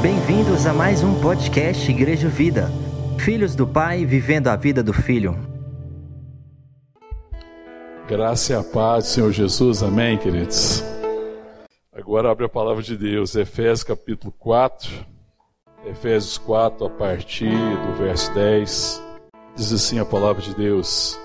Bem-vindos 0.00 0.66
a 0.66 0.72
mais 0.72 1.02
um 1.02 1.20
podcast 1.20 1.90
Igreja 1.90 2.28
Vida. 2.28 2.70
Filhos 3.18 3.54
do 3.54 3.66
Pai 3.66 4.04
vivendo 4.04 4.48
a 4.48 4.56
vida 4.56 4.82
do 4.82 4.92
Filho. 4.92 5.36
Graça 8.08 8.52
e 8.52 8.56
a 8.56 8.62
paz 8.62 9.04
do 9.04 9.10
Senhor 9.10 9.32
Jesus, 9.32 9.82
amém, 9.82 10.18
queridos? 10.18 10.84
Agora 11.92 12.30
abre 12.30 12.46
a 12.46 12.48
palavra 12.48 12.82
de 12.82 12.96
Deus, 12.96 13.34
Efésios 13.34 13.82
capítulo 13.82 14.32
4, 14.38 14.90
Efésios 15.86 16.38
4, 16.38 16.86
a 16.86 16.90
partir 16.90 17.50
do 17.50 17.96
verso 17.96 18.32
10, 18.34 19.02
diz 19.56 19.72
assim 19.72 19.98
a 19.98 20.04
palavra 20.04 20.42
de 20.42 20.54
Deus: 20.54 21.18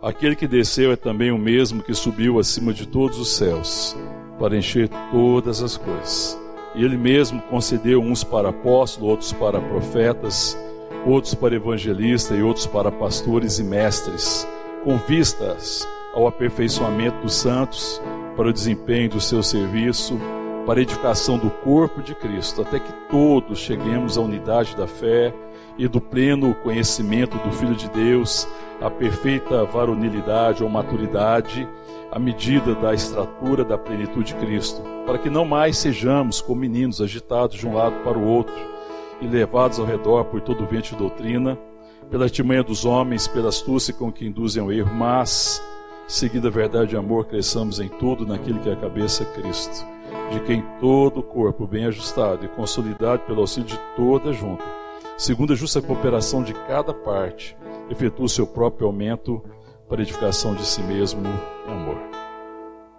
Aquele 0.00 0.36
que 0.36 0.46
desceu 0.46 0.92
é 0.92 0.96
também 0.96 1.32
o 1.32 1.38
mesmo 1.38 1.82
que 1.82 1.92
subiu 1.92 2.38
acima 2.38 2.72
de 2.72 2.86
todos 2.86 3.18
os 3.18 3.32
céus, 3.32 3.96
para 4.38 4.56
encher 4.56 4.88
todas 5.10 5.60
as 5.60 5.76
coisas. 5.76 6.38
E 6.76 6.84
ele 6.84 6.96
mesmo 6.96 7.42
concedeu 7.42 8.00
uns 8.00 8.22
para 8.22 8.50
apóstolos, 8.50 9.10
outros 9.10 9.32
para 9.32 9.60
profetas, 9.60 10.56
outros 11.04 11.34
para 11.34 11.56
evangelistas 11.56 12.38
e 12.38 12.42
outros 12.42 12.64
para 12.64 12.92
pastores 12.92 13.58
e 13.58 13.64
mestres, 13.64 14.46
com 14.84 14.96
vistas 14.98 15.86
ao 16.14 16.28
aperfeiçoamento 16.28 17.20
dos 17.20 17.34
santos, 17.34 18.00
para 18.36 18.50
o 18.50 18.52
desempenho 18.52 19.10
do 19.10 19.20
seu 19.20 19.42
serviço, 19.42 20.16
para 20.64 20.78
a 20.78 20.82
edificação 20.82 21.36
do 21.38 21.50
corpo 21.50 22.00
de 22.00 22.14
Cristo, 22.14 22.62
até 22.62 22.78
que 22.78 22.92
todos 23.10 23.58
cheguemos 23.58 24.16
à 24.16 24.20
unidade 24.20 24.76
da 24.76 24.86
fé 24.86 25.34
e 25.78 25.86
do 25.86 26.00
pleno 26.00 26.54
conhecimento 26.56 27.38
do 27.38 27.52
Filho 27.52 27.76
de 27.76 27.88
Deus, 27.90 28.48
à 28.80 28.90
perfeita 28.90 29.64
varonilidade 29.64 30.62
ou 30.64 30.68
maturidade, 30.68 31.68
à 32.10 32.18
medida 32.18 32.74
da 32.74 32.92
estratura 32.92 33.64
da 33.64 33.78
plenitude 33.78 34.34
de 34.34 34.40
Cristo, 34.40 34.82
para 35.06 35.18
que 35.18 35.30
não 35.30 35.44
mais 35.44 35.78
sejamos 35.78 36.40
como 36.40 36.60
meninos 36.60 37.00
agitados 37.00 37.56
de 37.56 37.66
um 37.66 37.74
lado 37.74 37.96
para 38.02 38.18
o 38.18 38.26
outro 38.26 38.54
e 39.20 39.26
levados 39.26 39.78
ao 39.78 39.86
redor 39.86 40.24
por 40.24 40.40
todo 40.40 40.64
o 40.64 40.66
vento 40.66 40.90
de 40.90 40.96
doutrina, 40.96 41.58
pela 42.10 42.24
artimanha 42.24 42.62
dos 42.62 42.84
homens, 42.84 43.28
pela 43.28 43.48
astúcia 43.48 43.94
com 43.94 44.10
que 44.10 44.26
induzem 44.26 44.62
ao 44.62 44.72
erro, 44.72 44.94
mas 44.94 45.62
seguida 46.06 46.48
a 46.48 46.50
verdade 46.50 46.94
e 46.94 46.98
amor, 46.98 47.26
cresçamos 47.26 47.78
em 47.78 47.88
tudo 47.88 48.26
naquilo 48.26 48.60
que 48.60 48.70
é 48.70 48.72
a 48.72 48.76
cabeça 48.76 49.24
Cristo, 49.26 49.86
de 50.32 50.40
quem 50.40 50.64
todo 50.80 51.20
o 51.20 51.22
corpo 51.22 51.66
bem 51.66 51.84
ajustado 51.84 52.44
e 52.44 52.48
consolidado 52.48 53.22
pelo 53.24 53.42
auxílio 53.42 53.68
de 53.68 53.78
toda 53.94 54.32
junta, 54.32 54.64
segundo 55.18 55.52
a 55.52 55.56
justa 55.56 55.82
cooperação 55.82 56.44
de 56.44 56.54
cada 56.54 56.94
parte, 56.94 57.56
efetua 57.90 58.26
o 58.26 58.28
seu 58.28 58.46
próprio 58.46 58.86
aumento 58.86 59.42
para 59.88 60.00
edificação 60.00 60.54
de 60.54 60.64
si 60.64 60.80
mesmo 60.80 61.20
em 61.26 61.72
amor. 61.72 61.98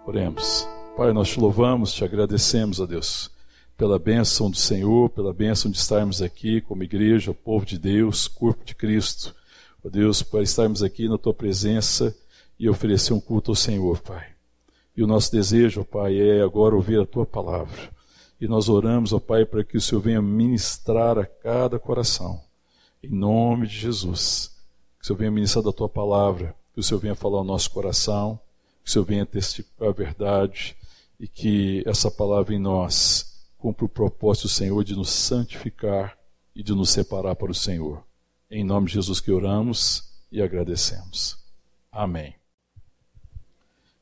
Oremos. 0.06 0.68
Pai, 0.96 1.14
nós 1.14 1.30
te 1.30 1.40
louvamos, 1.40 1.94
te 1.94 2.04
agradecemos, 2.04 2.78
a 2.78 2.84
Deus, 2.84 3.30
pela 3.74 3.98
bênção 3.98 4.50
do 4.50 4.56
Senhor, 4.58 5.08
pela 5.08 5.32
bênção 5.32 5.70
de 5.70 5.78
estarmos 5.78 6.20
aqui 6.20 6.60
como 6.60 6.82
igreja, 6.82 7.32
povo 7.32 7.64
de 7.64 7.78
Deus, 7.78 8.28
corpo 8.28 8.66
de 8.66 8.74
Cristo. 8.74 9.34
Ó 9.82 9.88
Deus, 9.88 10.22
para 10.22 10.42
estarmos 10.42 10.82
aqui 10.82 11.08
na 11.08 11.16
tua 11.16 11.32
presença 11.32 12.14
e 12.58 12.68
oferecer 12.68 13.14
um 13.14 13.20
culto 13.20 13.52
ao 13.52 13.54
Senhor, 13.54 13.98
Pai. 14.00 14.26
E 14.94 15.02
o 15.02 15.06
nosso 15.06 15.32
desejo, 15.32 15.86
Pai, 15.86 16.20
é 16.20 16.42
agora 16.42 16.74
ouvir 16.74 17.00
a 17.00 17.06
Tua 17.06 17.24
palavra. 17.24 17.99
E 18.40 18.48
nós 18.48 18.68
oramos, 18.68 19.12
ó 19.12 19.20
Pai, 19.20 19.44
para 19.44 19.62
que 19.62 19.76
o 19.76 19.80
Senhor 19.80 20.00
venha 20.00 20.22
ministrar 20.22 21.18
a 21.18 21.26
cada 21.26 21.78
coração. 21.78 22.40
Em 23.02 23.10
nome 23.10 23.66
de 23.66 23.76
Jesus. 23.76 24.56
Que 24.98 25.04
o 25.04 25.06
Senhor 25.08 25.18
venha 25.18 25.30
ministrar 25.30 25.62
da 25.62 25.72
Tua 25.72 25.88
palavra. 25.88 26.56
Que 26.72 26.80
o 26.80 26.82
Senhor 26.82 27.00
venha 27.00 27.14
falar 27.14 27.38
ao 27.38 27.44
nosso 27.44 27.70
coração. 27.70 28.40
Que 28.82 28.88
o 28.88 28.92
Senhor 28.92 29.04
venha 29.04 29.26
testificar 29.26 29.88
a 29.88 29.92
verdade. 29.92 30.74
E 31.18 31.28
que 31.28 31.82
essa 31.86 32.10
palavra 32.10 32.54
em 32.54 32.58
nós 32.58 33.44
cumpra 33.58 33.84
o 33.84 33.88
propósito 33.88 34.44
do 34.44 34.50
Senhor 34.50 34.82
de 34.84 34.96
nos 34.96 35.10
santificar 35.10 36.16
e 36.56 36.62
de 36.62 36.72
nos 36.74 36.88
separar 36.88 37.36
para 37.36 37.50
o 37.50 37.54
Senhor. 37.54 38.02
Em 38.50 38.64
nome 38.64 38.86
de 38.86 38.94
Jesus 38.94 39.20
que 39.20 39.30
oramos 39.30 40.10
e 40.32 40.40
agradecemos. 40.40 41.38
Amém. 41.92 42.34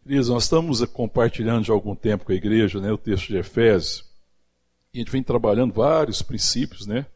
Queridos, 0.04 0.28
nós 0.28 0.44
estamos 0.44 0.82
compartilhando 0.86 1.64
já 1.64 1.72
há 1.72 1.76
algum 1.76 1.94
tempo 1.94 2.24
com 2.24 2.32
a 2.32 2.36
igreja 2.36 2.80
né, 2.80 2.90
o 2.92 2.96
texto 2.96 3.26
de 3.26 3.36
Efésios. 3.36 4.07
E 4.92 4.98
a 4.98 5.00
gente 5.00 5.12
vem 5.12 5.22
trabalhando 5.22 5.74
vários 5.74 6.22
princípios, 6.22 6.86
né? 6.86 7.06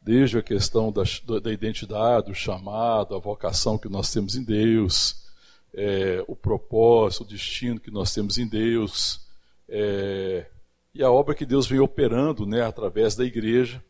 Desde 0.00 0.38
a 0.38 0.42
questão 0.42 0.92
da, 0.92 1.02
da 1.40 1.52
identidade, 1.52 2.28
do 2.28 2.34
chamado, 2.34 3.14
a 3.14 3.18
vocação 3.18 3.76
que 3.76 3.88
nós 3.88 4.12
temos 4.12 4.34
em 4.34 4.44
Deus, 4.44 5.26
é, 5.74 6.24
o 6.26 6.34
propósito, 6.34 7.22
o 7.22 7.26
destino 7.26 7.80
que 7.80 7.90
nós 7.90 8.12
temos 8.14 8.38
em 8.38 8.48
Deus, 8.48 9.20
é, 9.68 10.46
e 10.94 11.02
a 11.02 11.10
obra 11.10 11.34
que 11.34 11.46
Deus 11.46 11.66
vem 11.66 11.78
operando 11.78 12.46
né, 12.46 12.62
através 12.62 13.14
da 13.14 13.24
igreja, 13.24 13.82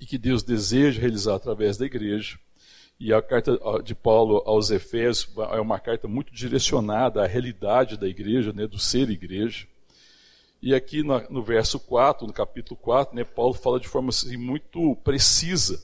e 0.00 0.06
que 0.06 0.18
Deus 0.18 0.42
deseja 0.42 1.00
realizar 1.00 1.36
através 1.36 1.76
da 1.76 1.86
igreja. 1.86 2.38
E 2.98 3.12
a 3.12 3.22
carta 3.22 3.58
de 3.84 3.94
Paulo 3.94 4.42
aos 4.46 4.70
Efésios 4.70 5.28
é 5.52 5.60
uma 5.60 5.78
carta 5.80 6.06
muito 6.06 6.32
direcionada 6.32 7.22
à 7.22 7.26
realidade 7.26 7.96
da 7.96 8.08
igreja, 8.08 8.52
né, 8.52 8.66
do 8.66 8.78
ser 8.78 9.10
igreja. 9.10 9.66
E 10.62 10.74
aqui 10.74 11.02
no, 11.02 11.42
verso 11.42 11.80
4, 11.80 12.26
no 12.26 12.32
capítulo 12.32 12.78
4, 12.80 13.16
né, 13.16 13.24
Paulo 13.24 13.52
fala 13.52 13.80
de 13.80 13.88
forma 13.88 14.10
assim, 14.10 14.36
muito 14.36 14.94
precisa 15.02 15.82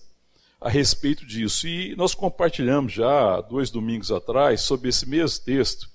a 0.60 0.68
respeito 0.68 1.26
disso. 1.26 1.66
E 1.66 1.96
nós 1.96 2.14
compartilhamos 2.14 2.92
já 2.92 3.40
dois 3.40 3.70
domingos 3.70 4.12
atrás 4.12 4.60
sobre 4.60 4.88
esse 4.88 5.08
mesmo 5.08 5.44
texto. 5.44 5.90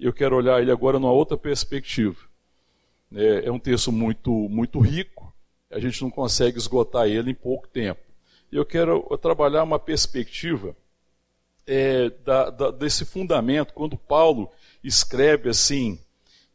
Eu 0.00 0.12
quero 0.12 0.36
olhar 0.36 0.60
ele 0.60 0.72
agora 0.72 0.98
numa 0.98 1.12
outra 1.12 1.36
perspectiva. 1.36 2.18
É, 3.14 3.46
é 3.46 3.52
um 3.52 3.58
texto 3.58 3.92
muito, 3.92 4.32
muito 4.32 4.80
rico, 4.80 5.32
a 5.70 5.78
gente 5.78 6.02
não 6.02 6.10
consegue 6.10 6.58
esgotar 6.58 7.06
ele 7.06 7.30
em 7.30 7.34
pouco 7.34 7.68
tempo 7.68 8.04
eu 8.56 8.64
quero 8.64 9.02
trabalhar 9.18 9.64
uma 9.64 9.80
perspectiva 9.80 10.76
é, 11.66 12.08
da, 12.24 12.50
da, 12.50 12.70
desse 12.70 13.04
fundamento, 13.04 13.74
quando 13.74 13.96
Paulo 13.96 14.50
escreve 14.82 15.48
assim, 15.48 15.98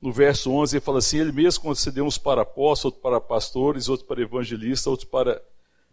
no 0.01 0.11
verso 0.11 0.51
11, 0.51 0.77
ele 0.77 0.81
fala 0.81 0.99
assim: 0.99 1.19
Ele 1.19 1.31
mesmo 1.31 1.63
concedeu 1.63 2.05
uns 2.05 2.17
para 2.17 2.41
apóstolos, 2.41 2.85
outros 2.85 3.01
para 3.01 3.21
pastores, 3.21 3.89
outros 3.89 4.07
para 4.07 4.21
evangelistas, 4.21 4.87
outros 4.87 5.09
para 5.09 5.41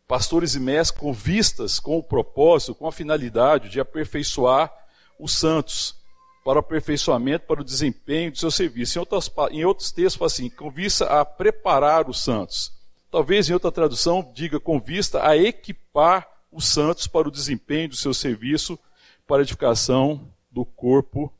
pastores 0.07 0.55
e 0.55 0.61
mestres, 0.61 1.01
com 1.01 1.13
vistas, 1.13 1.81
com 1.81 1.99
o 1.99 2.03
propósito, 2.03 2.75
com 2.75 2.87
a 2.87 2.93
finalidade 2.93 3.69
de 3.69 3.81
aperfeiçoar 3.81 4.73
os 5.19 5.33
santos, 5.33 5.97
para 6.45 6.57
o 6.57 6.61
aperfeiçoamento, 6.61 7.47
para 7.47 7.61
o 7.61 7.65
desempenho 7.65 8.31
do 8.31 8.39
seu 8.39 8.51
serviço. 8.51 8.99
Em, 8.99 9.01
outras, 9.01 9.31
em 9.51 9.65
outros 9.65 9.91
textos, 9.91 10.17
fala 10.17 10.27
assim: 10.27 10.49
com 10.51 10.71
vista 10.71 11.07
a 11.07 11.25
preparar 11.25 12.09
os 12.09 12.21
santos 12.21 12.77
Talvez 13.17 13.49
em 13.49 13.55
outra 13.55 13.73
tradução 13.73 14.31
diga 14.35 14.59
com 14.59 14.81
vista 14.81 15.27
a 15.27 15.37
equipar 15.37 16.29
os 16.53 16.67
santos 16.67 17.07
para 17.07 17.29
o 17.29 17.31
desempenho 17.31 17.89
do 17.89 17.97
seu 17.97 18.13
serviço 18.13 18.79
para 19.27 19.39
a 19.39 19.43
edificação 19.43 20.31
do 20.51 20.65
corpo 20.65 21.33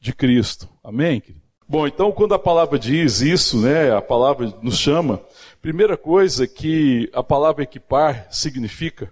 de 0.00 0.12
Cristo. 0.12 0.68
Amém? 0.82 1.20
Bom, 1.66 1.86
então 1.86 2.12
quando 2.12 2.34
a 2.34 2.38
palavra 2.38 2.78
diz 2.78 3.22
isso, 3.22 3.58
né, 3.58 3.90
a 3.90 4.02
palavra 4.02 4.52
nos 4.60 4.78
chama, 4.78 5.20
primeira 5.62 5.96
coisa 5.96 6.46
que 6.46 7.08
a 7.12 7.22
palavra 7.22 7.62
equipar 7.62 8.28
significa, 8.30 9.10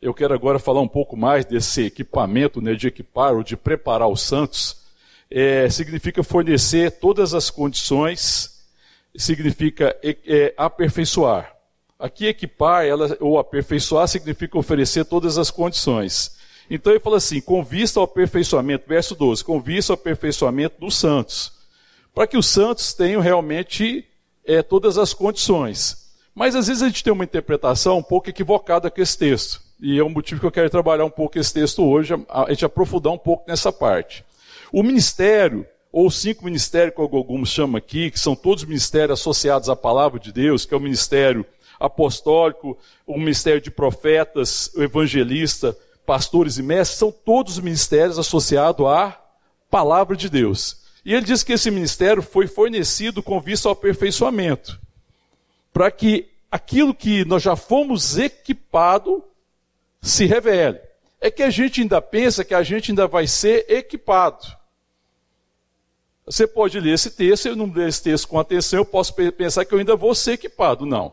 eu 0.00 0.14
quero 0.14 0.32
agora 0.32 0.58
falar 0.58 0.80
um 0.80 0.88
pouco 0.88 1.14
mais 1.14 1.44
desse 1.44 1.84
equipamento, 1.84 2.62
né, 2.62 2.74
de 2.74 2.88
equipar 2.88 3.34
ou 3.34 3.42
de 3.42 3.54
preparar 3.54 4.08
os 4.08 4.22
santos, 4.22 4.78
é, 5.30 5.68
significa 5.68 6.22
fornecer 6.22 6.90
todas 6.92 7.34
as 7.34 7.50
condições 7.50 8.58
significa 9.14 9.94
é, 10.02 10.54
aperfeiçoar. 10.56 11.54
Aqui 11.98 12.26
equipar 12.26 12.86
ela, 12.86 13.14
ou 13.20 13.38
aperfeiçoar 13.38 14.08
significa 14.08 14.56
oferecer 14.56 15.04
todas 15.04 15.36
as 15.36 15.50
condições. 15.50 16.34
Então 16.70 16.92
ele 16.92 17.00
fala 17.00 17.18
assim, 17.18 17.40
com 17.40 17.62
vista 17.62 18.00
ao 18.00 18.04
aperfeiçoamento, 18.04 18.88
verso 18.88 19.14
12, 19.14 19.44
com 19.44 19.60
vista 19.60 19.92
ao 19.92 19.94
aperfeiçoamento 19.94 20.80
dos 20.80 20.96
santos. 20.96 21.59
Para 22.14 22.26
que 22.26 22.36
os 22.36 22.46
santos 22.46 22.92
tenham 22.92 23.20
realmente 23.20 24.06
é, 24.44 24.62
todas 24.62 24.98
as 24.98 25.14
condições. 25.14 26.10
Mas 26.34 26.54
às 26.54 26.68
vezes 26.68 26.82
a 26.82 26.86
gente 26.88 27.04
tem 27.04 27.12
uma 27.12 27.24
interpretação 27.24 27.98
um 27.98 28.02
pouco 28.02 28.30
equivocada 28.30 28.90
com 28.90 29.00
esse 29.00 29.16
texto. 29.16 29.60
E 29.80 29.98
é 29.98 30.04
um 30.04 30.10
motivo 30.10 30.40
que 30.40 30.46
eu 30.46 30.52
quero 30.52 30.68
trabalhar 30.68 31.04
um 31.04 31.10
pouco 31.10 31.38
esse 31.38 31.52
texto 31.54 31.82
hoje, 31.82 32.14
a 32.28 32.50
gente 32.50 32.64
aprofundar 32.64 33.12
um 33.12 33.18
pouco 33.18 33.48
nessa 33.48 33.72
parte. 33.72 34.24
O 34.72 34.82
ministério 34.82 35.66
ou 35.92 36.10
cinco 36.10 36.44
ministérios 36.44 36.94
que 36.94 37.00
alguns 37.00 37.48
chama 37.48 37.78
aqui, 37.78 38.10
que 38.10 38.20
são 38.20 38.36
todos 38.36 38.64
ministérios 38.64 39.18
associados 39.18 39.68
à 39.68 39.74
palavra 39.74 40.20
de 40.20 40.32
Deus, 40.32 40.64
que 40.64 40.74
é 40.74 40.76
o 40.76 40.80
ministério 40.80 41.44
apostólico, 41.78 42.78
o 43.06 43.18
ministério 43.18 43.60
de 43.60 43.70
profetas, 43.70 44.70
o 44.76 44.82
evangelista, 44.82 45.76
pastores 46.06 46.58
e 46.58 46.62
mestres, 46.62 46.98
são 46.98 47.10
todos 47.10 47.58
ministérios 47.58 48.18
associados 48.18 48.86
à 48.86 49.18
palavra 49.70 50.14
de 50.14 50.28
Deus. 50.28 50.79
E 51.04 51.14
ele 51.14 51.24
diz 51.24 51.42
que 51.42 51.52
esse 51.52 51.70
ministério 51.70 52.22
foi 52.22 52.46
fornecido 52.46 53.22
com 53.22 53.40
vista 53.40 53.68
ao 53.68 53.72
aperfeiçoamento, 53.72 54.78
para 55.72 55.90
que 55.90 56.28
aquilo 56.50 56.94
que 56.94 57.24
nós 57.24 57.42
já 57.42 57.56
fomos 57.56 58.18
equipado 58.18 59.24
se 60.02 60.26
revele. 60.26 60.80
É 61.20 61.30
que 61.30 61.42
a 61.42 61.50
gente 61.50 61.80
ainda 61.80 62.00
pensa 62.00 62.44
que 62.44 62.54
a 62.54 62.62
gente 62.62 62.90
ainda 62.90 63.06
vai 63.06 63.26
ser 63.26 63.66
equipado. 63.68 64.46
Você 66.24 66.46
pode 66.46 66.78
ler 66.78 66.94
esse 66.94 67.10
texto, 67.10 67.46
eu 67.46 67.56
não 67.56 67.70
ler 67.70 67.88
esse 67.88 68.02
texto 68.02 68.28
com 68.28 68.38
atenção, 68.38 68.78
eu 68.78 68.84
posso 68.84 69.14
pensar 69.14 69.64
que 69.64 69.74
eu 69.74 69.78
ainda 69.78 69.96
vou 69.96 70.14
ser 70.14 70.32
equipado. 70.32 70.86
Não. 70.86 71.12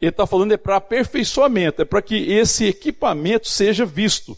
Ele 0.00 0.10
está 0.10 0.26
falando 0.26 0.52
é 0.52 0.56
para 0.56 0.76
aperfeiçoamento, 0.76 1.82
é 1.82 1.84
para 1.84 2.02
que 2.02 2.16
esse 2.30 2.66
equipamento 2.66 3.48
seja 3.48 3.86
visto. 3.86 4.36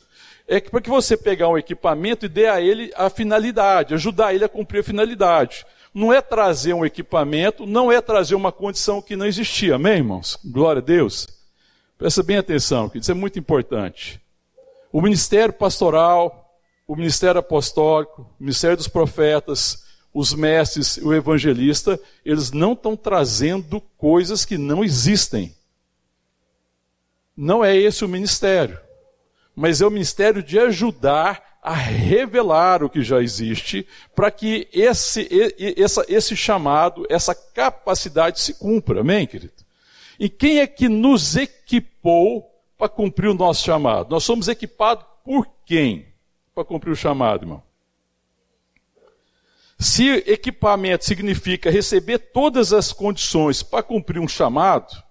É 0.50 0.58
para 0.58 0.80
que 0.80 0.88
você 0.88 1.14
pegar 1.14 1.50
um 1.50 1.58
equipamento 1.58 2.24
e 2.24 2.28
dê 2.28 2.46
a 2.46 2.58
ele 2.58 2.90
a 2.96 3.10
finalidade, 3.10 3.92
ajudar 3.92 4.34
ele 4.34 4.46
a 4.46 4.48
cumprir 4.48 4.80
a 4.80 4.84
finalidade. 4.84 5.66
Não 5.92 6.10
é 6.10 6.22
trazer 6.22 6.72
um 6.72 6.86
equipamento, 6.86 7.66
não 7.66 7.92
é 7.92 8.00
trazer 8.00 8.34
uma 8.34 8.50
condição 8.50 9.02
que 9.02 9.14
não 9.14 9.26
existia. 9.26 9.74
Amém, 9.74 9.98
irmãos? 9.98 10.38
Glória 10.42 10.80
a 10.80 10.84
Deus. 10.84 11.28
Presta 11.98 12.22
bem 12.22 12.38
atenção, 12.38 12.88
que 12.88 12.96
isso 12.96 13.10
é 13.10 13.14
muito 13.14 13.38
importante. 13.38 14.18
O 14.90 15.02
ministério 15.02 15.52
pastoral, 15.52 16.58
o 16.86 16.96
ministério 16.96 17.40
apostólico, 17.40 18.22
o 18.40 18.42
ministério 18.42 18.76
dos 18.76 18.88
profetas, 18.88 19.84
os 20.14 20.32
mestres, 20.32 20.96
o 20.96 21.12
evangelista, 21.12 22.00
eles 22.24 22.52
não 22.52 22.72
estão 22.72 22.96
trazendo 22.96 23.82
coisas 23.98 24.46
que 24.46 24.56
não 24.56 24.82
existem. 24.82 25.54
Não 27.36 27.62
é 27.62 27.76
esse 27.76 28.02
o 28.02 28.08
ministério, 28.08 28.80
mas 29.58 29.80
é 29.80 29.86
o 29.86 29.90
ministério 29.90 30.40
de 30.40 30.56
ajudar 30.56 31.58
a 31.60 31.74
revelar 31.74 32.84
o 32.84 32.88
que 32.88 33.02
já 33.02 33.20
existe, 33.20 33.84
para 34.14 34.30
que 34.30 34.68
esse, 34.72 35.26
esse, 35.58 36.00
esse 36.08 36.36
chamado, 36.36 37.04
essa 37.10 37.34
capacidade 37.34 38.38
se 38.38 38.54
cumpra. 38.54 39.00
Amém, 39.00 39.26
querido? 39.26 39.52
E 40.16 40.28
quem 40.28 40.60
é 40.60 40.66
que 40.68 40.88
nos 40.88 41.34
equipou 41.36 42.48
para 42.78 42.88
cumprir 42.88 43.26
o 43.26 43.34
nosso 43.34 43.64
chamado? 43.64 44.10
Nós 44.10 44.22
somos 44.22 44.46
equipados 44.46 45.04
por 45.24 45.48
quem? 45.66 46.06
Para 46.54 46.64
cumprir 46.64 46.92
o 46.92 46.96
chamado, 46.96 47.42
irmão. 47.42 47.62
Se 49.76 50.08
equipamento 50.24 51.04
significa 51.04 51.68
receber 51.68 52.18
todas 52.18 52.72
as 52.72 52.92
condições 52.92 53.60
para 53.60 53.82
cumprir 53.82 54.20
um 54.20 54.28
chamado, 54.28 55.02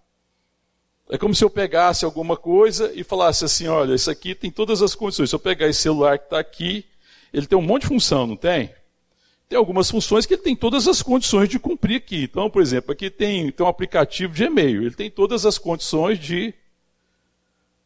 é 1.09 1.17
como 1.17 1.33
se 1.33 1.43
eu 1.43 1.49
pegasse 1.49 2.05
alguma 2.05 2.35
coisa 2.35 2.91
e 2.93 3.03
falasse 3.03 3.45
assim: 3.45 3.67
olha, 3.67 3.95
isso 3.95 4.09
aqui 4.09 4.35
tem 4.35 4.51
todas 4.51 4.81
as 4.81 4.95
condições. 4.95 5.29
Se 5.29 5.35
eu 5.35 5.39
pegar 5.39 5.67
esse 5.67 5.81
celular 5.81 6.17
que 6.17 6.25
está 6.25 6.39
aqui, 6.39 6.85
ele 7.33 7.45
tem 7.45 7.57
um 7.57 7.61
monte 7.61 7.83
de 7.83 7.87
função, 7.87 8.27
não 8.27 8.35
tem? 8.35 8.71
Tem 9.49 9.57
algumas 9.57 9.89
funções 9.89 10.25
que 10.25 10.33
ele 10.33 10.41
tem 10.41 10.55
todas 10.55 10.87
as 10.87 11.01
condições 11.01 11.47
de 11.47 11.57
cumprir 11.57 11.97
aqui. 11.97 12.23
Então, 12.23 12.49
por 12.49 12.61
exemplo, 12.61 12.91
aqui 12.91 13.09
tem, 13.09 13.49
tem 13.51 13.65
um 13.65 13.69
aplicativo 13.69 14.33
de 14.33 14.43
e-mail, 14.43 14.81
ele 14.81 14.95
tem 14.95 15.09
todas 15.09 15.45
as 15.45 15.57
condições 15.57 16.19
de, 16.19 16.53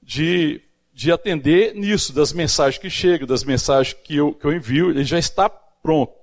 de, 0.01 0.59
de 0.91 1.12
atender 1.12 1.75
nisso, 1.75 2.13
das 2.13 2.33
mensagens 2.33 2.81
que 2.81 2.89
chegam, 2.89 3.27
das 3.27 3.44
mensagens 3.44 3.95
que 4.03 4.15
eu, 4.15 4.33
que 4.33 4.45
eu 4.45 4.53
envio, 4.53 4.89
ele 4.89 5.03
já 5.03 5.19
está 5.19 5.47
pronto 5.47 6.21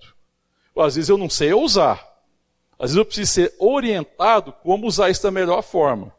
às 0.83 0.95
vezes 0.97 1.09
eu 1.09 1.19
não 1.19 1.29
sei 1.29 1.53
usar. 1.53 2.07
Às 2.79 2.91
vezes 2.91 2.97
eu 2.97 3.05
preciso 3.05 3.33
ser 3.33 3.55
orientado 3.59 4.53
como 4.53 4.87
usar 4.87 5.11
isso 5.11 5.23
da 5.23 5.31
melhor 5.31 5.63
forma. 5.63 6.13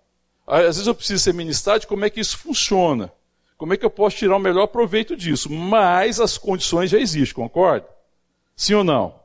Às 0.49 0.77
vezes 0.77 0.87
eu 0.87 0.95
preciso 0.95 1.23
ser 1.23 1.33
ministrado 1.33 1.81
de 1.81 1.87
como 1.87 2.05
é 2.05 2.09
que 2.09 2.19
isso 2.19 2.37
funciona. 2.37 3.11
Como 3.57 3.73
é 3.73 3.77
que 3.77 3.85
eu 3.85 3.89
posso 3.89 4.17
tirar 4.17 4.35
o 4.37 4.39
melhor 4.39 4.67
proveito 4.67 5.15
disso? 5.15 5.51
Mas 5.51 6.19
as 6.19 6.37
condições 6.37 6.89
já 6.89 6.99
existem, 6.99 7.35
concorda? 7.35 7.87
Sim 8.55 8.75
ou 8.75 8.83
não? 8.83 9.19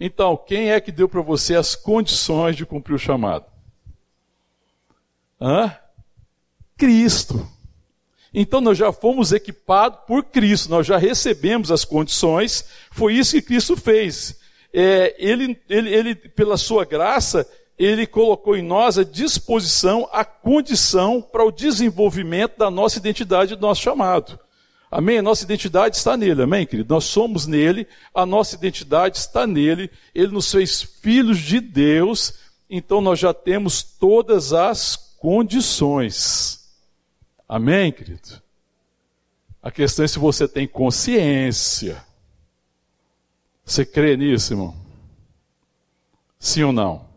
Então, 0.00 0.36
quem 0.36 0.70
é 0.70 0.80
que 0.80 0.92
deu 0.92 1.08
para 1.08 1.20
você 1.20 1.56
as 1.56 1.74
condições 1.74 2.56
de 2.56 2.64
cumprir 2.64 2.94
o 2.94 2.98
chamado? 2.98 3.46
Hã? 5.40 5.76
Cristo. 6.76 7.48
Então 8.32 8.60
nós 8.60 8.78
já 8.78 8.92
fomos 8.92 9.32
equipados 9.32 10.00
por 10.06 10.24
Cristo, 10.24 10.70
nós 10.70 10.86
já 10.86 10.96
recebemos 10.96 11.72
as 11.72 11.84
condições, 11.84 12.64
foi 12.90 13.14
isso 13.14 13.32
que 13.32 13.42
Cristo 13.42 13.76
fez 13.76 14.38
é, 14.72 15.14
ele, 15.18 15.58
ele, 15.68 15.94
ele, 15.94 16.14
pela 16.14 16.56
sua 16.56 16.84
graça, 16.84 17.48
ele 17.78 18.06
colocou 18.06 18.56
em 18.56 18.62
nós 18.62 18.98
a 18.98 19.04
disposição, 19.04 20.08
a 20.12 20.24
condição 20.24 21.22
para 21.22 21.44
o 21.44 21.52
desenvolvimento 21.52 22.58
da 22.58 22.70
nossa 22.70 22.98
identidade, 22.98 23.54
do 23.54 23.60
nosso 23.60 23.82
chamado. 23.82 24.38
Amém? 24.90 25.18
A 25.18 25.22
nossa 25.22 25.44
identidade 25.44 25.96
está 25.96 26.16
nele, 26.16 26.42
amém, 26.42 26.66
querido? 26.66 26.92
Nós 26.92 27.04
somos 27.04 27.46
nele, 27.46 27.86
a 28.12 28.24
nossa 28.24 28.56
identidade 28.56 29.18
está 29.18 29.46
nele, 29.46 29.90
ele 30.14 30.32
nos 30.32 30.50
fez 30.50 30.82
filhos 30.82 31.38
de 31.38 31.60
Deus, 31.60 32.34
então 32.68 33.00
nós 33.00 33.18
já 33.18 33.32
temos 33.32 33.82
todas 33.82 34.52
as 34.52 34.96
condições. 35.18 36.68
Amém, 37.46 37.92
querido? 37.92 38.42
A 39.62 39.70
questão 39.70 40.04
é 40.04 40.08
se 40.08 40.18
você 40.18 40.48
tem 40.48 40.66
consciência. 40.66 42.02
Você 43.64 43.84
crê 43.84 44.16
nisso, 44.16 44.54
irmão? 44.54 44.74
Sim 46.38 46.62
ou 46.64 46.72
não? 46.72 47.07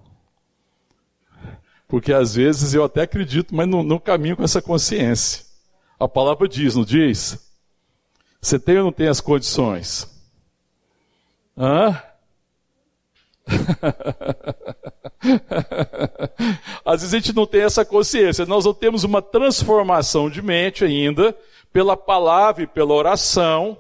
Porque 1.91 2.13
às 2.13 2.35
vezes 2.35 2.73
eu 2.73 2.85
até 2.85 3.01
acredito, 3.01 3.53
mas 3.53 3.67
não, 3.67 3.83
não 3.83 3.99
caminho 3.99 4.37
com 4.37 4.45
essa 4.45 4.61
consciência. 4.61 5.43
A 5.99 6.07
palavra 6.07 6.47
diz, 6.47 6.73
não 6.73 6.85
diz? 6.85 7.37
Você 8.39 8.57
tem 8.57 8.77
ou 8.77 8.85
não 8.85 8.93
tem 8.93 9.09
as 9.09 9.19
condições? 9.19 10.07
Hã? 11.57 12.01
Às 16.85 17.01
vezes 17.01 17.13
a 17.13 17.17
gente 17.17 17.35
não 17.35 17.45
tem 17.45 17.63
essa 17.63 17.83
consciência, 17.83 18.45
nós 18.45 18.63
não 18.63 18.73
temos 18.73 19.03
uma 19.03 19.21
transformação 19.21 20.29
de 20.29 20.41
mente 20.41 20.85
ainda, 20.85 21.35
pela 21.73 21.97
palavra 21.97 22.63
e 22.63 22.67
pela 22.67 22.93
oração, 22.93 23.77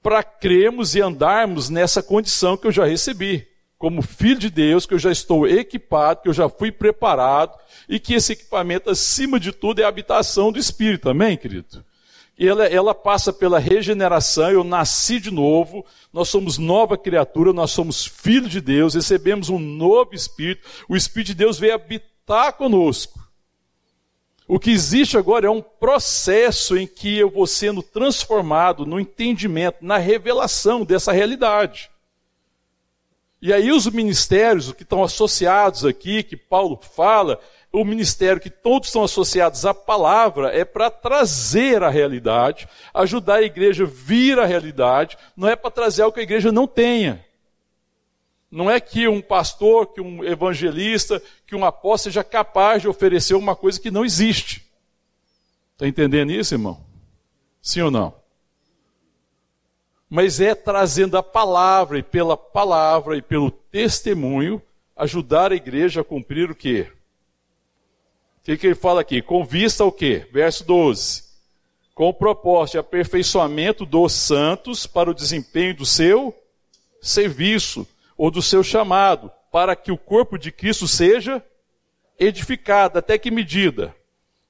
para 0.00 0.22
crermos 0.22 0.94
e 0.94 1.00
andarmos 1.00 1.68
nessa 1.68 2.00
condição 2.00 2.56
que 2.56 2.68
eu 2.68 2.72
já 2.72 2.84
recebi, 2.84 3.49
como 3.80 4.02
filho 4.02 4.38
de 4.38 4.50
Deus, 4.50 4.84
que 4.84 4.92
eu 4.92 4.98
já 4.98 5.10
estou 5.10 5.48
equipado, 5.48 6.20
que 6.20 6.28
eu 6.28 6.34
já 6.34 6.50
fui 6.50 6.70
preparado, 6.70 7.58
e 7.88 7.98
que 7.98 8.12
esse 8.12 8.34
equipamento, 8.34 8.90
acima 8.90 9.40
de 9.40 9.52
tudo, 9.52 9.80
é 9.80 9.84
a 9.84 9.88
habitação 9.88 10.52
do 10.52 10.58
Espírito, 10.58 11.08
amém, 11.08 11.34
querido? 11.34 11.82
Ela, 12.38 12.66
ela 12.66 12.94
passa 12.94 13.32
pela 13.32 13.58
regeneração, 13.58 14.50
eu 14.50 14.62
nasci 14.62 15.18
de 15.18 15.30
novo, 15.30 15.82
nós 16.12 16.28
somos 16.28 16.58
nova 16.58 16.98
criatura, 16.98 17.54
nós 17.54 17.70
somos 17.70 18.04
filhos 18.04 18.50
de 18.50 18.60
Deus, 18.60 18.92
recebemos 18.92 19.48
um 19.48 19.58
novo 19.58 20.14
Espírito, 20.14 20.68
o 20.86 20.94
Espírito 20.94 21.28
de 21.28 21.36
Deus 21.36 21.58
veio 21.58 21.74
habitar 21.74 22.52
conosco. 22.52 23.18
O 24.46 24.60
que 24.60 24.70
existe 24.70 25.16
agora 25.16 25.46
é 25.46 25.50
um 25.50 25.62
processo 25.62 26.76
em 26.76 26.86
que 26.86 27.16
eu 27.16 27.30
vou 27.30 27.46
sendo 27.46 27.82
transformado 27.82 28.84
no 28.84 29.00
entendimento, 29.00 29.78
na 29.80 29.96
revelação 29.96 30.84
dessa 30.84 31.12
realidade. 31.12 31.89
E 33.42 33.52
aí 33.52 33.72
os 33.72 33.86
ministérios 33.86 34.72
que 34.72 34.82
estão 34.82 35.02
associados 35.02 35.84
aqui, 35.84 36.22
que 36.22 36.36
Paulo 36.36 36.78
fala, 36.94 37.40
o 37.72 37.84
ministério 37.84 38.40
que 38.40 38.50
todos 38.50 38.88
estão 38.88 39.02
associados 39.02 39.64
à 39.64 39.72
palavra 39.72 40.48
é 40.48 40.64
para 40.64 40.90
trazer 40.90 41.82
a 41.82 41.88
realidade, 41.88 42.68
ajudar 42.92 43.36
a 43.36 43.42
igreja 43.42 43.84
a 43.84 43.86
vir 43.86 44.38
a 44.38 44.44
realidade, 44.44 45.16
não 45.36 45.48
é 45.48 45.56
para 45.56 45.70
trazer 45.70 46.02
algo 46.02 46.14
que 46.14 46.20
a 46.20 46.24
igreja 46.24 46.52
não 46.52 46.66
tenha. 46.66 47.24
Não 48.50 48.68
é 48.68 48.80
que 48.80 49.06
um 49.06 49.22
pastor, 49.22 49.86
que 49.94 50.00
um 50.00 50.24
evangelista, 50.24 51.22
que 51.46 51.54
um 51.54 51.64
apóstolo 51.64 52.12
seja 52.12 52.24
capaz 52.24 52.82
de 52.82 52.88
oferecer 52.88 53.34
uma 53.34 53.54
coisa 53.54 53.80
que 53.80 53.90
não 53.90 54.04
existe. 54.04 54.68
Está 55.74 55.86
entendendo 55.86 56.32
isso, 56.32 56.54
irmão? 56.54 56.84
Sim 57.62 57.82
ou 57.82 57.90
não? 57.90 58.20
Mas 60.10 60.40
é 60.40 60.56
trazendo 60.56 61.16
a 61.16 61.22
palavra 61.22 61.96
e 61.96 62.02
pela 62.02 62.36
palavra 62.36 63.16
e 63.16 63.22
pelo 63.22 63.48
testemunho 63.48 64.60
ajudar 64.96 65.52
a 65.52 65.54
igreja 65.54 66.00
a 66.00 66.04
cumprir 66.04 66.50
o 66.50 66.54
quê? 66.54 66.88
O 68.40 68.42
que, 68.42 68.56
que 68.56 68.66
ele 68.66 68.74
fala 68.74 69.02
aqui? 69.02 69.22
Com 69.22 69.44
vista 69.44 69.84
ao 69.84 69.92
quê? 69.92 70.26
Verso 70.32 70.64
12. 70.64 71.22
Com 71.94 72.08
o 72.08 72.14
propósito 72.14 72.72
de 72.72 72.78
aperfeiçoamento 72.78 73.86
dos 73.86 74.12
santos 74.12 74.84
para 74.84 75.10
o 75.10 75.14
desempenho 75.14 75.76
do 75.76 75.86
seu 75.86 76.34
serviço 77.00 77.86
ou 78.16 78.32
do 78.32 78.42
seu 78.42 78.64
chamado, 78.64 79.30
para 79.52 79.76
que 79.76 79.92
o 79.92 79.96
corpo 79.96 80.36
de 80.36 80.50
Cristo 80.50 80.88
seja 80.88 81.42
edificado. 82.18 82.98
Até 82.98 83.16
que 83.16 83.30
medida? 83.30 83.94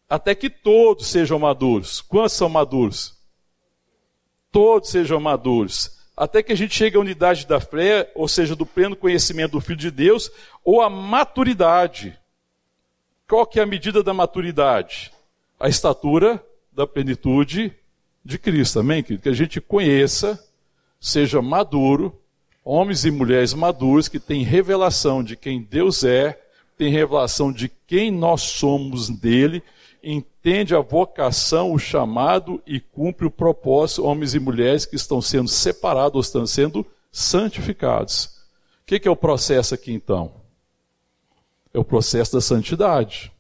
Até 0.09 0.35
que 0.35 0.49
todos 0.49 1.07
sejam 1.09 1.39
maduros. 1.39 2.01
Quantos 2.01 2.33
são 2.33 2.49
maduros? 2.49 3.20
Todos 4.53 4.91
sejam 4.91 5.21
maduros. 5.21 5.99
Até 6.17 6.43
que 6.43 6.53
a 6.53 6.57
gente 6.57 6.75
chegue 6.75 6.97
à 6.97 7.01
unidade 7.01 7.47
da 7.47 7.61
fé, 7.61 8.11
ou 8.15 8.29
seja, 8.29 8.55
do 8.55 8.67
pleno 8.67 8.97
conhecimento 8.97 9.53
do 9.53 9.61
Filho 9.61 9.79
de 9.79 9.91
Deus, 9.91 10.31
ou 10.65 10.83
à 10.83 10.91
maturidade. 10.91 12.19
Qual 13.29 13.47
que 13.47 13.61
é 13.61 13.63
a 13.63 13.67
medida 13.67 14.03
da 14.03 14.13
maturidade? 14.13 15.13
A 15.59 15.69
estatura 15.69 16.45
da 16.73 16.87
plenitude 16.87 17.73
de 18.25 18.39
Cristo, 18.39 18.81
amém, 18.81 19.03
querido? 19.03 19.23
Que 19.23 19.29
a 19.29 19.35
gente 19.35 19.61
conheça, 19.61 20.39
seja 21.01 21.41
maduro, 21.41 22.21
homens 22.65 23.05
e 23.05 23.11
mulheres 23.11 23.55
maduros 23.55 24.09
que 24.09 24.19
têm 24.19 24.43
revelação 24.43 25.25
de 25.25 25.37
quem 25.37 25.63
Deus 25.63 26.05
é, 26.05 26.39
têm 26.77 26.91
revelação 26.91 27.53
de 27.53 27.71
quem 27.87 28.11
nós 28.11 28.43
somos 28.43 29.09
dele, 29.09 29.63
entende 30.03 30.75
a 30.75 30.81
vocação, 30.81 31.73
o 31.73 31.79
chamado 31.79 32.63
e 32.67 32.81
cumpre 32.81 33.27
o 33.27 33.31
propósito, 33.31 34.05
homens 34.05 34.35
e 34.35 34.41
mulheres 34.41 34.87
que 34.87 34.97
estão 34.97 35.21
sendo 35.21 35.49
separados, 35.49 36.27
estão 36.27 36.47
sendo 36.47 36.87
santificados. 37.13 38.41
que, 38.87 38.99
que 38.99 39.09
é 39.09 39.11
o 39.11 39.17
processo 39.17 39.75
aqui 39.75 39.93
então? 39.93 40.33
É 41.73 41.79
o 41.79 41.85
processo 41.85 42.33
da 42.33 42.41
santidade. 42.41 43.33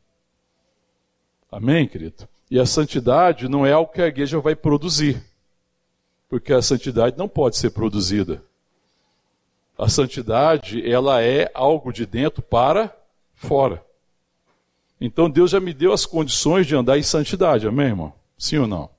Amém, 1.50 1.88
querido? 1.88 2.29
E 2.50 2.59
a 2.61 2.67
santidade 2.67 3.49
não 3.49 3.67
é 3.67 3.73
algo 3.73 3.93
que 3.93 4.02
a 4.02 4.07
igreja 4.07 4.38
vai 4.40 4.55
produzir, 4.55 5.23
porque 6.29 6.52
a 6.52 6.62
santidade 6.62 7.19
não 7.19 7.29
pode 7.29 7.57
ser 7.57 7.71
produzida. 7.71 8.43
A 9.76 9.88
santidade, 9.88 10.88
ela 10.88 11.23
é 11.23 11.50
algo 11.55 11.93
de 11.93 12.05
dentro 12.07 12.43
para 12.43 12.95
fora. 13.35 13.83
Então 15.00 15.30
Deus 15.30 15.50
já 15.50 15.61
me 15.61 15.73
deu 15.73 15.92
as 15.92 16.04
condições 16.04 16.66
de 16.66 16.76
andar 16.76 16.99
em 16.99 17.02
santidade, 17.02 17.66
amém, 17.66 17.87
irmão? 17.87 18.12
Sim 18.37 18.59
ou 18.59 18.66
não? 18.66 18.90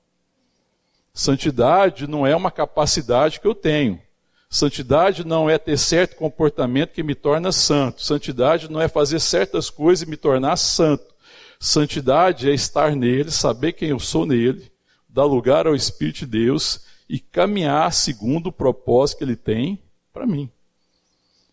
Santidade 1.14 2.06
não 2.06 2.26
é 2.26 2.34
uma 2.34 2.50
capacidade 2.50 3.38
que 3.38 3.46
eu 3.46 3.54
tenho. 3.54 4.00
Santidade 4.48 5.26
não 5.26 5.48
é 5.48 5.56
ter 5.58 5.78
certo 5.78 6.16
comportamento 6.16 6.92
que 6.92 7.02
me 7.02 7.14
torna 7.14 7.52
santo. 7.52 8.02
Santidade 8.02 8.70
não 8.70 8.80
é 8.80 8.88
fazer 8.88 9.20
certas 9.20 9.70
coisas 9.70 10.06
e 10.06 10.10
me 10.10 10.16
tornar 10.16 10.56
santo. 10.56 11.12
Santidade 11.58 12.50
é 12.50 12.54
estar 12.54 12.96
nele, 12.96 13.30
saber 13.30 13.72
quem 13.72 13.90
eu 13.90 14.00
sou 14.00 14.26
nele, 14.26 14.70
dar 15.08 15.24
lugar 15.24 15.66
ao 15.66 15.74
Espírito 15.74 16.20
de 16.20 16.26
Deus 16.26 16.84
e 17.08 17.18
caminhar 17.18 17.92
segundo 17.92 18.48
o 18.48 18.52
propósito 18.52 19.18
que 19.18 19.24
ele 19.24 19.36
tem 19.36 19.80
para 20.12 20.26
mim. 20.26 20.50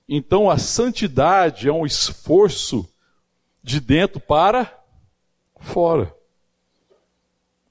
Então 0.07 0.49
a 0.49 0.57
santidade 0.57 1.67
é 1.67 1.71
um 1.71 1.85
esforço 1.85 2.89
de 3.63 3.79
dentro 3.79 4.19
para 4.19 4.71
fora. 5.59 6.13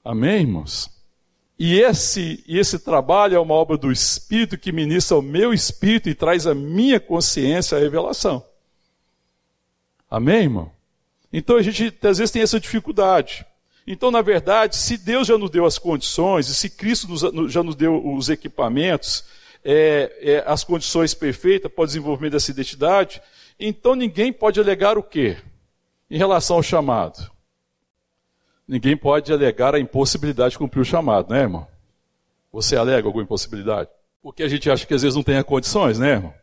Amém, 0.03 0.41
irmãos? 0.41 0.89
E 1.57 1.79
esse, 1.79 2.43
esse 2.47 2.79
trabalho 2.79 3.35
é 3.35 3.39
uma 3.39 3.53
obra 3.53 3.77
do 3.77 3.91
Espírito 3.91 4.57
que 4.57 4.71
ministra 4.71 5.17
ao 5.17 5.21
meu 5.21 5.53
espírito 5.53 6.07
e 6.07 6.15
traz 6.15 6.47
à 6.47 6.55
minha 6.55 7.01
consciência 7.01 7.77
a 7.77 7.81
revelação. 7.81 8.43
Amém, 10.09 10.43
irmão? 10.43 10.71
Então 11.31 11.57
a 11.57 11.61
gente 11.61 11.93
às 12.01 12.17
vezes 12.17 12.31
tem 12.31 12.41
essa 12.41 12.59
dificuldade. 12.59 13.45
Então, 13.85 14.09
na 14.09 14.21
verdade, 14.21 14.77
se 14.77 14.97
Deus 14.97 15.27
já 15.27 15.37
nos 15.37 15.49
deu 15.49 15.65
as 15.65 15.77
condições, 15.77 16.47
e 16.47 16.55
se 16.55 16.69
Cristo 16.69 17.07
nos, 17.07 17.51
já 17.51 17.61
nos 17.61 17.75
deu 17.75 18.07
os 18.07 18.29
equipamentos, 18.29 19.25
é, 19.63 20.15
é, 20.21 20.43
as 20.45 20.63
condições 20.63 21.13
perfeitas 21.13 21.71
para 21.71 21.83
o 21.83 21.87
desenvolvimento 21.87 22.33
dessa 22.33 22.51
identidade, 22.51 23.21
então 23.59 23.95
ninguém 23.95 24.31
pode 24.31 24.59
alegar 24.59 24.97
o 24.97 25.03
quê? 25.03 25.37
Em 26.09 26.17
relação 26.17 26.57
ao 26.57 26.63
chamado 26.63 27.31
ninguém 28.69 28.95
pode 28.95 29.33
alegar 29.33 29.73
a 29.73 29.79
impossibilidade 29.79 30.51
de 30.51 30.59
cumprir 30.59 30.79
o 30.79 30.85
chamado, 30.85 31.33
né, 31.33 31.39
irmão? 31.41 31.67
Você 32.53 32.75
alega 32.75 33.07
alguma 33.07 33.23
impossibilidade? 33.23 33.89
Porque 34.21 34.43
a 34.43 34.47
gente 34.47 34.69
acha 34.69 34.85
que 34.85 34.93
às 34.93 35.01
vezes 35.01 35.15
não 35.15 35.23
tem 35.23 35.41
condições, 35.41 35.97
né, 35.97 36.11
irmão? 36.11 36.33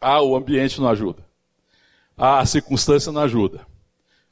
Ah, 0.00 0.22
o 0.22 0.36
ambiente 0.36 0.80
não 0.80 0.88
ajuda. 0.88 1.26
Ah, 2.16 2.38
a 2.38 2.46
circunstância 2.46 3.10
não 3.10 3.22
ajuda. 3.22 3.66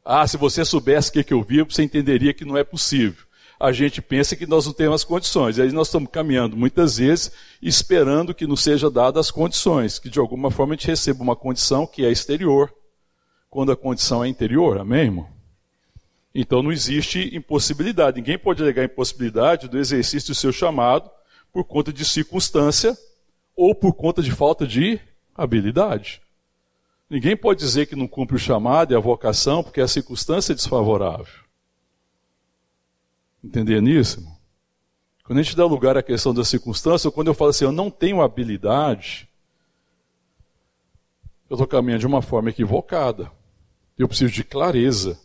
Ah, 0.04 0.26
se 0.28 0.36
você 0.36 0.64
soubesse 0.64 1.10
o 1.10 1.12
que, 1.14 1.24
que 1.24 1.34
eu 1.34 1.42
vivo, 1.42 1.72
você 1.72 1.82
entenderia 1.82 2.32
que 2.32 2.44
não 2.44 2.56
é 2.56 2.62
possível. 2.62 3.26
A 3.58 3.72
gente 3.72 4.00
pensa 4.00 4.36
que 4.36 4.46
nós 4.46 4.64
não 4.66 4.72
temos 4.72 4.96
as 4.96 5.04
condições. 5.04 5.58
E 5.58 5.62
aí 5.62 5.72
nós 5.72 5.88
estamos 5.88 6.08
caminhando 6.10 6.56
muitas 6.56 6.98
vezes 6.98 7.32
esperando 7.60 8.32
que 8.32 8.46
nos 8.46 8.62
seja 8.62 8.88
dadas 8.88 9.26
as 9.26 9.30
condições, 9.32 9.98
que 9.98 10.08
de 10.08 10.20
alguma 10.20 10.50
forma 10.50 10.74
a 10.74 10.76
gente 10.76 10.86
receba 10.86 11.22
uma 11.22 11.34
condição 11.34 11.84
que 11.84 12.04
é 12.04 12.12
exterior, 12.12 12.72
quando 13.50 13.72
a 13.72 13.76
condição 13.76 14.24
é 14.24 14.28
interior. 14.28 14.78
Amém, 14.78 15.04
irmão? 15.04 15.28
Então 16.34 16.62
não 16.62 16.70
existe 16.70 17.34
impossibilidade. 17.34 18.18
Ninguém 18.18 18.38
pode 18.38 18.62
alegar 18.62 18.84
impossibilidade 18.84 19.68
do 19.68 19.78
exercício 19.78 20.28
do 20.28 20.34
seu 20.34 20.52
chamado 20.52 21.10
por 21.52 21.64
conta 21.64 21.92
de 21.92 22.04
circunstância 22.04 22.96
ou 23.56 23.74
por 23.74 23.92
conta 23.94 24.22
de 24.22 24.30
falta 24.30 24.66
de 24.66 25.00
habilidade. 25.34 26.20
Ninguém 27.10 27.36
pode 27.36 27.60
dizer 27.60 27.86
que 27.86 27.96
não 27.96 28.06
cumpre 28.06 28.36
o 28.36 28.38
chamado 28.38 28.92
e 28.92 28.96
a 28.96 29.00
vocação 29.00 29.62
porque 29.62 29.80
a 29.80 29.88
circunstância 29.88 30.52
é 30.52 30.54
desfavorável. 30.54 31.32
Entender 33.42 33.80
nisso? 33.80 34.26
Quando 35.24 35.38
a 35.38 35.42
gente 35.42 35.56
dá 35.56 35.64
lugar 35.64 35.96
à 35.96 36.02
questão 36.02 36.34
da 36.34 36.44
circunstância, 36.44 37.10
quando 37.10 37.28
eu 37.28 37.34
falo 37.34 37.50
assim, 37.50 37.64
eu 37.64 37.72
não 37.72 37.90
tenho 37.90 38.20
habilidade, 38.20 39.28
eu 41.48 41.54
estou 41.54 41.66
caminhando 41.66 42.00
de 42.00 42.06
uma 42.06 42.20
forma 42.20 42.50
equivocada. 42.50 43.30
Eu 43.98 44.06
preciso 44.06 44.32
de 44.32 44.44
clareza. 44.44 45.18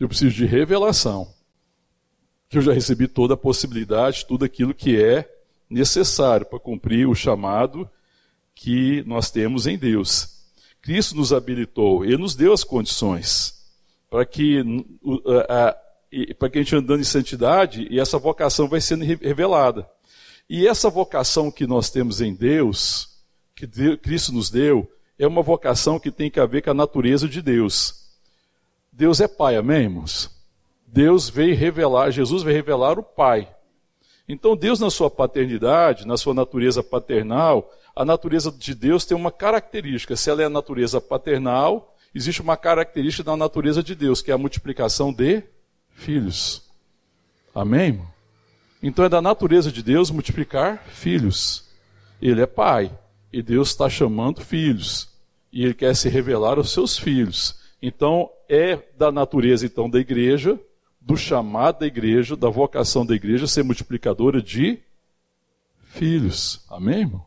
Eu 0.00 0.08
preciso 0.08 0.34
de 0.34 0.46
revelação. 0.46 1.32
Que 2.48 2.58
eu 2.58 2.62
já 2.62 2.72
recebi 2.72 3.06
toda 3.06 3.34
a 3.34 3.36
possibilidade, 3.36 4.24
tudo 4.26 4.44
aquilo 4.44 4.72
que 4.72 5.00
é 5.00 5.28
necessário 5.68 6.46
para 6.46 6.58
cumprir 6.58 7.06
o 7.06 7.14
chamado 7.14 7.88
que 8.54 9.04
nós 9.06 9.30
temos 9.30 9.66
em 9.66 9.76
Deus. 9.76 10.38
Cristo 10.80 11.14
nos 11.14 11.32
habilitou, 11.32 12.04
Ele 12.04 12.16
nos 12.16 12.34
deu 12.34 12.52
as 12.52 12.64
condições 12.64 13.58
para 14.08 14.24
que, 14.24 14.64
para 16.38 16.48
que 16.48 16.58
a 16.58 16.62
gente 16.62 16.74
andando 16.74 17.00
em 17.00 17.04
santidade 17.04 17.86
e 17.90 18.00
essa 18.00 18.18
vocação 18.18 18.68
vai 18.68 18.80
sendo 18.80 19.04
revelada. 19.04 19.88
E 20.48 20.66
essa 20.66 20.88
vocação 20.88 21.50
que 21.50 21.66
nós 21.66 21.90
temos 21.90 22.22
em 22.22 22.34
Deus, 22.34 23.18
que 23.54 23.66
Cristo 23.98 24.32
nos 24.32 24.48
deu, 24.48 24.90
é 25.18 25.26
uma 25.26 25.42
vocação 25.42 25.98
que 25.98 26.10
tem 26.10 26.30
que 26.30 26.44
ver 26.46 26.62
com 26.62 26.70
a 26.70 26.74
natureza 26.74 27.28
de 27.28 27.42
Deus. 27.42 28.06
Deus 28.92 29.20
é 29.20 29.28
Pai, 29.28 29.56
amém, 29.56 29.82
irmãos? 29.82 30.30
Deus 30.86 31.28
veio 31.28 31.56
revelar, 31.56 32.10
Jesus 32.10 32.42
veio 32.42 32.56
revelar 32.56 32.98
o 32.98 33.02
Pai. 33.02 33.48
Então, 34.28 34.56
Deus, 34.56 34.78
na 34.78 34.90
sua 34.90 35.10
paternidade, 35.10 36.06
na 36.06 36.16
sua 36.16 36.34
natureza 36.34 36.82
paternal, 36.82 37.72
a 37.96 38.04
natureza 38.04 38.52
de 38.52 38.74
Deus 38.74 39.04
tem 39.04 39.16
uma 39.16 39.32
característica. 39.32 40.14
Se 40.14 40.30
ela 40.30 40.42
é 40.42 40.44
a 40.44 40.50
natureza 40.50 41.00
paternal, 41.00 41.96
existe 42.14 42.40
uma 42.40 42.56
característica 42.56 43.24
da 43.24 43.36
natureza 43.36 43.82
de 43.82 43.94
Deus, 43.94 44.20
que 44.22 44.30
é 44.30 44.34
a 44.34 44.38
multiplicação 44.38 45.12
de 45.12 45.42
filhos. 45.90 46.62
Amém? 47.54 47.88
Irmão? 47.88 48.06
Então, 48.82 49.04
é 49.04 49.08
da 49.08 49.20
natureza 49.20 49.72
de 49.72 49.82
Deus 49.82 50.10
multiplicar 50.10 50.84
filhos. 50.88 51.64
Ele 52.20 52.42
é 52.42 52.46
Pai, 52.46 52.92
e 53.32 53.42
Deus 53.42 53.68
está 53.68 53.88
chamando 53.88 54.40
filhos, 54.40 55.08
e 55.52 55.64
Ele 55.64 55.74
quer 55.74 55.94
se 55.94 56.08
revelar 56.08 56.58
aos 56.58 56.72
seus 56.72 56.98
filhos. 56.98 57.58
Então, 57.80 58.30
é 58.48 58.82
da 58.96 59.12
natureza 59.12 59.66
então 59.66 59.88
da 59.88 59.98
igreja, 59.98 60.58
do 61.00 61.16
chamado 61.16 61.80
da 61.80 61.86
igreja, 61.86 62.36
da 62.36 62.48
vocação 62.48 63.04
da 63.04 63.14
igreja 63.14 63.46
ser 63.46 63.62
multiplicadora 63.62 64.42
de 64.42 64.78
filhos. 65.84 66.64
Amém, 66.68 67.00
irmão? 67.00 67.24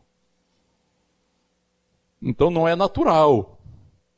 Então 2.20 2.50
não 2.50 2.68
é 2.68 2.76
natural, 2.76 3.58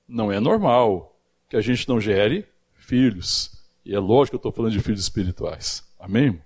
não 0.07 0.31
é 0.31 0.39
normal 0.39 1.17
que 1.49 1.57
a 1.57 1.61
gente 1.63 1.89
não 1.89 1.99
gere 1.99 2.47
filhos. 2.75 3.53
E 3.85 3.95
é 3.95 3.99
lógico 3.99 4.33
que 4.33 4.47
eu 4.47 4.51
estou 4.51 4.53
falando 4.53 4.73
de 4.73 4.81
filhos 4.81 5.01
espirituais. 5.01 5.83
Amém? 5.99 6.41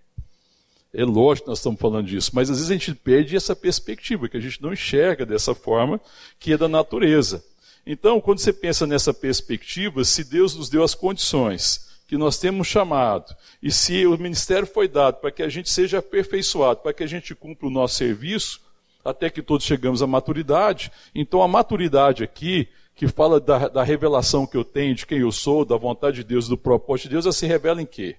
É 0.98 1.04
lógico 1.04 1.44
que 1.44 1.50
nós 1.50 1.60
estamos 1.60 1.78
falando 1.78 2.08
disso, 2.08 2.32
mas 2.34 2.50
às 2.50 2.56
vezes 2.56 2.72
a 2.72 2.74
gente 2.74 2.92
perde 2.92 3.36
essa 3.36 3.54
perspectiva, 3.54 4.28
que 4.28 4.36
a 4.36 4.40
gente 4.40 4.60
não 4.60 4.72
enxerga 4.72 5.24
dessa 5.24 5.54
forma, 5.54 6.00
que 6.40 6.52
é 6.52 6.58
da 6.58 6.66
natureza. 6.66 7.44
Então, 7.86 8.20
quando 8.20 8.40
você 8.40 8.52
pensa 8.52 8.84
nessa 8.84 9.14
perspectiva, 9.14 10.02
se 10.02 10.24
Deus 10.24 10.56
nos 10.56 10.68
deu 10.68 10.82
as 10.82 10.96
condições 10.96 11.88
que 12.08 12.16
nós 12.16 12.36
temos 12.36 12.66
chamado, 12.66 13.32
e 13.62 13.70
se 13.70 14.04
o 14.08 14.18
ministério 14.18 14.66
foi 14.66 14.88
dado 14.88 15.20
para 15.20 15.30
que 15.30 15.40
a 15.40 15.48
gente 15.48 15.70
seja 15.70 15.98
aperfeiçoado, 15.98 16.80
para 16.80 16.92
que 16.92 17.04
a 17.04 17.06
gente 17.06 17.32
cumpra 17.32 17.68
o 17.68 17.70
nosso 17.70 17.94
serviço, 17.94 18.60
até 19.04 19.30
que 19.30 19.40
todos 19.40 19.64
chegamos 19.64 20.02
à 20.02 20.06
maturidade, 20.08 20.90
então 21.14 21.40
a 21.40 21.46
maturidade 21.46 22.24
aqui, 22.24 22.66
que 22.96 23.06
fala 23.06 23.38
da, 23.38 23.68
da 23.68 23.84
revelação 23.84 24.48
que 24.48 24.56
eu 24.56 24.64
tenho 24.64 24.96
de 24.96 25.06
quem 25.06 25.20
eu 25.20 25.30
sou, 25.30 25.64
da 25.64 25.76
vontade 25.76 26.16
de 26.16 26.24
Deus, 26.24 26.48
do 26.48 26.58
propósito 26.58 27.04
de 27.04 27.10
Deus, 27.10 27.24
ela 27.24 27.32
se 27.32 27.46
revela 27.46 27.80
em 27.80 27.86
quê? 27.86 28.16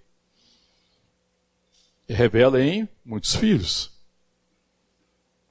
Revela 2.10 2.62
em 2.62 2.90
muitos 3.06 3.36
filhos. 3.36 3.92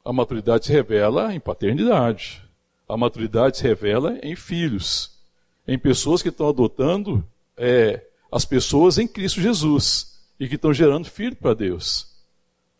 A 0.04 0.12
maturidade 0.12 0.66
se 0.66 0.72
revela 0.72 1.32
em 1.32 1.38
paternidade. 1.38 2.42
A 2.88 2.96
maturidade 2.96 3.58
se 3.58 3.62
revela 3.62 4.18
em 4.22 4.34
filhos, 4.34 5.18
em 5.66 5.78
pessoas 5.78 6.22
que 6.22 6.30
estão 6.30 6.48
adotando 6.48 7.22
é, 7.56 8.02
as 8.32 8.44
pessoas 8.44 8.98
em 8.98 9.06
Cristo 9.06 9.40
Jesus 9.40 10.18
e 10.40 10.48
que 10.48 10.54
estão 10.54 10.72
gerando 10.72 11.10
filho 11.10 11.36
para 11.36 11.54
Deus. 11.54 12.08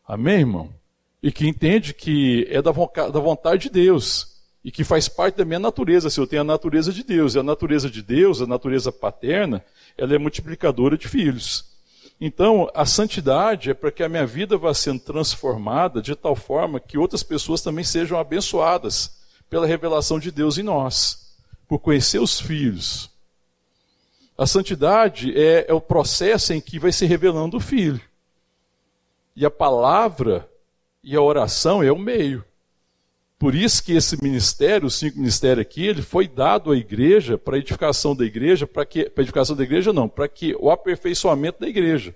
Amém, 0.06 0.40
irmão? 0.40 0.73
E 1.23 1.30
que 1.30 1.47
entende 1.47 1.92
que 1.92 2.47
é 2.50 2.62
da 2.62 2.70
vontade 2.70 3.64
de 3.64 3.70
Deus 3.70 4.38
e 4.64 4.70
que 4.70 4.85
faz 4.85 5.08
parte 5.08 5.37
da 5.37 5.44
minha 5.44 5.58
natureza. 5.58 6.08
Se 6.08 6.18
eu 6.18 6.26
tenho 6.26 6.42
a 6.42 6.44
natureza 6.44 6.92
de 6.92 7.04
Deus, 7.04 7.35
e 7.35 7.38
a 7.38 7.42
natureza 7.42 7.90
de 7.90 8.02
Deus, 8.02 8.40
a 8.40 8.47
natureza 8.47 8.90
paterna, 8.90 9.62
ela 9.97 10.14
é 10.14 10.18
multiplicadora 10.18 10.97
de 10.97 11.08
filhos. 11.08 11.77
Então, 12.21 12.69
a 12.75 12.85
santidade 12.85 13.71
é 13.71 13.75
para 13.75 13.93
que 13.93 14.03
a 14.03 14.09
minha 14.09 14.27
vida 14.27 14.57
vá 14.57 14.75
sendo 14.75 15.01
transformada 15.01 16.03
de 16.03 16.17
tal 16.17 16.35
forma 16.35 16.81
que 16.81 16.99
outras 16.99 17.23
pessoas 17.23 17.63
também 17.63 17.85
sejam 17.85 18.19
abençoadas 18.19 19.19
pela 19.49 19.67
revelação 19.67 20.19
de 20.19 20.31
Deus 20.33 20.59
em 20.59 20.63
nós, 20.63 21.37
por 21.69 21.79
conhecer 21.79 22.19
os 22.19 22.41
filhos. 22.41 23.11
A 24.37 24.47
santidade 24.47 25.33
é, 25.37 25.67
é 25.69 25.73
o 25.73 25.81
processo 25.81 26.53
em 26.53 26.61
que 26.61 26.79
vai 26.79 26.93
se 26.93 27.07
revelando 27.07 27.57
o 27.57 27.61
filho. 27.61 28.01
E 29.35 29.47
a 29.47 29.51
palavra 29.51 30.49
e 31.03 31.15
a 31.15 31.23
oração 31.23 31.83
é 31.83 31.93
o 31.93 31.99
meio. 31.99 32.45
Por 33.38 33.54
isso 33.54 33.85
que 33.85 33.92
esse 33.92 34.21
ministério, 34.21 34.88
os 34.88 34.97
cinco 34.97 35.18
ministérios 35.18 35.62
aqui, 35.62 35.87
ele 35.87 36.02
foi 36.02 36.26
dado 36.26 36.73
à 36.73 36.76
igreja 36.76 37.38
para 37.38 37.57
edificação 37.57 38.16
da 38.16 38.25
igreja, 38.25 38.66
para 38.66 38.85
que 38.85 39.09
para 39.09 39.23
edificação 39.23 39.54
da 39.54 39.62
igreja 39.62 39.92
não, 39.92 40.09
para 40.09 40.26
que 40.26 40.57
o 40.59 40.71
aperfeiçoamento 40.71 41.61
da 41.61 41.68
igreja, 41.68 42.14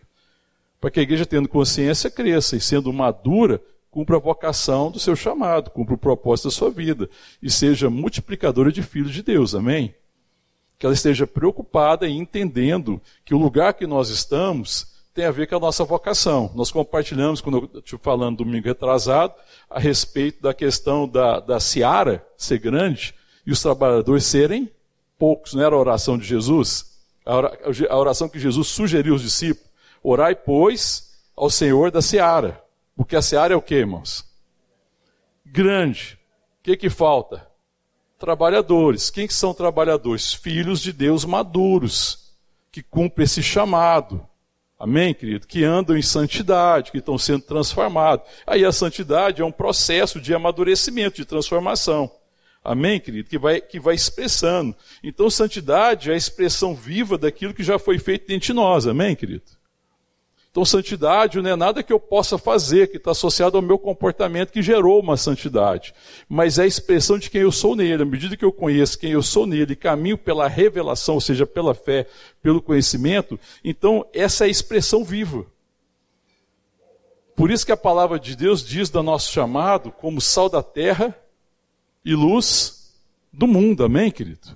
para 0.80 0.90
que 0.90 0.98
a 0.98 1.02
igreja 1.02 1.24
tendo 1.24 1.48
consciência 1.48 2.10
cresça 2.10 2.56
e 2.56 2.60
sendo 2.60 2.92
madura 2.92 3.62
cumpra 3.88 4.16
a 4.16 4.20
vocação 4.20 4.90
do 4.90 4.98
seu 4.98 5.14
chamado, 5.14 5.70
cumpra 5.70 5.94
o 5.94 5.98
propósito 5.98 6.46
da 6.46 6.50
sua 6.50 6.70
vida 6.70 7.08
e 7.40 7.48
seja 7.48 7.88
multiplicadora 7.88 8.72
de 8.72 8.82
filhos 8.82 9.12
de 9.12 9.22
Deus. 9.22 9.54
Amém? 9.54 9.94
Que 10.76 10.86
ela 10.86 10.94
esteja 10.94 11.24
preocupada 11.24 12.08
e 12.08 12.12
entendendo 12.12 13.00
que 13.24 13.34
o 13.34 13.38
lugar 13.38 13.74
que 13.74 13.86
nós 13.86 14.08
estamos 14.08 14.91
tem 15.14 15.26
a 15.26 15.30
ver 15.30 15.46
com 15.46 15.56
a 15.56 15.60
nossa 15.60 15.84
vocação. 15.84 16.50
Nós 16.54 16.70
compartilhamos, 16.70 17.40
quando 17.40 17.70
eu 17.72 17.80
estive 17.80 18.00
falando 18.02 18.38
domingo 18.38 18.66
retrasado, 18.66 19.34
a 19.68 19.78
respeito 19.78 20.42
da 20.42 20.54
questão 20.54 21.06
da, 21.06 21.38
da 21.38 21.60
seara 21.60 22.26
ser 22.36 22.58
grande 22.58 23.14
e 23.46 23.52
os 23.52 23.60
trabalhadores 23.60 24.24
serem 24.24 24.70
poucos. 25.18 25.54
Não 25.54 25.62
era 25.62 25.74
a 25.74 25.78
oração 25.78 26.16
de 26.16 26.24
Jesus? 26.24 26.98
A 27.24 27.96
oração 27.96 28.28
que 28.28 28.38
Jesus 28.38 28.68
sugeriu 28.68 29.12
aos 29.12 29.22
discípulos. 29.22 29.70
Orai, 30.02 30.34
pois, 30.34 31.12
ao 31.36 31.50
Senhor 31.50 31.90
da 31.90 32.00
seara. 32.00 32.62
Porque 32.96 33.14
a 33.14 33.22
seara 33.22 33.54
é 33.54 33.56
o 33.56 33.62
que, 33.62 33.74
irmãos? 33.74 34.24
Grande. 35.44 36.18
O 36.60 36.62
que, 36.62 36.76
que 36.76 36.90
falta? 36.90 37.46
Trabalhadores. 38.18 39.10
Quem 39.10 39.26
que 39.26 39.34
são 39.34 39.52
trabalhadores? 39.52 40.32
Filhos 40.32 40.80
de 40.80 40.92
Deus 40.92 41.24
maduros, 41.24 42.34
que 42.70 42.82
cumprem 42.82 43.24
esse 43.24 43.42
chamado 43.42 44.26
Amém, 44.82 45.14
querido? 45.14 45.46
Que 45.46 45.62
andam 45.62 45.96
em 45.96 46.02
santidade, 46.02 46.90
que 46.90 46.98
estão 46.98 47.16
sendo 47.16 47.42
transformados. 47.42 48.26
Aí 48.44 48.64
a 48.64 48.72
santidade 48.72 49.40
é 49.40 49.44
um 49.44 49.52
processo 49.52 50.20
de 50.20 50.34
amadurecimento, 50.34 51.14
de 51.14 51.24
transformação. 51.24 52.10
Amém, 52.64 52.98
querido? 52.98 53.28
Que 53.28 53.38
vai, 53.38 53.60
que 53.60 53.78
vai 53.78 53.94
expressando. 53.94 54.74
Então, 55.00 55.30
santidade 55.30 56.10
é 56.10 56.14
a 56.14 56.16
expressão 56.16 56.74
viva 56.74 57.16
daquilo 57.16 57.54
que 57.54 57.62
já 57.62 57.78
foi 57.78 57.96
feito 58.00 58.26
dentro 58.26 58.46
de 58.48 58.52
nós. 58.52 58.84
Amém, 58.88 59.14
querido? 59.14 59.44
Então, 60.52 60.66
santidade 60.66 61.40
não 61.40 61.48
é 61.48 61.56
nada 61.56 61.82
que 61.82 61.90
eu 61.90 61.98
possa 61.98 62.36
fazer, 62.36 62.88
que 62.88 62.98
está 62.98 63.12
associado 63.12 63.56
ao 63.56 63.62
meu 63.62 63.78
comportamento 63.78 64.52
que 64.52 64.60
gerou 64.60 65.00
uma 65.00 65.16
santidade, 65.16 65.94
mas 66.28 66.58
é 66.58 66.64
a 66.64 66.66
expressão 66.66 67.18
de 67.18 67.30
quem 67.30 67.40
eu 67.40 67.50
sou 67.50 67.74
nele. 67.74 68.02
À 68.02 68.04
medida 68.04 68.36
que 68.36 68.44
eu 68.44 68.52
conheço 68.52 68.98
quem 68.98 69.12
eu 69.12 69.22
sou 69.22 69.46
nele 69.46 69.74
caminho 69.74 70.18
pela 70.18 70.46
revelação, 70.46 71.14
ou 71.14 71.22
seja, 71.22 71.46
pela 71.46 71.74
fé, 71.74 72.06
pelo 72.42 72.60
conhecimento, 72.60 73.40
então 73.64 74.04
essa 74.12 74.44
é 74.44 74.46
a 74.46 74.50
expressão 74.50 75.02
viva. 75.02 75.46
Por 77.34 77.50
isso 77.50 77.64
que 77.64 77.72
a 77.72 77.76
palavra 77.76 78.20
de 78.20 78.36
Deus 78.36 78.62
diz 78.62 78.90
do 78.90 79.02
nosso 79.02 79.32
chamado 79.32 79.90
como 79.90 80.20
sal 80.20 80.50
da 80.50 80.62
terra 80.62 81.16
e 82.04 82.14
luz 82.14 82.92
do 83.32 83.46
mundo. 83.46 83.84
Amém, 83.84 84.10
querido? 84.10 84.54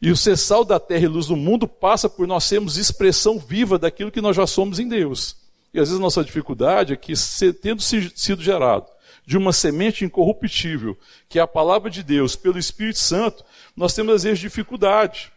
E 0.00 0.10
o 0.10 0.16
ser 0.16 0.36
sal 0.36 0.64
da 0.64 0.80
terra 0.80 1.04
e 1.04 1.08
luz 1.08 1.26
do 1.26 1.36
mundo 1.36 1.68
passa 1.68 2.08
por 2.08 2.26
nós 2.26 2.44
sermos 2.44 2.78
expressão 2.78 3.38
viva 3.38 3.78
daquilo 3.78 4.10
que 4.10 4.20
nós 4.20 4.34
já 4.34 4.46
somos 4.46 4.78
em 4.78 4.88
Deus. 4.88 5.36
E 5.74 5.78
às 5.78 5.88
vezes 5.88 5.98
a 5.98 6.02
nossa 6.02 6.24
dificuldade 6.24 6.94
é 6.94 6.96
que, 6.96 7.12
tendo 7.60 7.82
sido 7.82 8.42
gerado 8.42 8.86
de 9.26 9.36
uma 9.36 9.52
semente 9.52 10.04
incorruptível, 10.04 10.98
que 11.28 11.38
é 11.38 11.42
a 11.42 11.46
palavra 11.46 11.90
de 11.90 12.02
Deus, 12.02 12.34
pelo 12.34 12.58
Espírito 12.58 12.98
Santo, 12.98 13.44
nós 13.76 13.94
temos 13.94 14.14
às 14.14 14.22
vezes 14.24 14.38
dificuldade 14.38 15.30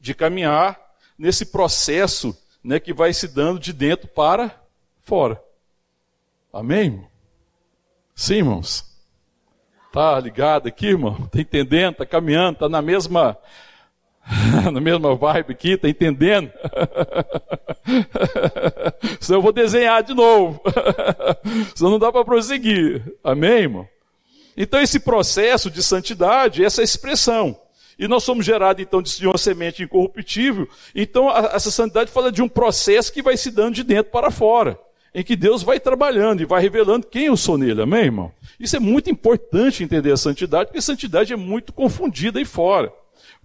de 0.00 0.14
caminhar 0.14 0.80
nesse 1.18 1.46
processo 1.46 2.36
né, 2.62 2.78
que 2.78 2.92
vai 2.92 3.12
se 3.12 3.28
dando 3.28 3.58
de 3.58 3.72
dentro 3.72 4.08
para 4.08 4.54
fora. 5.02 5.42
Amém? 6.52 7.04
Sim, 8.14 8.36
irmãos? 8.36 8.84
Tá 9.92 10.18
ligado 10.18 10.68
aqui, 10.68 10.86
irmão? 10.86 11.26
Tá 11.26 11.40
entendendo? 11.40 11.96
Tá 11.96 12.06
caminhando? 12.06 12.58
Tá 12.58 12.68
na 12.68 12.80
mesma 12.80 13.36
na 14.72 14.80
mesma 14.80 15.14
vibe 15.14 15.52
aqui, 15.52 15.76
tá 15.76 15.88
entendendo? 15.88 16.50
Senão 19.20 19.38
eu 19.38 19.42
vou 19.42 19.52
desenhar 19.52 20.02
de 20.02 20.14
novo. 20.14 20.60
Senão 21.74 21.92
não 21.92 21.98
dá 21.98 22.12
para 22.12 22.24
prosseguir. 22.24 23.02
Amém, 23.22 23.62
irmão? 23.62 23.88
Então 24.56 24.80
esse 24.80 25.00
processo 25.00 25.70
de 25.70 25.82
santidade, 25.82 26.64
essa 26.64 26.82
expressão. 26.82 27.58
E 27.98 28.08
nós 28.08 28.24
somos 28.24 28.44
gerados 28.44 28.82
então 28.82 29.02
de 29.02 29.26
uma 29.26 29.38
semente 29.38 29.82
incorruptível. 29.82 30.68
Então 30.94 31.30
essa 31.30 31.70
santidade 31.70 32.10
fala 32.10 32.30
de 32.30 32.42
um 32.42 32.48
processo 32.48 33.12
que 33.12 33.22
vai 33.22 33.36
se 33.36 33.50
dando 33.50 33.74
de 33.74 33.82
dentro 33.82 34.12
para 34.12 34.30
fora. 34.30 34.78
Em 35.14 35.22
que 35.22 35.36
Deus 35.36 35.62
vai 35.62 35.78
trabalhando 35.78 36.40
e 36.40 36.46
vai 36.46 36.62
revelando 36.62 37.06
quem 37.06 37.26
eu 37.26 37.36
sou 37.36 37.58
nele, 37.58 37.82
amém, 37.82 38.04
irmão? 38.04 38.32
Isso 38.58 38.76
é 38.76 38.80
muito 38.80 39.10
importante 39.10 39.84
entender 39.84 40.10
a 40.10 40.16
santidade, 40.16 40.66
porque 40.66 40.78
a 40.78 40.82
santidade 40.82 41.34
é 41.34 41.36
muito 41.36 41.70
confundida 41.70 42.38
aí 42.38 42.46
fora. 42.46 42.90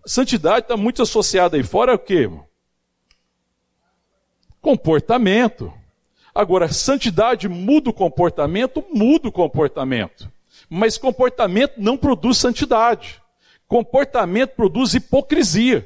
Santidade 0.08 0.62
está 0.62 0.78
muito 0.78 1.02
associada 1.02 1.58
aí 1.58 1.63
fora 1.63 1.91
ao 1.91 2.00
quê? 2.00 2.30
Comportamento. 4.62 5.74
Agora, 6.34 6.72
santidade 6.72 7.50
muda 7.50 7.89
o 7.89 7.93
comportamento? 7.93 8.86
Muda 8.93 9.28
o 9.28 9.32
comportamento. 9.34 10.32
Mas 10.70 10.98
comportamento 10.98 11.74
não 11.78 11.98
produz 11.98 12.38
santidade. 12.38 13.22
Comportamento 13.67 14.52
produz 14.52 14.93
hipocrisia, 14.93 15.86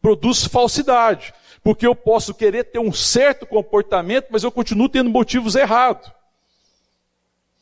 produz 0.00 0.44
falsidade. 0.44 1.32
Porque 1.62 1.86
eu 1.86 1.94
posso 1.94 2.34
querer 2.34 2.64
ter 2.64 2.80
um 2.80 2.92
certo 2.92 3.46
comportamento, 3.46 4.26
mas 4.32 4.42
eu 4.42 4.50
continuo 4.50 4.88
tendo 4.88 5.08
motivos 5.08 5.54
errados. 5.54 6.10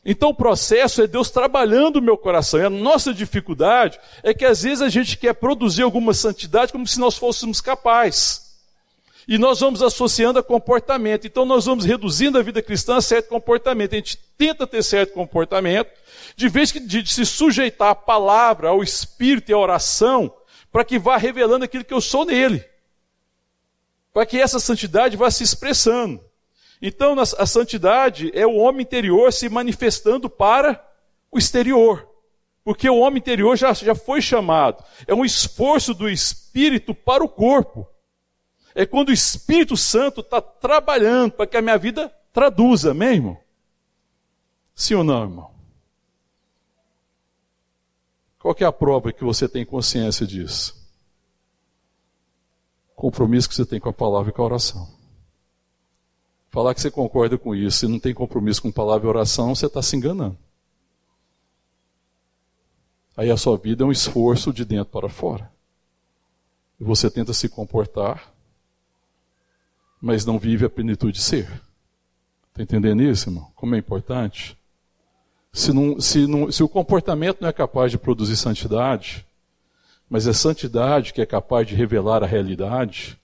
Então 0.04 0.30
o 0.30 0.34
processo 0.34 1.02
é 1.02 1.06
Deus 1.06 1.30
trabalhando 1.30 1.96
o 1.96 2.02
meu 2.02 2.16
coração. 2.16 2.58
E 2.58 2.64
a 2.64 2.70
nossa 2.70 3.12
dificuldade 3.12 4.00
é 4.22 4.32
que 4.32 4.44
às 4.44 4.62
vezes 4.62 4.80
a 4.80 4.88
gente 4.88 5.16
quer 5.16 5.34
produzir 5.34 5.82
alguma 5.82 6.14
santidade 6.14 6.72
como 6.72 6.86
se 6.86 6.98
nós 6.98 7.18
fôssemos 7.18 7.60
capazes. 7.60 8.50
E 9.28 9.36
nós 9.36 9.60
vamos 9.60 9.82
associando 9.82 10.38
a 10.38 10.42
comportamento. 10.42 11.26
Então 11.26 11.44
nós 11.44 11.66
vamos 11.66 11.84
reduzindo 11.84 12.38
a 12.38 12.42
vida 12.42 12.62
cristã 12.62 12.96
a 12.96 13.02
certo 13.02 13.28
comportamento. 13.28 13.92
A 13.92 13.96
gente 13.96 14.18
tenta 14.38 14.66
ter 14.66 14.82
certo 14.82 15.12
comportamento, 15.12 15.90
de 16.34 16.48
vez 16.48 16.72
que 16.72 16.80
de 16.80 17.06
se 17.06 17.26
sujeitar 17.26 17.90
à 17.90 17.94
palavra, 17.94 18.70
ao 18.70 18.82
espírito 18.82 19.50
e 19.50 19.54
à 19.54 19.58
oração, 19.58 20.34
para 20.72 20.84
que 20.84 20.98
vá 20.98 21.18
revelando 21.18 21.64
aquilo 21.64 21.84
que 21.84 21.92
eu 21.92 22.00
sou 22.00 22.24
nele. 22.24 22.64
Para 24.14 24.24
que 24.24 24.40
essa 24.40 24.58
santidade 24.58 25.16
vá 25.16 25.30
se 25.30 25.44
expressando. 25.44 26.20
Então, 26.82 27.14
a 27.18 27.46
santidade 27.46 28.30
é 28.34 28.46
o 28.46 28.56
homem 28.56 28.82
interior 28.82 29.32
se 29.32 29.48
manifestando 29.48 30.30
para 30.30 30.82
o 31.30 31.38
exterior. 31.38 32.08
Porque 32.64 32.88
o 32.88 32.98
homem 32.98 33.18
interior 33.18 33.56
já, 33.56 33.72
já 33.72 33.94
foi 33.94 34.22
chamado. 34.22 34.82
É 35.06 35.14
um 35.14 35.24
esforço 35.24 35.92
do 35.92 36.08
espírito 36.08 36.94
para 36.94 37.22
o 37.24 37.28
corpo. 37.28 37.86
É 38.74 38.86
quando 38.86 39.08
o 39.08 39.12
Espírito 39.12 39.76
Santo 39.76 40.20
está 40.20 40.40
trabalhando 40.40 41.32
para 41.32 41.46
que 41.46 41.56
a 41.56 41.62
minha 41.62 41.76
vida 41.76 42.08
traduza, 42.32 42.92
amém, 42.92 43.14
irmão? 43.14 43.38
Sim 44.74 44.94
ou 44.94 45.04
não, 45.04 45.22
irmão? 45.22 45.50
Qual 48.38 48.54
é 48.58 48.64
a 48.64 48.72
prova 48.72 49.12
que 49.12 49.24
você 49.24 49.48
tem 49.48 49.66
consciência 49.66 50.26
disso? 50.26 50.80
Compromisso 52.94 53.48
que 53.48 53.54
você 53.54 53.66
tem 53.66 53.80
com 53.80 53.88
a 53.88 53.92
palavra 53.92 54.30
e 54.30 54.32
com 54.32 54.40
a 54.40 54.44
oração. 54.46 54.99
Falar 56.50 56.74
que 56.74 56.80
você 56.80 56.90
concorda 56.90 57.38
com 57.38 57.54
isso 57.54 57.84
e 57.84 57.88
não 57.88 58.00
tem 58.00 58.12
compromisso 58.12 58.62
com 58.62 58.72
palavra 58.72 59.06
e 59.06 59.10
oração, 59.10 59.54
você 59.54 59.66
está 59.66 59.80
se 59.80 59.96
enganando. 59.96 60.36
Aí 63.16 63.30
a 63.30 63.36
sua 63.36 63.56
vida 63.56 63.84
é 63.84 63.86
um 63.86 63.92
esforço 63.92 64.52
de 64.52 64.64
dentro 64.64 64.92
para 64.92 65.08
fora. 65.08 65.50
E 66.80 66.84
você 66.84 67.10
tenta 67.10 67.32
se 67.32 67.48
comportar, 67.48 68.32
mas 70.00 70.24
não 70.24 70.38
vive 70.38 70.64
a 70.64 70.70
plenitude 70.70 71.18
de 71.18 71.22
ser. 71.22 71.48
Está 72.48 72.62
entendendo 72.62 73.02
isso, 73.02 73.28
irmão? 73.28 73.52
Como 73.54 73.74
é 73.74 73.78
importante? 73.78 74.56
Se, 75.52 75.72
não, 75.72 76.00
se, 76.00 76.26
não, 76.26 76.50
se 76.50 76.62
o 76.62 76.68
comportamento 76.68 77.40
não 77.40 77.48
é 77.48 77.52
capaz 77.52 77.90
de 77.92 77.98
produzir 77.98 78.36
santidade, 78.36 79.26
mas 80.08 80.26
é 80.26 80.32
santidade 80.32 81.12
que 81.12 81.20
é 81.20 81.26
capaz 81.26 81.68
de 81.68 81.74
revelar 81.74 82.24
a 82.24 82.26
realidade, 82.26 83.18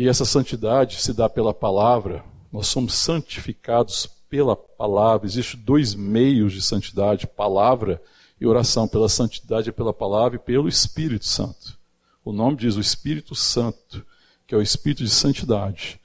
e 0.00 0.08
essa 0.08 0.24
santidade 0.24 0.98
se 0.98 1.12
dá 1.12 1.28
pela 1.28 1.52
palavra. 1.52 2.24
Nós 2.50 2.68
somos 2.68 2.94
santificados 2.94 4.06
pela 4.30 4.56
palavra. 4.56 5.26
Existem 5.26 5.60
dois 5.60 5.94
meios 5.94 6.54
de 6.54 6.62
santidade: 6.62 7.26
palavra 7.26 8.00
e 8.40 8.46
oração. 8.46 8.88
Pela 8.88 9.10
santidade 9.10 9.68
é 9.68 9.72
pela 9.72 9.92
palavra 9.92 10.36
e 10.36 10.38
pelo 10.38 10.70
Espírito 10.70 11.26
Santo. 11.26 11.78
O 12.24 12.32
nome 12.32 12.56
diz 12.56 12.76
o 12.76 12.80
Espírito 12.80 13.34
Santo, 13.34 14.02
que 14.46 14.54
é 14.54 14.56
o 14.56 14.62
Espírito 14.62 15.04
de 15.04 15.10
santidade. 15.10 16.00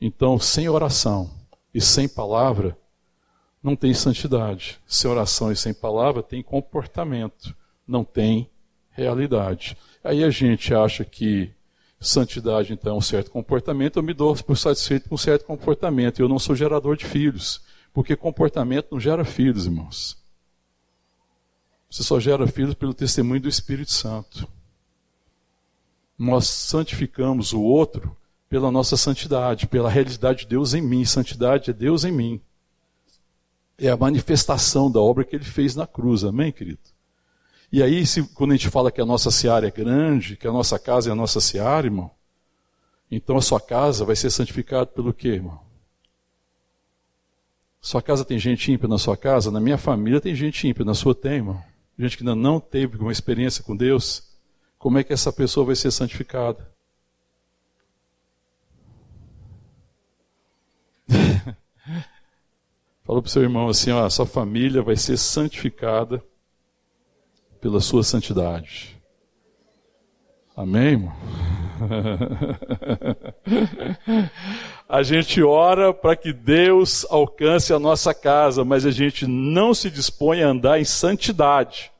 Então, 0.00 0.38
sem 0.38 0.66
oração 0.66 1.30
e 1.74 1.82
sem 1.82 2.08
palavra, 2.08 2.74
não 3.62 3.76
tem 3.76 3.92
santidade. 3.92 4.80
Sem 4.86 5.10
oração 5.10 5.52
e 5.52 5.56
sem 5.56 5.74
palavra, 5.74 6.22
tem 6.22 6.42
comportamento, 6.42 7.54
não 7.86 8.04
tem 8.04 8.48
realidade. 8.88 9.76
Aí 10.02 10.24
a 10.24 10.30
gente 10.30 10.72
acha 10.72 11.04
que 11.04 11.52
Santidade, 12.04 12.72
então, 12.72 12.94
é 12.94 12.98
um 12.98 13.00
certo 13.00 13.30
comportamento, 13.30 13.98
eu 13.98 14.02
me 14.02 14.12
dou 14.12 14.36
por 14.36 14.58
satisfeito 14.58 15.08
com 15.08 15.14
um 15.14 15.18
certo 15.18 15.46
comportamento. 15.46 16.20
Eu 16.20 16.28
não 16.28 16.38
sou 16.38 16.54
gerador 16.54 16.98
de 16.98 17.06
filhos, 17.06 17.62
porque 17.94 18.14
comportamento 18.14 18.88
não 18.92 19.00
gera 19.00 19.24
filhos, 19.24 19.64
irmãos. 19.64 20.22
Você 21.90 22.02
só 22.02 22.20
gera 22.20 22.46
filhos 22.46 22.74
pelo 22.74 22.92
testemunho 22.92 23.40
do 23.40 23.48
Espírito 23.48 23.90
Santo. 23.90 24.46
Nós 26.18 26.46
santificamos 26.46 27.54
o 27.54 27.62
outro 27.62 28.14
pela 28.50 28.70
nossa 28.70 28.98
santidade, 28.98 29.66
pela 29.66 29.88
realidade 29.88 30.40
de 30.40 30.48
Deus 30.48 30.74
em 30.74 30.82
mim. 30.82 31.06
Santidade 31.06 31.70
é 31.70 31.72
Deus 31.72 32.04
em 32.04 32.12
mim. 32.12 32.40
É 33.78 33.88
a 33.88 33.96
manifestação 33.96 34.90
da 34.90 35.00
obra 35.00 35.24
que 35.24 35.34
ele 35.34 35.44
fez 35.44 35.74
na 35.74 35.86
cruz, 35.86 36.22
amém, 36.22 36.52
querido? 36.52 36.93
E 37.74 37.82
aí, 37.82 38.06
se, 38.06 38.22
quando 38.34 38.52
a 38.52 38.56
gente 38.56 38.70
fala 38.70 38.92
que 38.92 39.00
a 39.00 39.04
nossa 39.04 39.32
seara 39.32 39.66
é 39.66 39.70
grande, 39.70 40.36
que 40.36 40.46
a 40.46 40.52
nossa 40.52 40.78
casa 40.78 41.10
é 41.10 41.12
a 41.12 41.16
nossa 41.16 41.40
seara, 41.40 41.88
irmão, 41.88 42.08
então 43.10 43.36
a 43.36 43.42
sua 43.42 43.60
casa 43.60 44.04
vai 44.04 44.14
ser 44.14 44.30
santificada 44.30 44.86
pelo 44.86 45.12
quê, 45.12 45.30
irmão? 45.30 45.60
Sua 47.80 48.00
casa 48.00 48.24
tem 48.24 48.38
gente 48.38 48.70
ímpia 48.70 48.86
na 48.86 48.96
sua 48.96 49.16
casa? 49.16 49.50
Na 49.50 49.58
minha 49.58 49.76
família 49.76 50.20
tem 50.20 50.36
gente 50.36 50.68
ímpia, 50.68 50.84
na 50.84 50.94
sua 50.94 51.16
tem, 51.16 51.32
irmão. 51.32 51.60
Gente 51.98 52.16
que 52.16 52.22
ainda 52.22 52.36
não 52.36 52.60
teve 52.60 52.96
uma 52.96 53.10
experiência 53.10 53.64
com 53.64 53.74
Deus. 53.76 54.22
Como 54.78 54.96
é 54.96 55.02
que 55.02 55.12
essa 55.12 55.32
pessoa 55.32 55.66
vai 55.66 55.74
ser 55.74 55.90
santificada? 55.90 56.72
Falou 63.02 63.20
para 63.20 63.28
o 63.28 63.32
seu 63.32 63.42
irmão 63.42 63.66
assim: 63.66 63.90
ó, 63.90 64.08
sua 64.08 64.26
família 64.26 64.80
vai 64.80 64.94
ser 64.94 65.16
santificada 65.16 66.22
pela 67.64 67.80
sua 67.80 68.02
santidade. 68.02 68.94
Amém, 70.54 70.88
irmão? 70.88 71.16
a 74.86 75.02
gente 75.02 75.42
ora 75.42 75.94
para 75.94 76.14
que 76.14 76.30
Deus 76.30 77.06
alcance 77.08 77.72
a 77.72 77.78
nossa 77.78 78.12
casa, 78.12 78.66
mas 78.66 78.84
a 78.84 78.90
gente 78.90 79.26
não 79.26 79.72
se 79.72 79.90
dispõe 79.90 80.42
a 80.42 80.48
andar 80.48 80.78
em 80.78 80.84
santidade. 80.84 81.90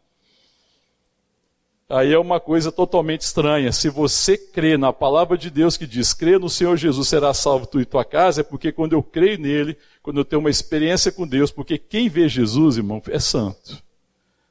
Aí 1.88 2.12
é 2.12 2.18
uma 2.18 2.38
coisa 2.38 2.70
totalmente 2.70 3.22
estranha. 3.22 3.72
Se 3.72 3.88
você 3.88 4.36
crê 4.36 4.76
na 4.76 4.92
palavra 4.92 5.38
de 5.38 5.48
Deus 5.48 5.78
que 5.78 5.86
diz, 5.86 6.12
crê 6.12 6.38
no 6.38 6.50
Senhor 6.50 6.76
Jesus, 6.76 7.08
será 7.08 7.32
salvo 7.32 7.66
tu 7.66 7.80
e 7.80 7.86
tua 7.86 8.04
casa, 8.04 8.42
é 8.42 8.44
porque 8.44 8.70
quando 8.70 8.92
eu 8.92 9.02
creio 9.02 9.38
nele, 9.38 9.78
quando 10.02 10.20
eu 10.20 10.26
tenho 10.26 10.40
uma 10.40 10.50
experiência 10.50 11.10
com 11.10 11.26
Deus, 11.26 11.50
porque 11.50 11.78
quem 11.78 12.10
vê 12.10 12.28
Jesus, 12.28 12.76
irmão, 12.76 13.00
é 13.08 13.18
santo. 13.18 13.82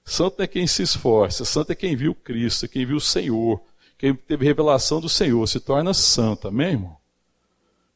Santo 0.05 0.41
é 0.41 0.47
quem 0.47 0.67
se 0.67 0.83
esforça, 0.83 1.45
santo 1.45 1.71
é 1.71 1.75
quem 1.75 1.95
viu 1.95 2.13
Cristo, 2.13 2.67
quem 2.67 2.85
viu 2.85 2.97
o 2.97 3.01
Senhor, 3.01 3.61
quem 3.97 4.13
teve 4.13 4.45
revelação 4.45 4.99
do 4.99 5.07
Senhor, 5.07 5.47
se 5.47 5.59
torna 5.59 5.93
santo, 5.93 6.47
amém, 6.47 6.71
irmão? 6.71 6.97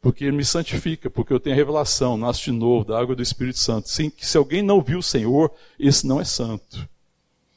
Porque 0.02 0.24
ele 0.24 0.38
me 0.38 0.46
santifica, 0.46 1.10
porque 1.10 1.34
eu 1.34 1.40
tenho 1.40 1.56
a 1.56 1.58
revelação, 1.58 2.16
nasço 2.16 2.46
de 2.46 2.52
novo, 2.52 2.86
da 2.86 2.98
água 2.98 3.16
do 3.16 3.22
Espírito 3.22 3.60
Santo. 3.60 3.90
Sim, 3.90 4.12
se 4.18 4.38
alguém 4.38 4.62
não 4.62 4.82
viu 4.82 5.00
o 5.00 5.04
Senhor, 5.04 5.52
esse 5.78 6.08
não 6.08 6.22
é 6.22 6.24
santo. 6.24 6.88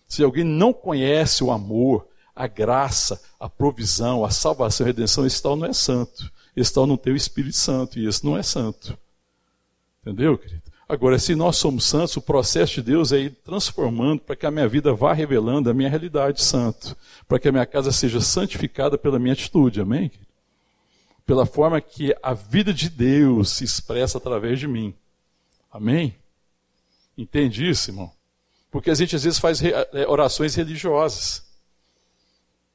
Se 0.08 0.24
alguém 0.24 0.42
não 0.42 0.72
conhece 0.72 1.44
o 1.44 1.52
amor, 1.52 2.08
a 2.34 2.48
graça, 2.48 3.22
a 3.38 3.48
provisão, 3.48 4.24
a 4.24 4.30
salvação, 4.30 4.84
a 4.84 4.88
redenção, 4.88 5.24
esse 5.24 5.40
tal 5.40 5.54
não 5.54 5.66
é 5.66 5.72
santo. 5.72 6.32
Esse 6.56 6.72
tal 6.72 6.86
não 6.86 6.96
tem 6.96 7.12
o 7.12 7.16
Espírito 7.16 7.56
Santo, 7.56 7.98
e 7.98 8.06
esse 8.08 8.24
não 8.24 8.36
é 8.36 8.42
santo. 8.42 8.98
Entendeu, 10.00 10.36
querido? 10.36 10.62
Agora, 10.90 11.20
se 11.20 11.36
nós 11.36 11.56
somos 11.56 11.84
santos, 11.84 12.16
o 12.16 12.20
processo 12.20 12.74
de 12.74 12.82
Deus 12.82 13.12
é 13.12 13.18
ir 13.20 13.30
transformando 13.44 14.22
para 14.22 14.34
que 14.34 14.44
a 14.44 14.50
minha 14.50 14.66
vida 14.66 14.92
vá 14.92 15.12
revelando 15.12 15.70
a 15.70 15.72
minha 15.72 15.88
realidade 15.88 16.42
santo, 16.42 16.96
para 17.28 17.38
que 17.38 17.46
a 17.46 17.52
minha 17.52 17.64
casa 17.64 17.92
seja 17.92 18.20
santificada 18.20 18.98
pela 18.98 19.16
minha 19.16 19.32
atitude, 19.32 19.80
amém? 19.80 20.10
Pela 21.24 21.46
forma 21.46 21.80
que 21.80 22.12
a 22.20 22.34
vida 22.34 22.74
de 22.74 22.90
Deus 22.90 23.50
se 23.50 23.62
expressa 23.62 24.18
através 24.18 24.58
de 24.58 24.66
mim, 24.66 24.92
amém? 25.70 26.16
Entende 27.16 27.70
isso, 27.70 27.90
irmão? 27.90 28.10
Porque 28.68 28.90
a 28.90 28.94
gente 28.94 29.14
às 29.14 29.22
vezes 29.22 29.38
faz 29.38 29.62
é, 29.62 30.08
orações 30.08 30.56
religiosas. 30.56 31.46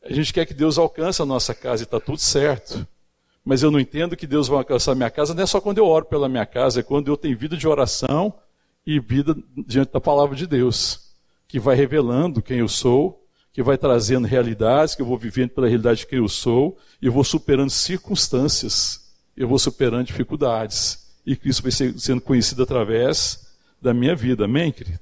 A 0.01 0.13
gente 0.13 0.31
quer 0.31 0.45
que 0.45 0.53
Deus 0.53 0.77
alcance 0.77 1.21
a 1.21 1.25
nossa 1.25 1.53
casa 1.53 1.83
e 1.83 1.85
está 1.85 1.99
tudo 1.99 2.19
certo. 2.19 2.87
Mas 3.45 3.61
eu 3.61 3.69
não 3.69 3.79
entendo 3.79 4.17
que 4.17 4.25
Deus 4.25 4.47
vai 4.47 4.57
alcançar 4.57 4.93
a 4.93 4.95
minha 4.95 5.09
casa, 5.11 5.35
não 5.35 5.43
é 5.43 5.45
só 5.45 5.61
quando 5.61 5.77
eu 5.77 5.85
oro 5.85 6.05
pela 6.05 6.27
minha 6.27 6.47
casa, 6.47 6.79
é 6.79 6.83
quando 6.83 7.09
eu 7.09 7.15
tenho 7.15 7.37
vida 7.37 7.55
de 7.55 7.67
oração 7.67 8.33
e 8.85 8.99
vida 8.99 9.37
diante 9.67 9.93
da 9.93 10.01
palavra 10.01 10.35
de 10.35 10.47
Deus, 10.47 11.11
que 11.47 11.59
vai 11.59 11.75
revelando 11.75 12.41
quem 12.41 12.57
eu 12.57 12.67
sou, 12.67 13.23
que 13.53 13.61
vai 13.61 13.77
trazendo 13.77 14.27
realidades, 14.27 14.95
que 14.95 15.01
eu 15.01 15.05
vou 15.05 15.17
vivendo 15.17 15.51
pela 15.51 15.67
realidade 15.67 15.99
de 15.99 16.07
quem 16.07 16.17
eu 16.17 16.27
sou, 16.27 16.75
e 16.99 17.05
eu 17.05 17.11
vou 17.11 17.23
superando 17.23 17.69
circunstâncias, 17.69 19.13
eu 19.37 19.47
vou 19.47 19.59
superando 19.59 20.07
dificuldades. 20.07 21.05
E 21.25 21.35
Cristo 21.35 21.61
vai 21.61 21.71
ser, 21.71 21.97
sendo 21.99 22.21
conhecido 22.21 22.63
através 22.63 23.47
da 23.81 23.93
minha 23.93 24.15
vida. 24.15 24.45
Amém, 24.45 24.71
querido? 24.71 24.99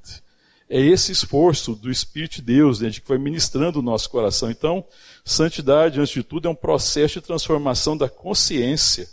É 0.76 0.80
esse 0.80 1.12
esforço 1.12 1.76
do 1.76 1.92
Espírito 1.92 2.38
de 2.38 2.42
Deus, 2.42 2.80
né, 2.80 2.90
que 2.90 3.08
vai 3.08 3.20
ministrando 3.20 3.78
o 3.78 3.84
nosso 3.84 4.10
coração. 4.10 4.50
Então, 4.50 4.84
santidade, 5.24 6.00
antes 6.00 6.12
de 6.12 6.24
tudo, 6.24 6.48
é 6.48 6.50
um 6.50 6.56
processo 6.56 7.20
de 7.20 7.28
transformação 7.28 7.96
da 7.96 8.10
consciência, 8.10 9.08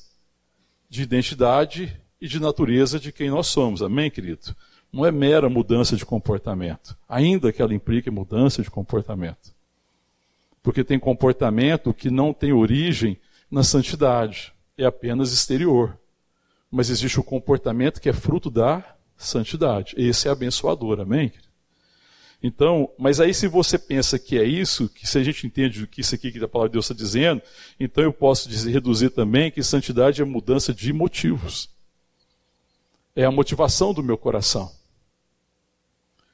de 0.88 1.02
identidade 1.02 2.00
e 2.18 2.26
de 2.26 2.40
natureza 2.40 2.98
de 2.98 3.12
quem 3.12 3.28
nós 3.28 3.48
somos. 3.48 3.82
Amém, 3.82 4.10
querido? 4.10 4.56
Não 4.90 5.04
é 5.04 5.12
mera 5.12 5.50
mudança 5.50 5.96
de 5.96 6.06
comportamento, 6.06 6.96
ainda 7.06 7.52
que 7.52 7.60
ela 7.60 7.74
implique 7.74 8.10
mudança 8.10 8.62
de 8.62 8.70
comportamento. 8.70 9.54
Porque 10.62 10.82
tem 10.82 10.98
comportamento 10.98 11.92
que 11.92 12.08
não 12.08 12.32
tem 12.32 12.54
origem 12.54 13.18
na 13.50 13.62
santidade, 13.62 14.54
é 14.78 14.86
apenas 14.86 15.30
exterior. 15.30 15.94
Mas 16.70 16.88
existe 16.88 17.20
o 17.20 17.22
comportamento 17.22 18.00
que 18.00 18.08
é 18.08 18.14
fruto 18.14 18.50
da 18.50 18.96
santidade. 19.14 19.94
Esse 19.98 20.26
é 20.26 20.30
abençoador, 20.30 20.98
amém? 20.98 21.30
Então, 22.42 22.90
mas 22.98 23.20
aí 23.20 23.34
se 23.34 23.46
você 23.46 23.78
pensa 23.78 24.18
que 24.18 24.38
é 24.38 24.44
isso, 24.44 24.88
que 24.88 25.06
se 25.06 25.18
a 25.18 25.22
gente 25.22 25.46
entende 25.46 25.86
que 25.86 26.00
isso 26.00 26.14
aqui 26.14 26.32
que 26.32 26.42
a 26.42 26.48
palavra 26.48 26.70
de 26.70 26.72
Deus 26.74 26.86
está 26.86 26.94
dizendo, 26.94 27.42
então 27.78 28.02
eu 28.02 28.12
posso 28.12 28.48
dizer, 28.48 28.70
reduzir 28.70 29.10
também 29.10 29.50
que 29.50 29.62
santidade 29.62 30.22
é 30.22 30.24
mudança 30.24 30.72
de 30.72 30.92
motivos. 30.92 31.68
É 33.14 33.24
a 33.24 33.30
motivação 33.30 33.92
do 33.92 34.02
meu 34.02 34.16
coração. 34.16 34.72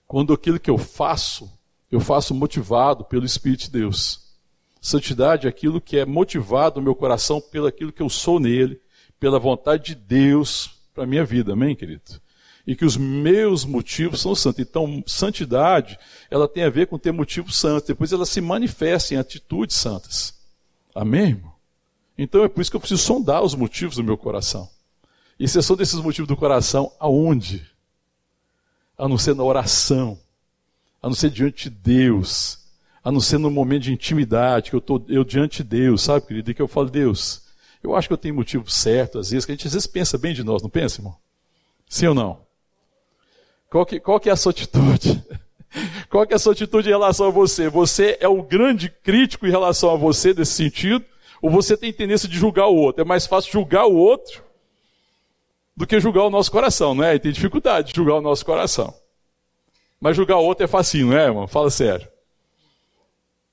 Quando 0.06 0.32
aquilo 0.32 0.60
que 0.60 0.70
eu 0.70 0.78
faço, 0.78 1.50
eu 1.90 1.98
faço 1.98 2.32
motivado 2.32 3.04
pelo 3.04 3.26
Espírito 3.26 3.64
de 3.64 3.70
Deus. 3.70 4.26
Santidade 4.80 5.46
é 5.46 5.50
aquilo 5.50 5.80
que 5.80 5.98
é 5.98 6.04
motivado 6.04 6.78
no 6.78 6.84
meu 6.84 6.94
coração 6.94 7.40
pelo 7.40 7.66
aquilo 7.66 7.92
que 7.92 8.02
eu 8.02 8.08
sou 8.08 8.38
nele, 8.38 8.80
pela 9.18 9.40
vontade 9.40 9.86
de 9.86 9.94
Deus 9.96 10.70
para 10.94 11.02
a 11.02 11.06
minha 11.06 11.24
vida. 11.24 11.54
Amém, 11.54 11.74
querido? 11.74 12.20
E 12.66 12.74
que 12.74 12.84
os 12.84 12.96
meus 12.96 13.64
motivos 13.64 14.20
são 14.20 14.34
santos. 14.34 14.60
Então, 14.60 15.02
santidade, 15.06 15.98
ela 16.30 16.48
tem 16.48 16.64
a 16.64 16.70
ver 16.70 16.88
com 16.88 16.98
ter 16.98 17.12
motivos 17.12 17.56
santos. 17.56 17.86
Depois 17.86 18.12
ela 18.12 18.26
se 18.26 18.40
manifesta 18.40 19.14
em 19.14 19.18
atitudes 19.18 19.76
santas. 19.76 20.34
Amém, 20.94 21.28
irmão? 21.28 21.52
Então 22.18 22.42
é 22.42 22.48
por 22.48 22.60
isso 22.60 22.70
que 22.70 22.76
eu 22.76 22.80
preciso 22.80 23.02
sondar 23.02 23.42
os 23.42 23.54
motivos 23.54 23.96
do 23.96 24.04
meu 24.04 24.16
coração. 24.16 24.68
E 25.38 25.46
se 25.46 25.62
são 25.62 25.76
desses 25.76 26.00
motivos 26.00 26.26
do 26.26 26.36
coração, 26.36 26.90
aonde? 26.98 27.66
A 28.96 29.06
não 29.06 29.18
ser 29.18 29.34
na 29.34 29.44
oração, 29.44 30.18
a 31.02 31.08
não 31.08 31.14
ser 31.14 31.30
diante 31.30 31.68
de 31.68 31.76
Deus, 31.76 32.58
a 33.04 33.12
não 33.12 33.20
ser 33.20 33.36
no 33.38 33.50
momento 33.50 33.82
de 33.82 33.92
intimidade, 33.92 34.70
que 34.70 34.76
eu 34.76 34.78
estou 34.78 35.04
eu 35.08 35.22
diante 35.22 35.62
de 35.62 35.68
Deus, 35.68 36.02
sabe, 36.02 36.26
querido? 36.26 36.50
E 36.50 36.54
que 36.54 36.62
eu 36.62 36.66
falo, 36.66 36.88
Deus, 36.88 37.42
eu 37.82 37.94
acho 37.94 38.08
que 38.08 38.14
eu 38.14 38.18
tenho 38.18 38.34
motivo 38.34 38.68
certo, 38.70 39.18
às 39.18 39.30
vezes, 39.30 39.44
que 39.44 39.52
a 39.52 39.54
gente 39.54 39.66
às 39.66 39.74
vezes 39.74 39.86
pensa 39.86 40.16
bem 40.16 40.32
de 40.32 40.42
nós, 40.42 40.62
não 40.62 40.70
pensa, 40.70 41.00
irmão? 41.00 41.16
Sim 41.86 42.06
ou 42.06 42.14
não? 42.14 42.45
Qual 43.70 43.84
que, 43.84 44.00
qual 44.00 44.20
que 44.20 44.28
é 44.28 44.32
a 44.32 44.36
sua 44.36 44.50
atitude? 44.50 45.22
Qual 46.08 46.26
que 46.26 46.32
é 46.32 46.36
a 46.36 46.38
sua 46.38 46.54
atitude 46.54 46.88
em 46.88 46.92
relação 46.92 47.26
a 47.26 47.30
você? 47.30 47.68
Você 47.68 48.16
é 48.20 48.26
o 48.26 48.42
grande 48.42 48.88
crítico 48.88 49.46
em 49.46 49.50
relação 49.50 49.90
a 49.90 49.96
você 49.96 50.32
nesse 50.32 50.52
sentido? 50.52 51.04
Ou 51.42 51.50
você 51.50 51.76
tem 51.76 51.92
tendência 51.92 52.26
de 52.26 52.38
julgar 52.38 52.68
o 52.68 52.74
outro? 52.74 53.02
É 53.02 53.04
mais 53.04 53.26
fácil 53.26 53.52
julgar 53.52 53.84
o 53.84 53.94
outro 53.94 54.42
do 55.76 55.86
que 55.86 56.00
julgar 56.00 56.24
o 56.24 56.30
nosso 56.30 56.50
coração, 56.50 56.94
não 56.94 57.04
é? 57.04 57.14
E 57.14 57.18
tem 57.18 57.30
dificuldade 57.30 57.92
de 57.92 57.96
julgar 57.96 58.14
o 58.14 58.22
nosso 58.22 58.44
coração. 58.44 58.94
Mas 60.00 60.16
julgar 60.16 60.38
o 60.38 60.44
outro 60.44 60.64
é 60.64 60.68
facinho, 60.68 61.08
não 61.08 61.18
é, 61.18 61.24
irmão? 61.24 61.46
Fala 61.46 61.70
sério. 61.70 62.08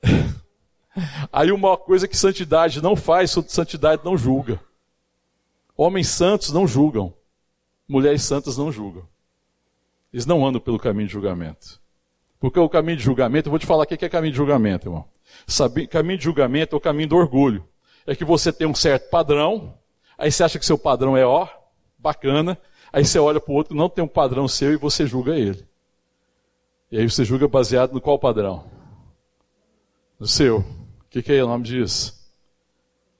Aí 1.32 1.52
uma 1.52 1.76
coisa 1.76 2.08
que 2.08 2.16
santidade 2.16 2.82
não 2.82 2.96
faz, 2.96 3.36
santidade 3.48 4.02
não 4.06 4.18
julga. 4.18 4.60
Homens 5.76 6.08
santos 6.08 6.52
não 6.52 6.66
julgam. 6.68 7.14
Mulheres 7.88 8.24
santas 8.24 8.58
não 8.58 8.72
julgam. 8.72 9.06
Eles 10.14 10.28
não 10.28 10.46
andam 10.46 10.62
pelo 10.62 10.78
caminho 10.78 11.08
de 11.08 11.14
julgamento. 11.14 11.82
Porque 12.40 12.60
o 12.60 12.70
caminho 12.70 12.98
de 12.98 13.04
julgamento, 13.04 13.48
eu 13.48 13.52
vou 13.52 13.58
te 13.58 13.66
falar 13.66 13.84
o 13.84 13.88
que 13.88 14.06
é 14.06 14.10
caminho 14.10 14.32
de 14.32 14.38
julgamento, 14.38 14.88
irmão. 14.88 15.06
Sabe, 15.48 15.88
caminho 15.88 16.20
de 16.20 16.26
julgamento 16.26 16.76
é 16.76 16.78
o 16.78 16.82
caminho 16.82 17.10
do 17.10 17.16
orgulho. 17.16 17.68
É 18.06 18.16
que 18.16 18.24
você 18.24 18.54
tem 18.54 18.68
um 18.68 18.76
certo 18.76 19.10
padrão, 19.10 19.78
aí 20.18 20.32
você 20.32 20.44
acha 20.44 20.60
que 20.60 20.66
seu 20.66 20.78
padrão 20.78 21.18
é 21.18 21.26
ó, 21.26 21.48
bacana, 21.98 22.58
aí 22.92 23.04
você 23.04 23.18
olha 23.18 23.40
para 23.40 23.52
o 23.52 23.56
outro 23.56 23.76
não 23.76 23.90
tem 23.90 24.04
um 24.04 24.08
padrão 24.08 24.48
seu 24.48 24.74
e 24.74 24.78
você 24.78 25.08
julga 25.08 25.36
ele. 25.36 25.66
E 26.92 27.00
aí 27.00 27.10
você 27.10 27.26
julga 27.26 27.48
baseado 27.48 27.94
no 27.94 28.02
qual 28.02 28.20
padrão? 28.20 28.70
No 30.20 30.28
seu. 30.28 30.60
O 30.60 31.10
que, 31.10 31.24
que 31.24 31.34
é 31.34 31.44
o 31.44 31.48
nome 31.48 31.64
disso? 31.64 32.14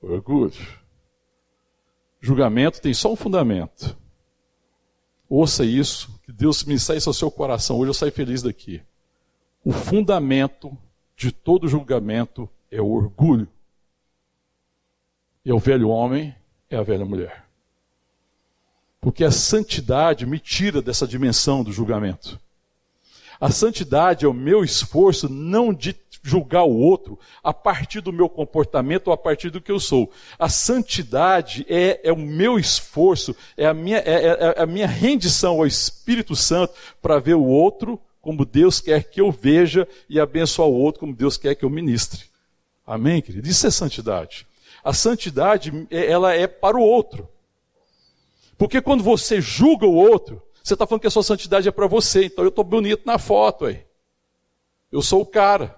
Orgulho. 0.00 0.52
Julgamento 2.20 2.80
tem 2.80 2.94
só 2.94 3.12
um 3.12 3.16
fundamento. 3.16 3.96
Ouça 5.28 5.64
isso, 5.64 6.13
que 6.24 6.32
Deus 6.32 6.64
me 6.64 6.78
saísse 6.78 7.06
ao 7.08 7.12
seu 7.12 7.30
coração. 7.30 7.78
Hoje 7.78 7.90
eu 7.90 7.94
saio 7.94 8.12
feliz 8.12 8.42
daqui. 8.42 8.82
o 9.64 9.72
fundamento 9.72 10.76
de 11.16 11.30
todo 11.30 11.68
julgamento 11.68 12.48
é 12.70 12.80
o 12.80 12.90
orgulho. 12.90 13.48
E 15.44 15.52
o 15.52 15.58
velho 15.58 15.90
homem, 15.90 16.34
é 16.70 16.76
a 16.76 16.82
velha 16.82 17.04
mulher. 17.04 17.44
Porque 19.00 19.22
a 19.22 19.30
santidade 19.30 20.24
me 20.24 20.38
tira 20.38 20.80
dessa 20.80 21.06
dimensão 21.06 21.62
do 21.62 21.70
julgamento. 21.70 22.40
A 23.44 23.50
santidade 23.50 24.24
é 24.24 24.28
o 24.28 24.32
meu 24.32 24.64
esforço 24.64 25.28
não 25.28 25.70
de 25.70 25.94
julgar 26.22 26.64
o 26.64 26.78
outro 26.78 27.18
a 27.42 27.52
partir 27.52 28.00
do 28.00 28.10
meu 28.10 28.26
comportamento 28.26 29.08
ou 29.08 29.12
a 29.12 29.18
partir 29.18 29.50
do 29.50 29.60
que 29.60 29.70
eu 29.70 29.78
sou. 29.78 30.10
A 30.38 30.48
santidade 30.48 31.66
é, 31.68 32.00
é 32.02 32.10
o 32.10 32.16
meu 32.16 32.58
esforço, 32.58 33.36
é 33.54 33.66
a, 33.66 33.74
minha, 33.74 33.98
é, 33.98 34.28
é, 34.28 34.54
é 34.56 34.62
a 34.62 34.64
minha 34.64 34.86
rendição 34.86 35.58
ao 35.58 35.66
Espírito 35.66 36.34
Santo 36.34 36.72
para 37.02 37.18
ver 37.18 37.34
o 37.34 37.44
outro 37.44 38.00
como 38.22 38.46
Deus 38.46 38.80
quer 38.80 39.04
que 39.04 39.20
eu 39.20 39.30
veja 39.30 39.86
e 40.08 40.18
abençoar 40.18 40.66
o 40.66 40.80
outro 40.80 41.00
como 41.00 41.14
Deus 41.14 41.36
quer 41.36 41.54
que 41.54 41.66
eu 41.66 41.70
ministre. 41.70 42.22
Amém, 42.86 43.20
querido? 43.20 43.46
Isso 43.46 43.66
é 43.66 43.70
santidade. 43.70 44.46
A 44.82 44.94
santidade, 44.94 45.86
é, 45.90 46.10
ela 46.10 46.32
é 46.32 46.46
para 46.46 46.78
o 46.78 46.82
outro. 46.82 47.28
Porque 48.56 48.80
quando 48.80 49.04
você 49.04 49.38
julga 49.38 49.84
o 49.84 49.94
outro, 49.94 50.42
você 50.64 50.72
está 50.72 50.86
falando 50.86 51.02
que 51.02 51.06
a 51.06 51.10
sua 51.10 51.22
santidade 51.22 51.68
é 51.68 51.70
para 51.70 51.86
você, 51.86 52.24
então 52.24 52.42
eu 52.42 52.48
estou 52.48 52.64
bonito 52.64 53.02
na 53.04 53.18
foto 53.18 53.66
aí. 53.66 53.84
Eu 54.90 55.02
sou 55.02 55.20
o 55.20 55.26
cara. 55.26 55.76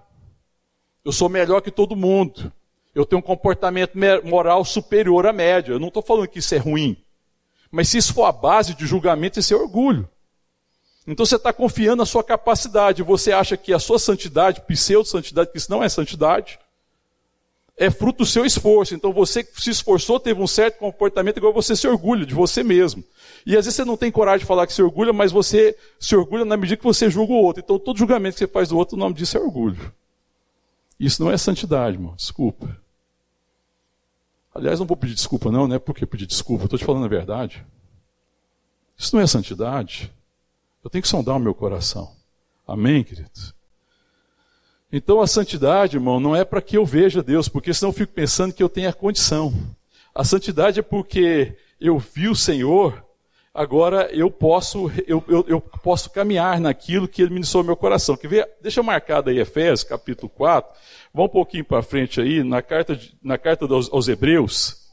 Eu 1.04 1.10
sou 1.10 1.28
melhor 1.28 1.60
que 1.60 1.72
todo 1.72 1.96
mundo. 1.96 2.52
Eu 2.94 3.04
tenho 3.04 3.18
um 3.18 3.22
comportamento 3.22 3.98
moral 4.22 4.64
superior 4.64 5.26
à 5.26 5.32
média. 5.32 5.72
Eu 5.72 5.80
não 5.80 5.88
estou 5.88 6.04
falando 6.04 6.28
que 6.28 6.38
isso 6.38 6.54
é 6.54 6.58
ruim. 6.58 6.96
Mas 7.68 7.88
se 7.88 7.98
isso 7.98 8.14
for 8.14 8.26
a 8.26 8.32
base 8.32 8.74
de 8.74 8.86
julgamento, 8.86 9.40
isso 9.40 9.52
é 9.52 9.56
orgulho. 9.56 10.08
Então 11.04 11.26
você 11.26 11.34
está 11.34 11.52
confiando 11.52 11.96
na 11.96 12.06
sua 12.06 12.22
capacidade. 12.22 13.02
Você 13.02 13.32
acha 13.32 13.56
que 13.56 13.72
a 13.72 13.80
sua 13.80 13.98
santidade, 13.98 14.60
pseudo-santidade, 14.60 15.50
que 15.50 15.58
isso 15.58 15.70
não 15.70 15.82
é 15.82 15.88
santidade, 15.88 16.60
é 17.76 17.90
fruto 17.90 18.18
do 18.18 18.26
seu 18.26 18.44
esforço. 18.46 18.94
Então 18.94 19.12
você 19.12 19.46
se 19.54 19.70
esforçou, 19.70 20.18
teve 20.18 20.40
um 20.40 20.46
certo 20.46 20.78
comportamento, 20.78 21.36
igual 21.36 21.52
você 21.52 21.76
se 21.76 21.86
orgulha 21.86 22.24
de 22.24 22.34
você 22.34 22.62
mesmo. 22.62 23.04
E 23.44 23.56
às 23.56 23.64
vezes 23.64 23.74
você 23.74 23.84
não 23.84 23.96
tem 23.96 24.10
coragem 24.10 24.40
de 24.40 24.46
falar 24.46 24.66
que 24.66 24.72
se 24.72 24.82
orgulha, 24.82 25.12
mas 25.12 25.30
você 25.30 25.76
se 26.00 26.16
orgulha 26.16 26.44
na 26.44 26.56
medida 26.56 26.78
que 26.78 26.84
você 26.84 27.10
julga 27.10 27.32
o 27.32 27.36
outro. 27.36 27.62
Então 27.62 27.78
todo 27.78 27.98
julgamento 27.98 28.34
que 28.34 28.38
você 28.38 28.46
faz 28.46 28.70
do 28.70 28.78
outro, 28.78 28.96
o 28.96 28.98
nome 28.98 29.14
disso 29.14 29.36
é 29.36 29.40
orgulho. 29.40 29.92
Isso 30.98 31.22
não 31.22 31.30
é 31.30 31.36
santidade, 31.36 31.96
irmão. 31.96 32.14
Desculpa. 32.16 32.80
Aliás, 34.54 34.78
não 34.78 34.86
vou 34.86 34.96
pedir 34.96 35.14
desculpa, 35.14 35.52
não, 35.52 35.68
né? 35.68 35.78
Por 35.78 35.94
que 35.94 36.06
pedir 36.06 36.26
desculpa? 36.26 36.64
Estou 36.64 36.78
te 36.78 36.84
falando 36.84 37.04
a 37.04 37.08
verdade. 37.08 37.64
Isso 38.96 39.14
não 39.14 39.22
é 39.22 39.26
santidade. 39.26 40.10
Eu 40.82 40.88
tenho 40.88 41.02
que 41.02 41.08
sondar 41.08 41.36
o 41.36 41.40
meu 41.40 41.54
coração. 41.54 42.10
Amém, 42.66 43.04
queridos? 43.04 43.54
Então 44.92 45.20
a 45.20 45.26
santidade, 45.26 45.96
irmão, 45.96 46.20
não 46.20 46.34
é 46.34 46.44
para 46.44 46.62
que 46.62 46.76
eu 46.76 46.86
veja 46.86 47.22
Deus, 47.22 47.48
porque 47.48 47.74
senão 47.74 47.90
eu 47.90 47.94
fico 47.94 48.12
pensando 48.12 48.54
que 48.54 48.62
eu 48.62 48.68
tenho 48.68 48.88
a 48.88 48.92
condição. 48.92 49.52
A 50.14 50.24
santidade 50.24 50.80
é 50.80 50.82
porque 50.82 51.56
eu 51.80 51.98
vi 51.98 52.28
o 52.28 52.36
Senhor, 52.36 53.04
agora 53.52 54.08
eu 54.12 54.30
posso, 54.30 54.90
eu, 55.06 55.22
eu, 55.26 55.44
eu 55.48 55.60
posso 55.60 56.08
caminhar 56.10 56.60
naquilo 56.60 57.08
que 57.08 57.20
Ele 57.20 57.34
ministrou 57.34 57.62
no 57.62 57.68
meu 57.68 57.76
coração. 57.76 58.16
Quer 58.16 58.28
ver? 58.28 58.48
Deixa 58.62 58.80
eu 58.80 58.84
marcar 58.84 59.26
aí 59.28 59.38
Efésios, 59.38 59.82
capítulo 59.82 60.28
4. 60.30 60.72
Vamos 61.12 61.30
um 61.30 61.32
pouquinho 61.32 61.64
para 61.64 61.82
frente 61.82 62.20
aí, 62.20 62.44
na 62.44 62.62
carta, 62.62 62.94
de, 62.94 63.16
na 63.22 63.36
carta 63.36 63.66
aos, 63.66 63.92
aos 63.92 64.06
Hebreus, 64.06 64.86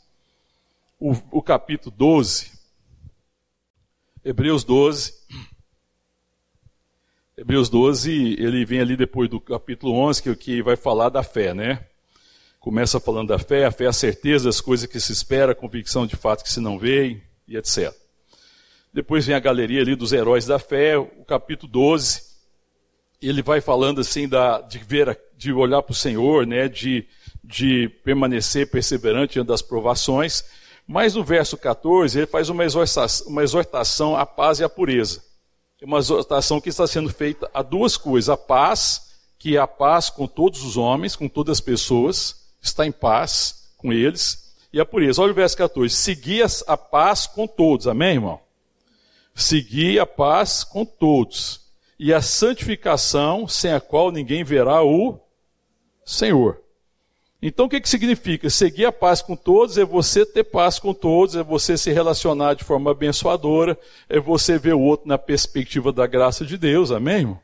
o, 1.00 1.14
o 1.32 1.42
capítulo 1.42 1.94
12. 1.96 2.52
Hebreus 4.26 4.64
12. 4.64 5.23
Hebreus 7.44 7.68
12, 7.68 8.38
ele 8.40 8.64
vem 8.64 8.80
ali 8.80 8.96
depois 8.96 9.30
do 9.30 9.38
capítulo 9.38 9.94
11, 9.96 10.24
que, 10.24 10.34
que 10.34 10.64
vai 10.64 10.78
falar 10.78 11.10
da 11.10 11.22
fé, 11.22 11.54
né? 11.54 11.86
Começa 12.58 13.02
falando 13.02 13.28
da 13.28 13.38
fé, 13.38 13.66
a 13.66 13.72
fé 13.72 13.84
é 13.84 13.88
a 13.88 13.92
certeza 13.92 14.46
das 14.46 14.62
coisas 14.62 14.88
que 14.88 14.98
se 14.98 15.12
espera, 15.12 15.52
a 15.52 15.56
convicção 15.56 16.08
de 16.08 16.16
fato 16.16 16.42
que 16.42 16.50
se 16.50 16.62
não 16.62 16.80
vê, 16.80 17.22
e 17.46 17.58
etc. 17.58 17.94
Depois 18.94 19.26
vem 19.26 19.36
a 19.36 19.42
galeria 19.42 19.82
ali 19.82 19.94
dos 19.94 20.14
heróis 20.14 20.46
da 20.46 20.58
fé, 20.58 20.98
o 20.98 21.26
capítulo 21.26 21.70
12, 21.70 22.22
ele 23.22 23.42
vai 23.42 23.60
falando 23.60 24.00
assim 24.00 24.26
da, 24.26 24.62
de 24.62 24.78
ver, 24.78 25.20
de 25.36 25.52
olhar 25.52 25.82
para 25.82 25.92
o 25.92 25.96
Senhor, 25.96 26.48
né? 26.48 26.70
De, 26.70 27.06
de 27.44 27.90
permanecer 28.06 28.72
perseverante 28.72 29.34
diante 29.34 29.48
das 29.48 29.62
provações. 29.62 30.46
Mas 30.88 31.14
no 31.14 31.26
verso 31.26 31.58
14, 31.58 32.20
ele 32.20 32.26
faz 32.26 32.48
uma 32.48 32.64
exortação, 32.64 33.28
uma 33.28 33.44
exortação 33.44 34.16
à 34.16 34.26
paz 34.26 34.62
e 34.62 34.64
à 34.64 34.70
pureza. 34.70 35.33
É 35.84 35.86
uma 35.86 35.98
exortação 35.98 36.62
que 36.62 36.69
está 36.69 36.88
sendo 36.88 37.10
feita 37.10 37.52
a 37.54 37.62
duas 37.62 37.98
coisas: 37.98 38.30
a 38.30 38.38
paz, 38.38 39.17
que 39.38 39.58
é 39.58 39.60
a 39.60 39.67
paz 39.67 40.10
com 40.10 40.26
todos 40.26 40.63
os 40.63 40.78
homens, 40.78 41.13
com 41.13 41.28
todas 41.28 41.58
as 41.58 41.60
pessoas, 41.60 42.38
está 42.62 42.88
em 42.88 42.91
paz 42.91 43.74
com 43.76 43.91
eles, 43.91 44.56
e 44.72 44.80
a 44.80 44.86
pureza. 44.86 45.22
Olha 45.22 45.34
o 45.34 45.36
verso 45.36 45.58
14: 45.58 45.93
segui 45.93 46.39
a 46.41 46.78
paz 46.78 47.28
com 47.28 47.46
todos, 47.46 47.86
amém, 47.86 48.13
irmão? 48.13 48.39
Segui 49.36 50.00
a 50.00 50.06
paz 50.06 50.63
com 50.63 50.86
todos, 50.86 51.60
e 52.00 52.13
a 52.13 52.22
santificação, 52.22 53.46
sem 53.46 53.74
a 53.74 53.82
qual 53.82 54.10
ninguém 54.10 54.41
verá 54.41 54.82
o 54.82 55.19
Senhor. 56.06 56.62
Então 57.46 57.66
o 57.66 57.70
que, 57.70 57.82
que 57.82 57.90
significa? 57.90 58.50
Seguir 58.50 58.86
a 58.86 58.92
paz 58.92 59.22
com 59.22 59.36
todos 59.36 59.78
é 59.78 59.84
você 59.84 60.26
ter 60.26 60.46
paz 60.46 60.80
com 60.80 60.94
todos, 60.94 61.36
é 61.36 61.44
você 61.44 61.78
se 61.78 61.92
relacionar 61.92 62.54
de 62.54 62.64
forma 62.64 62.92
abençoadora, 62.92 63.78
é 64.08 64.18
você 64.18 64.58
ver 64.58 64.74
o 64.74 64.80
outro 64.80 65.10
na 65.10 65.18
perspectiva 65.18 65.92
da 65.92 66.08
graça 66.08 66.46
de 66.46 66.58
Deus, 66.58 66.90
amém? 66.90 67.18
Irmão? 67.18 67.40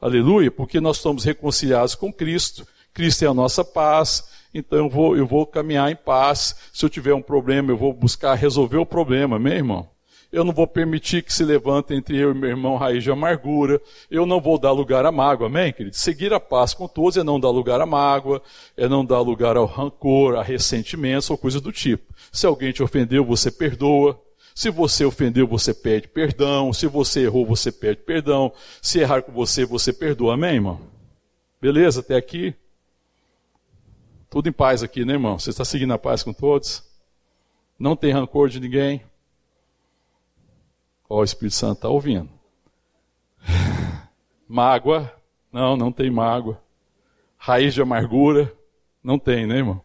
Aleluia, 0.00 0.48
porque 0.48 0.78
nós 0.78 0.98
somos 0.98 1.24
reconciliados 1.24 1.96
com 1.96 2.12
Cristo, 2.12 2.64
Cristo 2.94 3.24
é 3.24 3.26
a 3.26 3.34
nossa 3.34 3.64
paz, 3.64 4.28
então 4.54 4.78
eu 4.78 4.88
vou, 4.88 5.16
eu 5.16 5.26
vou 5.26 5.44
caminhar 5.44 5.90
em 5.90 5.96
paz. 5.96 6.54
Se 6.72 6.84
eu 6.84 6.88
tiver 6.88 7.12
um 7.12 7.20
problema, 7.20 7.72
eu 7.72 7.76
vou 7.76 7.92
buscar 7.92 8.34
resolver 8.34 8.76
o 8.76 8.86
problema, 8.86 9.36
amém, 9.36 9.54
irmão? 9.54 9.90
Eu 10.36 10.44
não 10.44 10.52
vou 10.52 10.66
permitir 10.66 11.22
que 11.22 11.32
se 11.32 11.42
levante 11.42 11.94
entre 11.94 12.18
eu 12.18 12.30
e 12.30 12.34
meu 12.34 12.50
irmão 12.50 12.76
raiz 12.76 13.02
de 13.02 13.10
amargura. 13.10 13.80
Eu 14.10 14.26
não 14.26 14.38
vou 14.38 14.58
dar 14.58 14.70
lugar 14.70 15.06
à 15.06 15.10
mágoa, 15.10 15.46
amém, 15.46 15.72
querido? 15.72 15.96
Seguir 15.96 16.30
a 16.34 16.38
paz 16.38 16.74
com 16.74 16.86
todos 16.86 17.16
é 17.16 17.24
não 17.24 17.40
dar 17.40 17.48
lugar 17.48 17.80
à 17.80 17.86
mágoa, 17.86 18.42
é 18.76 18.86
não 18.86 19.02
dar 19.02 19.20
lugar 19.20 19.56
ao 19.56 19.64
rancor, 19.64 20.36
a 20.36 20.42
ressentimentos 20.42 21.30
ou 21.30 21.38
coisa 21.38 21.58
do 21.58 21.72
tipo. 21.72 22.12
Se 22.30 22.44
alguém 22.44 22.70
te 22.70 22.82
ofendeu, 22.82 23.24
você 23.24 23.50
perdoa. 23.50 24.20
Se 24.54 24.68
você 24.68 25.06
ofendeu, 25.06 25.46
você 25.46 25.72
pede 25.72 26.06
perdão. 26.06 26.70
Se 26.70 26.86
você 26.86 27.22
errou, 27.22 27.46
você 27.46 27.72
pede 27.72 28.02
perdão. 28.02 28.52
Se 28.82 28.98
errar 28.98 29.22
com 29.22 29.32
você, 29.32 29.64
você 29.64 29.90
perdoa, 29.90 30.34
amém, 30.34 30.56
irmão? 30.56 30.78
Beleza, 31.58 32.00
até 32.00 32.14
aqui? 32.14 32.54
Tudo 34.28 34.50
em 34.50 34.52
paz 34.52 34.82
aqui, 34.82 35.02
né, 35.02 35.14
irmão? 35.14 35.38
Você 35.38 35.48
está 35.48 35.64
seguindo 35.64 35.94
a 35.94 35.98
paz 35.98 36.22
com 36.22 36.34
todos? 36.34 36.84
Não 37.78 37.96
tem 37.96 38.12
rancor 38.12 38.50
de 38.50 38.60
ninguém? 38.60 39.02
Ó, 41.08 41.20
o 41.20 41.24
Espírito 41.24 41.54
Santo 41.54 41.78
está 41.78 41.88
ouvindo. 41.88 42.28
Mágoa? 44.48 45.12
Não, 45.52 45.76
não 45.76 45.92
tem 45.92 46.10
mágoa. 46.10 46.60
Raiz 47.36 47.74
de 47.74 47.82
amargura? 47.82 48.52
Não 49.02 49.18
tem, 49.18 49.46
né, 49.46 49.56
irmão? 49.56 49.80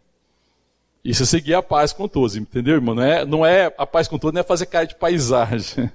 Isso 1.04 1.24
é 1.24 1.26
seguir 1.26 1.56
a 1.56 1.64
paz 1.64 1.94
com 1.94 2.08
todos, 2.08 2.36
entendeu, 2.36 2.76
irmão? 2.76 2.94
Não 2.94 3.04
é, 3.04 3.26
não 3.26 3.46
é 3.46 3.74
a 3.78 3.88
paz 3.88 4.08
com 4.08 4.20
todos, 4.20 4.34
não 4.34 4.42
é 4.42 4.44
fazer 4.44 4.68
cara 4.68 4.86
de 4.86 4.96
paisagem. 4.96 5.92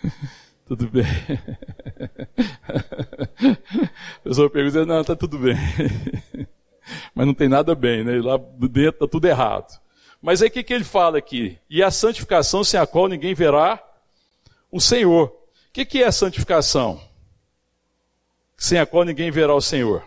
tudo 0.66 0.88
bem. 0.88 1.04
A 4.16 4.28
pessoa 4.28 4.50
pergunta, 4.50 4.84
não, 4.86 5.00
está 5.02 5.14
tudo 5.14 5.38
bem. 5.38 5.56
Mas 7.14 7.26
não 7.26 7.34
tem 7.34 7.48
nada 7.48 7.74
bem, 7.74 8.02
né? 8.02 8.20
Lá 8.20 8.38
dentro 8.38 8.88
está 8.88 9.06
tudo 9.06 9.26
errado. 9.26 9.80
Mas 10.20 10.42
aí 10.42 10.48
o 10.48 10.50
que, 10.50 10.62
que 10.62 10.72
ele 10.74 10.84
fala 10.84 11.18
aqui? 11.18 11.58
E 11.68 11.82
a 11.82 11.90
santificação 11.90 12.64
sem 12.64 12.80
a 12.80 12.86
qual 12.86 13.08
ninguém 13.08 13.34
verá 13.34 13.82
o 14.76 14.80
Senhor. 14.80 15.28
O 15.28 15.32
que, 15.72 15.84
que 15.84 16.02
é 16.02 16.06
a 16.06 16.12
santificação? 16.12 17.00
Sem 18.56 18.78
a 18.78 18.86
qual 18.86 19.04
ninguém 19.04 19.30
verá 19.30 19.54
o 19.54 19.60
Senhor. 19.60 20.04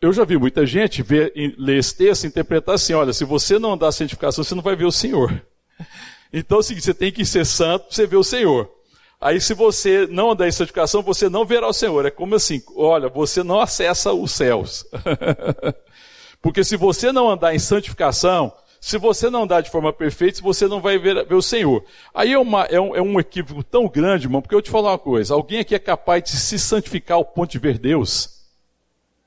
Eu 0.00 0.12
já 0.12 0.24
vi 0.24 0.38
muita 0.38 0.64
gente 0.64 1.02
ver, 1.02 1.32
ler 1.58 1.78
esse 1.78 1.96
texto 1.96 2.24
e 2.24 2.26
interpretar 2.28 2.76
assim: 2.76 2.92
olha, 2.92 3.12
se 3.12 3.24
você 3.24 3.58
não 3.58 3.72
andar 3.72 3.88
a 3.88 3.92
santificação, 3.92 4.44
você 4.44 4.54
não 4.54 4.62
vai 4.62 4.76
ver 4.76 4.86
o 4.86 4.92
Senhor. 4.92 5.42
Então 6.30 6.58
é 6.58 6.60
o 6.60 6.62
seguinte: 6.62 6.84
você 6.84 6.92
tem 6.92 7.10
que 7.10 7.24
ser 7.24 7.46
santo 7.46 7.86
para 7.86 7.94
você 7.94 8.06
ver 8.06 8.16
o 8.16 8.22
Senhor. 8.22 8.70
Aí, 9.18 9.40
se 9.40 9.54
você 9.54 10.06
não 10.06 10.30
andar 10.30 10.46
em 10.46 10.52
santificação, 10.52 11.02
você 11.02 11.26
não 11.26 11.46
verá 11.46 11.66
o 11.66 11.72
Senhor. 11.72 12.04
É 12.04 12.10
como 12.10 12.34
assim: 12.34 12.62
olha, 12.76 13.08
você 13.08 13.42
não 13.42 13.58
acessa 13.58 14.12
os 14.12 14.30
céus. 14.30 14.84
Porque 16.40 16.62
se 16.62 16.76
você 16.76 17.10
não 17.10 17.30
andar 17.30 17.54
em 17.54 17.58
santificação, 17.58 18.52
se 18.80 18.96
você 18.98 19.28
não 19.28 19.46
dá 19.46 19.60
de 19.60 19.70
forma 19.70 19.92
perfeita, 19.92 20.40
você 20.40 20.66
não 20.66 20.80
vai 20.80 20.98
ver, 20.98 21.26
ver 21.26 21.34
o 21.34 21.42
Senhor. 21.42 21.84
Aí 22.14 22.32
é, 22.32 22.38
uma, 22.38 22.64
é, 22.64 22.80
um, 22.80 22.94
é, 22.94 23.02
um, 23.02 23.18
equívoco 23.18 23.62
tão 23.62 23.88
grande, 23.88 24.26
irmão, 24.26 24.40
porque 24.40 24.54
eu 24.54 24.62
te 24.62 24.70
falar 24.70 24.92
uma 24.92 24.98
coisa: 24.98 25.34
alguém 25.34 25.60
aqui 25.60 25.74
é 25.74 25.78
capaz 25.78 26.24
de 26.24 26.30
se 26.30 26.58
santificar 26.58 27.16
ao 27.16 27.24
ponto 27.24 27.50
de 27.50 27.58
ver 27.58 27.78
Deus? 27.78 28.38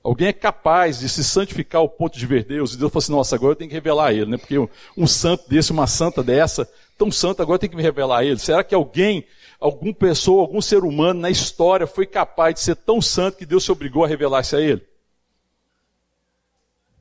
Alguém 0.04 0.30
é 0.30 0.34
capaz 0.34 1.00
de 1.00 1.08
se 1.08 1.24
santificar 1.24 1.80
ao 1.80 1.90
ponto 1.90 2.18
de 2.18 2.26
ver 2.26 2.44
Deus? 2.44 2.74
E 2.74 2.78
Deus 2.78 2.92
falou 2.92 3.04
assim: 3.04 3.12
nossa, 3.12 3.36
agora 3.36 3.52
eu 3.52 3.56
tenho 3.56 3.70
que 3.70 3.76
revelar 3.76 4.14
Ele, 4.14 4.32
né? 4.32 4.38
Porque 4.38 4.58
um, 4.58 4.68
um 4.98 5.06
santo 5.06 5.48
desse, 5.50 5.72
uma 5.72 5.86
santa 5.86 6.24
dessa, 6.24 6.68
tão 7.02 7.12
santo, 7.12 7.42
agora 7.42 7.58
tem 7.58 7.70
que 7.70 7.76
me 7.76 7.82
revelar 7.82 8.24
ele? 8.24 8.38
Será 8.38 8.64
que 8.64 8.76
alguém, 8.76 9.26
alguma 9.60 9.92
pessoa, 9.92 10.42
algum 10.42 10.62
ser 10.62 10.84
humano 10.84 11.20
na 11.20 11.32
história 11.32 11.88
foi 11.88 12.06
capaz 12.06 12.54
de 12.54 12.62
ser 12.62 12.76
tão 12.76 13.02
santo 13.02 13.38
que 13.38 13.46
Deus 13.46 13.64
se 13.64 13.72
obrigou 13.72 14.06
a 14.06 14.08
revelar-se 14.08 14.56
a 14.56 14.62
ele? 14.62 14.82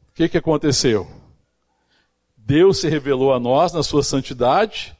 O 0.08 0.14
que, 0.14 0.28
que 0.30 0.38
aconteceu? 0.38 1.06
Deus 2.50 2.80
se 2.80 2.88
revelou 2.88 3.32
a 3.32 3.38
nós 3.38 3.72
na 3.72 3.80
sua 3.80 4.02
santidade, 4.02 4.92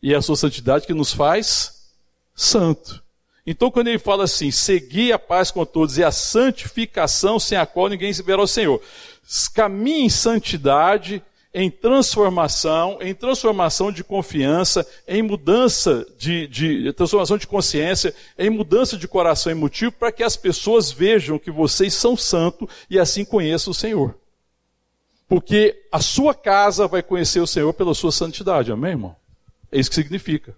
e 0.00 0.14
é 0.14 0.16
a 0.16 0.22
sua 0.22 0.36
santidade 0.36 0.86
que 0.86 0.94
nos 0.94 1.12
faz 1.12 1.88
santo. 2.36 3.02
Então, 3.44 3.68
quando 3.68 3.88
ele 3.88 3.98
fala 3.98 4.22
assim, 4.22 4.52
seguir 4.52 5.12
a 5.12 5.18
paz 5.18 5.50
com 5.50 5.64
todos 5.64 5.98
e 5.98 6.04
a 6.04 6.12
santificação 6.12 7.40
sem 7.40 7.58
a 7.58 7.66
qual 7.66 7.88
ninguém 7.88 8.12
se 8.12 8.22
verá 8.22 8.40
o 8.40 8.46
Senhor. 8.46 8.80
Caminhe 9.52 10.04
em 10.04 10.08
santidade, 10.08 11.20
em 11.52 11.68
transformação, 11.68 12.98
em 13.00 13.12
transformação 13.12 13.90
de 13.90 14.04
confiança, 14.04 14.86
em 15.08 15.20
mudança 15.20 16.06
de, 16.16 16.46
de 16.46 16.92
transformação 16.92 17.36
de 17.36 17.48
consciência, 17.48 18.14
em 18.38 18.50
mudança 18.50 18.96
de 18.96 19.08
coração 19.08 19.50
e 19.50 19.54
motivo, 19.56 19.90
para 19.90 20.12
que 20.12 20.22
as 20.22 20.36
pessoas 20.36 20.92
vejam 20.92 21.40
que 21.40 21.50
vocês 21.50 21.92
são 21.92 22.16
santos 22.16 22.68
e 22.88 23.00
assim 23.00 23.24
conheçam 23.24 23.72
o 23.72 23.74
Senhor. 23.74 24.14
Porque 25.28 25.84
a 25.92 26.00
sua 26.00 26.34
casa 26.34 26.88
vai 26.88 27.02
conhecer 27.02 27.40
o 27.40 27.46
Senhor 27.46 27.72
pela 27.74 27.94
sua 27.94 28.10
santidade, 28.10 28.72
amém, 28.72 28.92
irmão? 28.92 29.16
É 29.70 29.78
isso 29.78 29.90
que 29.90 29.96
significa. 29.96 30.56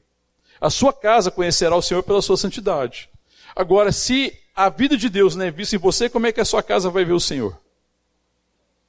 A 0.61 0.71
sua 0.71 0.93
casa 0.93 1.31
conhecerá 1.31 1.75
o 1.75 1.83
Senhor 1.83 2.03
pela 2.03 2.23
sua 2.23 2.37
santidade. 2.37 3.11
Agora, 3.57 3.91
se 3.91 4.33
a 4.55 4.69
vida 4.69 4.97
de 4.97 5.09
Deus 5.09 5.35
não 5.35 5.45
é 5.45 5.51
vista 5.51 5.75
em 5.75 5.79
você, 5.79 6.09
como 6.09 6.27
é 6.27 6.33
que 6.33 6.41
a 6.41 6.45
sua 6.45 6.63
casa 6.63 6.89
vai 6.89 7.05
ver 7.05 7.15
o 7.15 7.21
Senhor? 7.21 7.59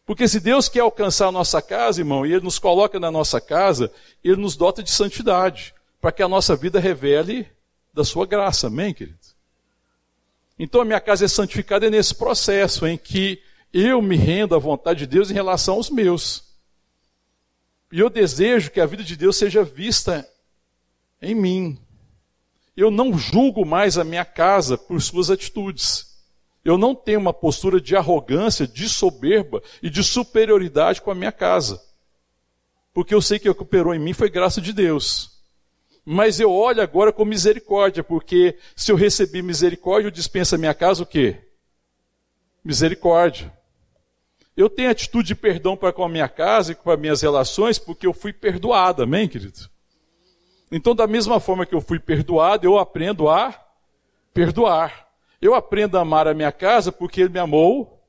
Porque 0.05 0.27
se 0.27 0.39
Deus 0.39 0.67
quer 0.67 0.81
alcançar 0.81 1.27
a 1.27 1.31
nossa 1.31 1.61
casa, 1.61 2.01
irmão, 2.01 2.25
e 2.25 2.33
Ele 2.33 2.43
nos 2.43 2.59
coloca 2.59 2.99
na 2.99 3.09
nossa 3.09 3.39
casa, 3.39 3.91
Ele 4.23 4.35
nos 4.35 4.55
dota 4.55 4.83
de 4.83 4.91
santidade, 4.91 5.73
para 5.99 6.11
que 6.11 6.21
a 6.21 6.27
nossa 6.27 6.55
vida 6.55 6.79
revele 6.79 7.47
da 7.93 8.03
sua 8.03 8.25
graça, 8.25 8.67
amém, 8.67 8.93
querido? 8.93 9.17
Então 10.59 10.81
a 10.81 10.85
minha 10.85 10.99
casa 10.99 11.25
é 11.25 11.27
santificada 11.27 11.89
nesse 11.89 12.13
processo 12.13 12.85
em 12.85 12.97
que 12.97 13.41
eu 13.73 14.01
me 14.01 14.15
rendo 14.15 14.55
à 14.55 14.59
vontade 14.59 14.99
de 14.99 15.07
Deus 15.07 15.31
em 15.31 15.33
relação 15.33 15.75
aos 15.75 15.89
meus. 15.89 16.51
E 17.91 17.99
eu 17.99 18.09
desejo 18.09 18.71
que 18.71 18.79
a 18.79 18.85
vida 18.85 19.03
de 19.03 19.15
Deus 19.15 19.35
seja 19.35 19.63
vista 19.63 20.27
em 21.21 21.35
mim. 21.35 21.77
Eu 22.75 22.89
não 22.89 23.17
julgo 23.17 23.65
mais 23.65 23.97
a 23.97 24.03
minha 24.03 24.23
casa 24.25 24.77
por 24.77 25.01
suas 25.01 25.29
atitudes. 25.29 26.11
Eu 26.63 26.77
não 26.77 26.95
tenho 26.95 27.19
uma 27.19 27.33
postura 27.33 27.81
de 27.81 27.95
arrogância, 27.95 28.67
de 28.67 28.87
soberba 28.87 29.61
e 29.81 29.89
de 29.89 30.03
superioridade 30.03 31.01
com 31.01 31.11
a 31.11 31.15
minha 31.15 31.31
casa. 31.31 31.81
Porque 32.93 33.13
eu 33.13 33.21
sei 33.21 33.39
que 33.39 33.49
o 33.49 33.55
que 33.55 33.63
operou 33.63 33.93
em 33.93 33.99
mim 33.99 34.13
foi 34.13 34.29
graça 34.29 34.61
de 34.61 34.71
Deus. 34.71 35.31
Mas 36.05 36.39
eu 36.39 36.51
olho 36.51 36.81
agora 36.81 37.11
com 37.11 37.23
misericórdia, 37.25 38.03
porque 38.03 38.57
se 38.75 38.91
eu 38.91 38.95
recebi 38.95 39.41
misericórdia, 39.41 40.07
eu 40.07 40.11
dispenso 40.11 40.55
a 40.55 40.57
minha 40.57 40.73
casa 40.73 41.03
o 41.03 41.05
quê? 41.05 41.37
Misericórdia. 42.63 43.51
Eu 44.55 44.69
tenho 44.69 44.89
atitude 44.89 45.29
de 45.29 45.35
perdão 45.35 45.77
para 45.77 45.93
com 45.93 46.03
a 46.03 46.09
minha 46.09 46.27
casa 46.27 46.73
e 46.73 46.75
com 46.75 46.91
as 46.91 46.99
minhas 46.99 47.21
relações, 47.21 47.79
porque 47.79 48.05
eu 48.05 48.13
fui 48.13 48.33
perdoado, 48.33 49.01
amém, 49.01 49.27
querido? 49.27 49.69
Então, 50.71 50.95
da 50.95 51.07
mesma 51.07 51.39
forma 51.39 51.65
que 51.65 51.75
eu 51.75 51.81
fui 51.81 51.99
perdoado, 51.99 52.65
eu 52.65 52.77
aprendo 52.77 53.29
a 53.29 53.53
perdoar. 54.33 55.07
Eu 55.41 55.55
aprendo 55.55 55.97
a 55.97 56.01
amar 56.01 56.27
a 56.27 56.33
minha 56.33 56.51
casa 56.51 56.91
porque 56.91 57.21
ele 57.21 57.29
me 57.29 57.39
amou 57.39 58.01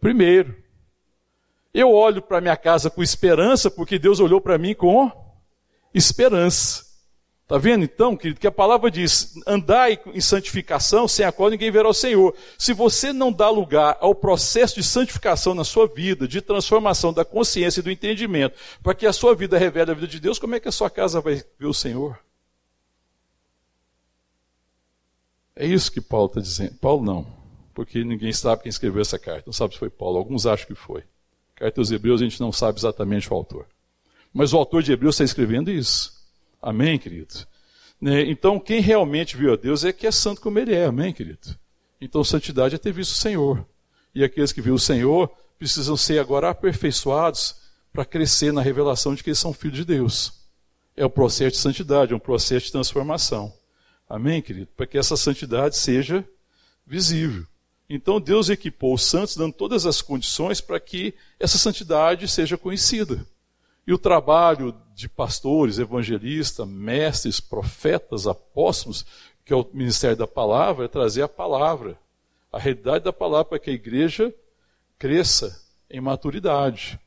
primeiro. 0.00 0.54
Eu 1.72 1.92
olho 1.92 2.22
para 2.22 2.40
minha 2.40 2.56
casa 2.56 2.90
com 2.90 3.02
esperança 3.02 3.70
porque 3.70 3.98
Deus 3.98 4.20
olhou 4.20 4.40
para 4.40 4.58
mim 4.58 4.74
com 4.74 5.10
esperança. 5.92 6.87
Está 7.48 7.56
vendo 7.56 7.82
então, 7.82 8.14
querido, 8.14 8.38
que 8.38 8.46
a 8.46 8.52
palavra 8.52 8.90
diz: 8.90 9.32
andai 9.46 9.98
em 10.12 10.20
santificação, 10.20 11.08
sem 11.08 11.24
a 11.24 11.32
qual 11.32 11.48
ninguém 11.48 11.70
verá 11.70 11.88
o 11.88 11.94
Senhor. 11.94 12.36
Se 12.58 12.74
você 12.74 13.10
não 13.10 13.32
dá 13.32 13.48
lugar 13.48 13.96
ao 14.02 14.14
processo 14.14 14.74
de 14.74 14.82
santificação 14.82 15.54
na 15.54 15.64
sua 15.64 15.86
vida, 15.86 16.28
de 16.28 16.42
transformação 16.42 17.10
da 17.10 17.24
consciência 17.24 17.80
e 17.80 17.82
do 17.82 17.90
entendimento, 17.90 18.54
para 18.82 18.94
que 18.94 19.06
a 19.06 19.14
sua 19.14 19.34
vida 19.34 19.56
revele 19.56 19.90
a 19.90 19.94
vida 19.94 20.06
de 20.06 20.20
Deus, 20.20 20.38
como 20.38 20.56
é 20.56 20.60
que 20.60 20.68
a 20.68 20.72
sua 20.72 20.90
casa 20.90 21.22
vai 21.22 21.42
ver 21.58 21.66
o 21.66 21.72
Senhor? 21.72 22.18
É 25.56 25.64
isso 25.64 25.90
que 25.90 26.02
Paulo 26.02 26.26
está 26.26 26.42
dizendo. 26.42 26.74
Paulo 26.74 27.02
não, 27.02 27.26
porque 27.72 28.04
ninguém 28.04 28.30
sabe 28.30 28.64
quem 28.64 28.68
escreveu 28.68 29.00
essa 29.00 29.18
carta. 29.18 29.44
Não 29.46 29.54
sabe 29.54 29.72
se 29.72 29.78
foi 29.78 29.88
Paulo, 29.88 30.18
alguns 30.18 30.44
acham 30.44 30.66
que 30.66 30.74
foi. 30.74 31.02
Carta 31.54 31.80
aos 31.80 31.90
Hebreus 31.90 32.20
a 32.20 32.24
gente 32.24 32.40
não 32.42 32.52
sabe 32.52 32.78
exatamente 32.78 33.32
o 33.32 33.34
autor. 33.34 33.64
Mas 34.34 34.52
o 34.52 34.58
autor 34.58 34.82
de 34.82 34.92
Hebreus 34.92 35.14
está 35.14 35.24
escrevendo 35.24 35.70
isso. 35.70 36.17
Amém, 36.60 36.98
querido? 36.98 37.46
Né? 38.00 38.22
Então, 38.22 38.58
quem 38.58 38.80
realmente 38.80 39.36
viu 39.36 39.52
a 39.52 39.56
Deus 39.56 39.84
é 39.84 39.92
que 39.92 40.06
é 40.06 40.10
santo 40.10 40.40
como 40.40 40.58
ele 40.58 40.74
é, 40.74 40.86
amém, 40.86 41.12
querido? 41.12 41.56
Então, 42.00 42.22
santidade 42.22 42.74
é 42.74 42.78
ter 42.78 42.92
visto 42.92 43.12
o 43.12 43.16
Senhor. 43.16 43.66
E 44.14 44.22
aqueles 44.22 44.52
que 44.52 44.60
viram 44.60 44.76
o 44.76 44.80
Senhor 44.80 45.30
precisam 45.58 45.96
ser 45.96 46.18
agora 46.18 46.50
aperfeiçoados 46.50 47.56
para 47.92 48.04
crescer 48.04 48.52
na 48.52 48.62
revelação 48.62 49.14
de 49.14 49.22
que 49.22 49.30
eles 49.30 49.38
são 49.38 49.52
filhos 49.52 49.78
de 49.78 49.84
Deus. 49.84 50.32
É 50.96 51.04
o 51.04 51.10
processo 51.10 51.52
de 51.52 51.58
santidade, 51.58 52.12
é 52.12 52.16
um 52.16 52.20
processo 52.20 52.66
de 52.66 52.72
transformação. 52.72 53.52
Amém, 54.08 54.40
querido? 54.40 54.68
Para 54.76 54.86
que 54.86 54.98
essa 54.98 55.16
santidade 55.16 55.76
seja 55.76 56.24
visível. 56.86 57.44
Então 57.90 58.20
Deus 58.20 58.48
equipou 58.50 58.94
os 58.94 59.02
santos, 59.02 59.36
dando 59.36 59.52
todas 59.52 59.86
as 59.86 60.02
condições 60.02 60.60
para 60.60 60.78
que 60.78 61.14
essa 61.40 61.58
santidade 61.58 62.28
seja 62.28 62.58
conhecida. 62.58 63.26
E 63.88 63.92
o 63.94 63.96
trabalho 63.96 64.76
de 64.94 65.08
pastores, 65.08 65.78
evangelistas, 65.78 66.68
mestres, 66.68 67.40
profetas, 67.40 68.26
apóstolos, 68.26 69.06
que 69.46 69.50
é 69.50 69.56
o 69.56 69.66
ministério 69.72 70.14
da 70.14 70.26
palavra, 70.26 70.84
é 70.84 70.88
trazer 70.88 71.22
a 71.22 71.28
palavra, 71.28 71.98
a 72.52 72.58
realidade 72.58 73.04
da 73.04 73.14
palavra 73.14 73.46
para 73.46 73.58
que 73.58 73.70
a 73.70 73.72
igreja 73.72 74.30
cresça 74.98 75.58
em 75.88 76.02
maturidade 76.02 77.00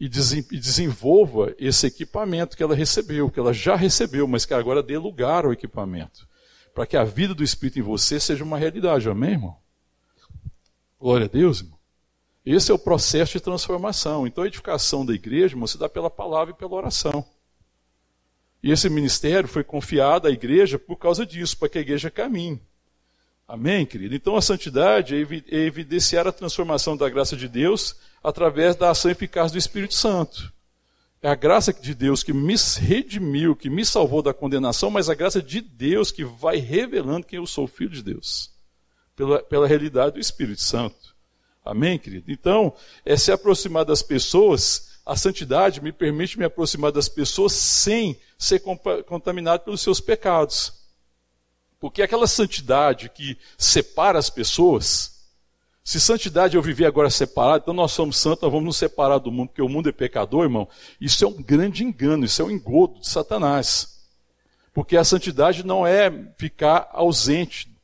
e 0.00 0.08
desenvolva 0.08 1.54
esse 1.58 1.86
equipamento 1.86 2.56
que 2.56 2.62
ela 2.62 2.74
recebeu, 2.74 3.30
que 3.30 3.38
ela 3.38 3.52
já 3.52 3.76
recebeu, 3.76 4.26
mas 4.26 4.46
que 4.46 4.54
agora 4.54 4.82
dê 4.82 4.96
lugar 4.96 5.44
ao 5.44 5.52
equipamento, 5.52 6.26
para 6.74 6.86
que 6.86 6.96
a 6.96 7.04
vida 7.04 7.34
do 7.34 7.44
Espírito 7.44 7.78
em 7.78 7.82
você 7.82 8.18
seja 8.18 8.42
uma 8.42 8.56
realidade, 8.56 9.06
amém, 9.06 9.32
irmão? 9.32 9.58
Glória 10.98 11.26
a 11.26 11.28
Deus, 11.28 11.60
irmão. 11.60 11.75
Esse 12.46 12.70
é 12.70 12.74
o 12.74 12.78
processo 12.78 13.32
de 13.32 13.40
transformação. 13.40 14.24
Então 14.24 14.44
a 14.44 14.46
edificação 14.46 15.04
da 15.04 15.12
igreja 15.12 15.54
irmão, 15.54 15.66
se 15.66 15.76
dá 15.76 15.88
pela 15.88 16.08
palavra 16.08 16.54
e 16.54 16.56
pela 16.56 16.76
oração. 16.76 17.26
E 18.62 18.70
esse 18.70 18.88
ministério 18.88 19.48
foi 19.48 19.64
confiado 19.64 20.28
à 20.28 20.30
igreja 20.30 20.78
por 20.78 20.96
causa 20.96 21.26
disso, 21.26 21.58
para 21.58 21.68
que 21.68 21.78
a 21.78 21.80
igreja 21.80 22.08
caminhe. 22.08 22.60
Amém, 23.48 23.84
querido? 23.84 24.14
Então 24.14 24.36
a 24.36 24.42
santidade 24.42 25.14
é, 25.14 25.56
é 25.56 25.60
evidenciar 25.64 26.26
a 26.26 26.32
transformação 26.32 26.96
da 26.96 27.08
graça 27.08 27.36
de 27.36 27.48
Deus 27.48 27.96
através 28.22 28.76
da 28.76 28.90
ação 28.90 29.10
eficaz 29.10 29.50
do 29.50 29.58
Espírito 29.58 29.94
Santo. 29.94 30.52
É 31.22 31.28
a 31.28 31.34
graça 31.34 31.72
de 31.72 31.94
Deus 31.94 32.22
que 32.22 32.32
me 32.32 32.54
redimiu, 32.78 33.56
que 33.56 33.70
me 33.70 33.84
salvou 33.84 34.22
da 34.22 34.34
condenação, 34.34 34.90
mas 34.90 35.08
a 35.08 35.14
graça 35.14 35.42
de 35.42 35.60
Deus 35.60 36.12
que 36.12 36.24
vai 36.24 36.58
revelando 36.58 37.26
quem 37.26 37.38
eu 37.38 37.46
sou, 37.46 37.66
filho 37.66 37.90
de 37.90 38.02
Deus, 38.02 38.52
pela, 39.16 39.42
pela 39.42 39.66
realidade 39.66 40.14
do 40.14 40.20
Espírito 40.20 40.62
Santo. 40.62 41.15
Amém, 41.66 41.98
querido? 41.98 42.30
Então, 42.30 42.72
é 43.04 43.16
se 43.16 43.32
aproximar 43.32 43.84
das 43.84 44.00
pessoas, 44.00 45.00
a 45.04 45.16
santidade 45.16 45.82
me 45.82 45.92
permite 45.92 46.38
me 46.38 46.44
aproximar 46.44 46.92
das 46.92 47.08
pessoas 47.08 47.52
sem 47.52 48.16
ser 48.38 48.60
contaminado 49.06 49.64
pelos 49.64 49.80
seus 49.80 50.00
pecados. 50.00 50.72
Porque 51.80 52.02
aquela 52.02 52.28
santidade 52.28 53.08
que 53.08 53.36
separa 53.58 54.18
as 54.18 54.30
pessoas, 54.30 55.28
se 55.84 56.00
santidade 56.00 56.56
eu 56.56 56.62
viver 56.62 56.86
agora 56.86 57.10
separado, 57.10 57.62
então 57.62 57.74
nós 57.74 57.92
somos 57.92 58.16
santos, 58.16 58.42
nós 58.42 58.50
vamos 58.50 58.66
nos 58.66 58.76
separar 58.76 59.18
do 59.18 59.30
mundo, 59.30 59.48
porque 59.48 59.62
o 59.62 59.68
mundo 59.68 59.88
é 59.88 59.92
pecador, 59.92 60.44
irmão. 60.44 60.68
Isso 61.00 61.24
é 61.24 61.28
um 61.28 61.42
grande 61.42 61.84
engano, 61.84 62.24
isso 62.24 62.40
é 62.42 62.44
um 62.44 62.50
engodo 62.50 63.00
de 63.00 63.08
Satanás. 63.08 64.04
Porque 64.72 64.96
a 64.96 65.04
santidade 65.04 65.64
não 65.64 65.86
é 65.86 66.10
ficar 66.38 66.90
ausente 66.92 67.74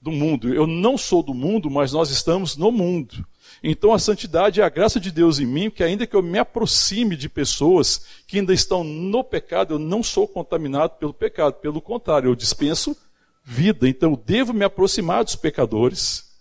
do 0.00 0.10
mundo. 0.10 0.52
Eu 0.52 0.66
não 0.66 0.98
sou 0.98 1.22
do 1.22 1.32
mundo, 1.32 1.70
mas 1.70 1.92
nós 1.92 2.10
estamos 2.10 2.56
no 2.56 2.72
mundo. 2.72 3.24
Então 3.62 3.92
a 3.92 3.98
santidade 3.98 4.60
é 4.60 4.64
a 4.64 4.68
graça 4.68 4.98
de 4.98 5.12
Deus 5.12 5.38
em 5.38 5.46
mim, 5.46 5.70
que 5.70 5.84
ainda 5.84 6.06
que 6.06 6.16
eu 6.16 6.22
me 6.22 6.38
aproxime 6.38 7.16
de 7.16 7.28
pessoas 7.28 8.04
que 8.26 8.38
ainda 8.38 8.52
estão 8.52 8.82
no 8.82 9.22
pecado, 9.22 9.74
eu 9.74 9.78
não 9.78 10.02
sou 10.02 10.26
contaminado 10.26 10.94
pelo 10.98 11.14
pecado. 11.14 11.54
Pelo 11.54 11.80
contrário, 11.80 12.28
eu 12.28 12.34
dispenso 12.34 12.96
vida. 13.44 13.88
Então 13.88 14.10
eu 14.10 14.16
devo 14.16 14.52
me 14.52 14.64
aproximar 14.64 15.22
dos 15.22 15.36
pecadores, 15.36 16.32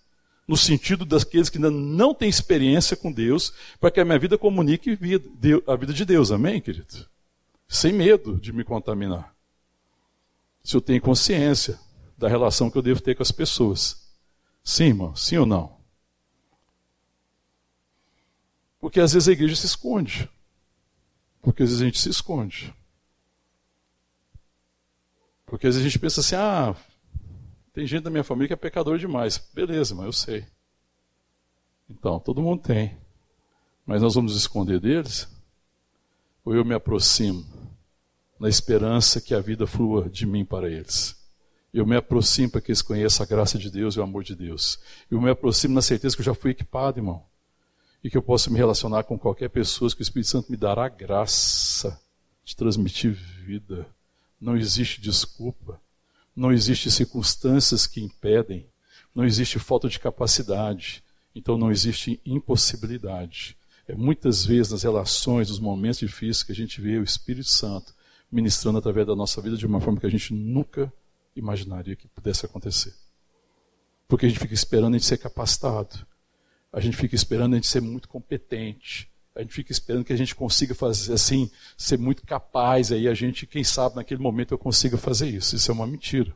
no 0.47 0.57
sentido 0.57 1.05
daqueles 1.05 1.49
que 1.49 1.57
ainda 1.57 1.69
não 1.69 2.13
têm 2.13 2.27
experiência 2.27 2.97
com 2.97 3.11
Deus, 3.11 3.53
para 3.79 3.91
que 3.91 3.99
a 3.99 4.05
minha 4.05 4.17
vida 4.17 4.37
comunique 4.37 4.97
a 5.67 5.75
vida 5.75 5.93
de 5.93 6.05
Deus. 6.05 6.31
Amém, 6.31 6.59
querido? 6.59 7.05
Sem 7.67 7.93
medo 7.93 8.39
de 8.39 8.51
me 8.51 8.63
contaminar. 8.63 9.33
Se 10.63 10.75
eu 10.75 10.81
tenho 10.81 11.01
consciência 11.01 11.79
da 12.17 12.27
relação 12.27 12.69
que 12.69 12.77
eu 12.77 12.81
devo 12.81 13.01
ter 13.01 13.15
com 13.15 13.23
as 13.23 13.31
pessoas. 13.31 14.09
Sim, 14.63 14.85
irmão, 14.85 15.15
sim 15.15 15.37
ou 15.37 15.45
não? 15.45 15.80
Porque 18.81 18.99
às 18.99 19.13
vezes 19.13 19.29
a 19.29 19.31
igreja 19.31 19.55
se 19.55 19.67
esconde. 19.67 20.27
Porque 21.39 21.61
às 21.61 21.69
vezes 21.69 21.81
a 21.81 21.85
gente 21.85 21.99
se 21.99 22.09
esconde. 22.09 22.73
Porque 25.45 25.67
às 25.67 25.75
vezes 25.75 25.85
a 25.85 25.89
gente 25.89 25.99
pensa 25.99 26.21
assim, 26.21 26.35
ah, 26.35 26.75
tem 27.73 27.85
gente 27.85 28.03
da 28.03 28.09
minha 28.09 28.23
família 28.23 28.47
que 28.47 28.53
é 28.53 28.57
pecador 28.57 28.97
demais. 28.97 29.37
Beleza, 29.53 29.93
mas 29.93 30.05
eu 30.05 30.13
sei. 30.13 30.45
Então, 31.87 32.19
todo 32.19 32.41
mundo 32.41 32.63
tem. 32.63 32.97
Mas 33.85 34.01
nós 34.01 34.15
vamos 34.15 34.35
esconder 34.35 34.79
deles? 34.79 35.27
Ou 36.43 36.55
eu 36.55 36.65
me 36.65 36.73
aproximo 36.73 37.45
na 38.39 38.49
esperança 38.49 39.21
que 39.21 39.35
a 39.35 39.41
vida 39.41 39.67
flua 39.67 40.09
de 40.09 40.25
mim 40.25 40.43
para 40.43 40.69
eles? 40.69 41.15
Eu 41.73 41.85
me 41.85 41.95
aproximo 41.95 42.49
para 42.49 42.61
que 42.61 42.71
eles 42.71 42.81
conheçam 42.81 43.23
a 43.23 43.27
graça 43.29 43.57
de 43.57 43.69
Deus 43.69 43.95
e 43.95 43.99
o 43.99 44.03
amor 44.03 44.23
de 44.23 44.35
Deus. 44.35 44.79
Eu 45.09 45.21
me 45.21 45.29
aproximo 45.29 45.75
na 45.75 45.81
certeza 45.81 46.15
que 46.15 46.21
eu 46.21 46.25
já 46.25 46.33
fui 46.33 46.51
equipado, 46.51 46.99
irmão. 46.99 47.30
E 48.03 48.09
que 48.09 48.17
eu 48.17 48.21
posso 48.21 48.51
me 48.51 48.57
relacionar 48.57 49.03
com 49.03 49.17
qualquer 49.17 49.49
pessoa, 49.49 49.89
que 49.91 50.01
o 50.01 50.03
Espírito 50.03 50.29
Santo 50.29 50.51
me 50.51 50.57
dará 50.57 50.89
graça 50.89 51.99
de 52.43 52.55
transmitir 52.55 53.11
vida. 53.11 53.87
Não 54.39 54.57
existe 54.57 54.99
desculpa. 54.99 55.79
Não 56.35 56.51
existe 56.51 56.89
circunstâncias 56.89 57.85
que 57.85 58.01
impedem. 58.01 58.67
Não 59.13 59.23
existe 59.23 59.59
falta 59.59 59.87
de 59.87 59.99
capacidade. 59.99 61.03
Então 61.35 61.57
não 61.57 61.71
existe 61.71 62.19
impossibilidade. 62.25 63.57
É 63.87 63.95
muitas 63.95 64.45
vezes 64.45 64.71
nas 64.71 64.83
relações, 64.83 65.49
nos 65.49 65.59
momentos 65.59 65.99
difíceis 65.99 66.43
que 66.43 66.51
a 66.51 66.55
gente 66.55 66.81
vê 66.81 66.97
o 66.97 67.03
Espírito 67.03 67.49
Santo 67.49 67.93
ministrando 68.31 68.77
através 68.77 69.05
da 69.05 69.15
nossa 69.15 69.41
vida 69.41 69.57
de 69.57 69.65
uma 69.65 69.81
forma 69.81 69.99
que 69.99 70.05
a 70.05 70.09
gente 70.09 70.33
nunca 70.33 70.91
imaginaria 71.35 71.95
que 71.95 72.07
pudesse 72.07 72.45
acontecer. 72.45 72.93
Porque 74.07 74.25
a 74.25 74.29
gente 74.29 74.39
fica 74.39 74.53
esperando 74.53 74.95
a 74.95 74.97
gente 74.97 75.05
ser 75.05 75.17
capacitado. 75.17 76.05
A 76.71 76.79
gente 76.79 76.95
fica 76.95 77.15
esperando 77.15 77.53
a 77.53 77.55
gente 77.57 77.67
ser 77.67 77.81
muito 77.81 78.07
competente. 78.07 79.09
A 79.35 79.41
gente 79.41 79.53
fica 79.53 79.71
esperando 79.71 80.03
que 80.03 80.13
a 80.13 80.17
gente 80.17 80.35
consiga 80.35 80.75
fazer 80.75 81.13
assim, 81.13 81.49
ser 81.77 81.97
muito 81.97 82.23
capaz. 82.25 82.91
Aí 82.91 83.07
a 83.07 83.13
gente, 83.13 83.45
quem 83.45 83.63
sabe, 83.63 83.95
naquele 83.95 84.21
momento 84.21 84.53
eu 84.53 84.57
consiga 84.57 84.97
fazer 84.97 85.29
isso. 85.29 85.55
Isso 85.55 85.71
é 85.71 85.73
uma 85.73 85.87
mentira. 85.87 86.35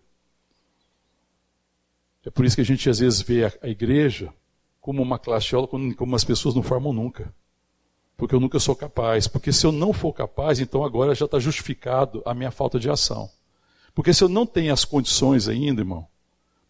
É 2.25 2.29
por 2.29 2.45
isso 2.45 2.55
que 2.55 2.61
a 2.61 2.65
gente 2.65 2.89
às 2.89 2.99
vezes 2.99 3.21
vê 3.21 3.45
a, 3.45 3.53
a 3.61 3.69
igreja 3.69 4.33
como 4.81 5.01
uma 5.01 5.19
classe 5.19 5.47
de 5.47 5.55
aula, 5.55 5.67
como 5.67 6.15
as 6.15 6.23
pessoas 6.23 6.55
não 6.55 6.63
formam 6.63 6.93
nunca. 6.93 7.33
Porque 8.17 8.33
eu 8.33 8.39
nunca 8.39 8.59
sou 8.59 8.75
capaz. 8.75 9.27
Porque 9.27 9.51
se 9.51 9.65
eu 9.65 9.71
não 9.71 9.93
for 9.93 10.13
capaz, 10.13 10.59
então 10.59 10.83
agora 10.83 11.13
já 11.15 11.25
está 11.25 11.39
justificado 11.39 12.21
a 12.25 12.33
minha 12.33 12.51
falta 12.51 12.79
de 12.79 12.89
ação. 12.89 13.29
Porque 13.93 14.13
se 14.13 14.23
eu 14.23 14.29
não 14.29 14.45
tenho 14.45 14.73
as 14.73 14.83
condições 14.85 15.47
ainda, 15.47 15.81
irmão, 15.81 16.07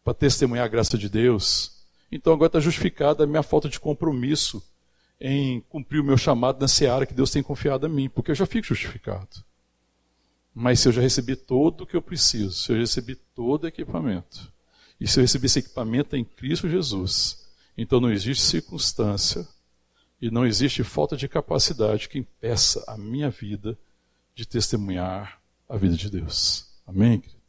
para 0.04 0.14
testemunhar 0.14 0.66
a 0.66 0.70
graça 0.70 0.98
de 0.98 1.10
Deus, 1.10 1.75
então 2.12 2.34
agora 2.34 2.48
está 2.48 2.60
justificada 2.60 3.24
a 3.24 3.28
minha 3.28 3.44
falta 3.44 3.68
de 3.68 3.80
compromisso 3.80 4.64
em 5.20 5.62
cumprir 5.62 6.00
o 6.00 6.04
meu 6.04 6.18
chamado 6.18 6.60
na 6.60 6.68
seara 6.68 7.06
que 7.06 7.14
Deus 7.14 7.32
tem 7.32 7.42
confiado 7.42 7.86
a 7.86 7.90
mim, 7.90 8.10
porque 8.10 8.32
eu 8.32 8.36
já 8.36 8.46
fico 8.46 8.68
justificado. 8.68 9.44
Mas 10.54 10.80
se 10.80 10.88
eu 10.88 10.92
já 10.92 11.02
recebi 11.02 11.36
todo 11.36 11.82
o 11.82 11.88
que 11.88 11.96
eu 11.96 12.02
preciso, 12.02 12.54
se 12.54 12.72
eu 12.72 12.78
recebi 12.78 13.16
todo 13.34 13.64
o 13.64 13.68
equipamento, 13.68 14.52
e 15.00 15.08
se 15.08 15.20
eu 15.20 15.22
recebi 15.22 15.48
esse 15.48 15.60
equipamento 15.60 16.16
em 16.16 16.24
Cristo 16.24 16.70
Jesus, 16.70 17.46
então 17.78 18.00
não 18.00 18.12
existe 18.12 18.44
circunstância 18.44 19.46
e 20.22 20.32
não 20.32 20.46
existe 20.46 20.84
falta 20.84 21.18
de 21.18 21.28
capacidade 21.28 22.08
que 22.08 22.20
impeça 22.20 22.84
a 22.88 22.98
minha 22.98 23.30
vida 23.30 23.78
de 24.34 24.46
testemunhar 24.46 25.42
a 25.68 25.76
vida 25.76 25.96
de 25.96 26.10
Deus. 26.10 26.68
Amém, 26.88 27.20
querido? 27.20 27.42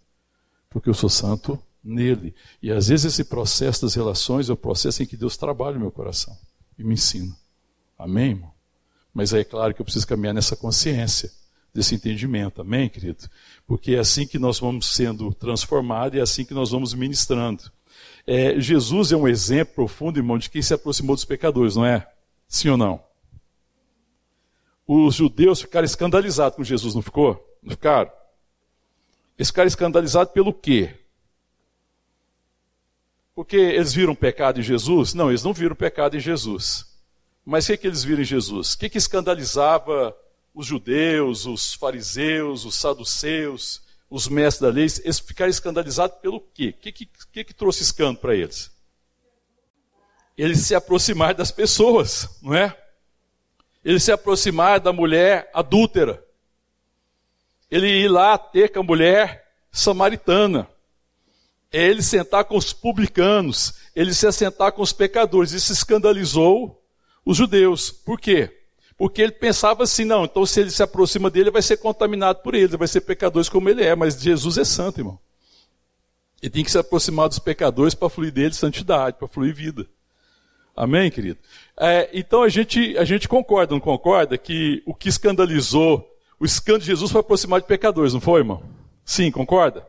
Porque 0.68 0.88
eu 0.88 0.94
sou 0.94 1.08
santo 1.08 1.60
nele. 1.86 2.34
E 2.60 2.70
às 2.70 2.88
vezes 2.88 3.06
esse 3.06 3.24
processo 3.24 3.82
das 3.82 3.94
relações 3.94 4.50
é 4.50 4.52
o 4.52 4.56
processo 4.56 5.02
em 5.02 5.06
que 5.06 5.16
Deus 5.16 5.36
trabalha 5.36 5.74
no 5.74 5.80
meu 5.80 5.92
coração 5.92 6.36
e 6.78 6.84
me 6.84 6.94
ensina. 6.94 7.34
Amém, 7.98 8.30
irmão? 8.30 8.52
Mas 9.14 9.32
é 9.32 9.42
claro 9.44 9.72
que 9.72 9.80
eu 9.80 9.84
preciso 9.84 10.06
caminhar 10.06 10.34
nessa 10.34 10.56
consciência, 10.56 11.30
desse 11.72 11.94
entendimento. 11.94 12.60
Amém, 12.60 12.88
querido? 12.88 13.30
Porque 13.66 13.94
é 13.94 13.98
assim 13.98 14.26
que 14.26 14.38
nós 14.38 14.58
vamos 14.58 14.94
sendo 14.94 15.32
transformados 15.32 16.16
e 16.16 16.20
é 16.20 16.22
assim 16.22 16.44
que 16.44 16.52
nós 16.52 16.70
vamos 16.70 16.92
ministrando. 16.92 17.70
É, 18.26 18.60
Jesus 18.60 19.12
é 19.12 19.16
um 19.16 19.26
exemplo 19.26 19.74
profundo, 19.74 20.18
irmão, 20.18 20.36
de 20.36 20.50
quem 20.50 20.60
se 20.60 20.74
aproximou 20.74 21.14
dos 21.14 21.24
pecadores, 21.24 21.76
não 21.76 21.86
é? 21.86 22.06
Sim 22.48 22.70
ou 22.70 22.76
não? 22.76 23.02
Os 24.86 25.14
judeus 25.14 25.60
ficaram 25.60 25.84
escandalizados 25.84 26.56
com 26.56 26.62
Jesus, 26.62 26.94
não 26.94 27.02
ficou? 27.02 27.58
Não 27.62 27.70
ficaram? 27.70 28.10
Eles 29.38 29.48
ficaram 29.48 29.66
escandalizados 29.66 30.32
pelo 30.32 30.52
quê? 30.52 30.94
Porque 33.36 33.58
eles 33.58 33.92
viram 33.92 34.14
pecado 34.14 34.60
em 34.60 34.62
Jesus? 34.62 35.12
Não, 35.12 35.28
eles 35.28 35.42
não 35.42 35.52
viram 35.52 35.76
pecado 35.76 36.16
em 36.16 36.20
Jesus. 36.20 36.86
Mas 37.44 37.64
o 37.64 37.68
que, 37.68 37.76
que 37.76 37.86
eles 37.86 38.02
viram 38.02 38.22
em 38.22 38.24
Jesus? 38.24 38.72
O 38.72 38.78
que, 38.78 38.88
que 38.88 38.96
escandalizava 38.96 40.16
os 40.54 40.64
judeus, 40.64 41.44
os 41.44 41.74
fariseus, 41.74 42.64
os 42.64 42.76
saduceus, 42.76 43.82
os 44.08 44.26
mestres 44.26 44.62
da 44.62 44.74
lei? 44.74 44.86
Eles 45.04 45.20
ficaram 45.20 45.50
escandalizados 45.50 46.16
pelo 46.16 46.40
quê? 46.40 46.74
O 46.78 46.80
que, 46.80 46.90
que, 46.90 47.08
que, 47.30 47.44
que 47.44 47.52
trouxe 47.52 47.82
escândalo 47.82 48.16
para 48.16 48.34
eles? 48.34 48.74
Eles 50.34 50.60
se 50.60 50.74
aproximar 50.74 51.34
das 51.34 51.50
pessoas, 51.50 52.40
não 52.40 52.54
é? 52.54 52.74
Eles 53.84 54.02
se 54.02 54.12
aproximar 54.12 54.80
da 54.80 54.94
mulher 54.94 55.50
adúltera. 55.52 56.24
Ele 57.70 57.86
ir 57.86 58.08
lá 58.08 58.38
ter 58.38 58.72
com 58.72 58.80
a 58.80 58.82
mulher 58.82 59.46
samaritana. 59.70 60.66
É 61.72 61.84
ele 61.84 62.02
sentar 62.02 62.44
com 62.44 62.56
os 62.56 62.72
publicanos, 62.72 63.74
ele 63.94 64.14
se 64.14 64.26
assentar 64.26 64.72
com 64.72 64.82
os 64.82 64.92
pecadores. 64.92 65.52
Isso 65.52 65.72
escandalizou 65.72 66.82
os 67.24 67.36
judeus. 67.36 67.90
Por 67.90 68.20
quê? 68.20 68.52
Porque 68.96 69.20
ele 69.20 69.32
pensava 69.32 69.82
assim, 69.82 70.04
não, 70.04 70.24
então 70.24 70.46
se 70.46 70.60
ele 70.60 70.70
se 70.70 70.82
aproxima 70.82 71.28
dele, 71.28 71.50
vai 71.50 71.60
ser 71.60 71.76
contaminado 71.76 72.40
por 72.40 72.54
ele, 72.54 72.76
vai 72.76 72.88
ser 72.88 73.02
pecadores 73.02 73.48
como 73.48 73.68
ele 73.68 73.84
é, 73.84 73.94
mas 73.94 74.20
Jesus 74.20 74.56
é 74.56 74.64
santo, 74.64 75.00
irmão. 75.00 75.18
Ele 76.40 76.50
tem 76.50 76.64
que 76.64 76.70
se 76.70 76.78
aproximar 76.78 77.28
dos 77.28 77.38
pecadores 77.38 77.94
para 77.94 78.08
fluir 78.08 78.32
dele 78.32 78.54
santidade, 78.54 79.18
para 79.18 79.28
fluir 79.28 79.54
vida. 79.54 79.86
Amém, 80.74 81.10
querido? 81.10 81.38
É, 81.78 82.08
então 82.12 82.42
a 82.42 82.48
gente, 82.48 82.96
a 82.96 83.04
gente 83.04 83.28
concorda, 83.28 83.74
não 83.74 83.80
concorda, 83.80 84.38
que 84.38 84.82
o 84.86 84.94
que 84.94 85.08
escandalizou, 85.08 86.06
o 86.38 86.44
escândalo 86.44 86.80
de 86.80 86.86
Jesus 86.86 87.10
foi 87.10 87.20
aproximar 87.20 87.60
de 87.60 87.66
pecadores, 87.66 88.14
não 88.14 88.20
foi, 88.20 88.40
irmão? 88.40 88.62
Sim, 89.04 89.30
concorda? 89.30 89.86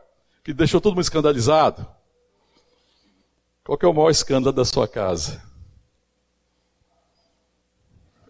Que 0.48 0.54
deixou 0.54 0.80
todo 0.80 0.94
mundo 0.94 1.02
escandalizado. 1.02 1.86
Qual 3.62 3.78
é 3.82 3.86
o 3.86 3.92
maior 3.92 4.08
escândalo 4.08 4.56
da 4.56 4.64
sua 4.64 4.88
casa? 4.88 5.42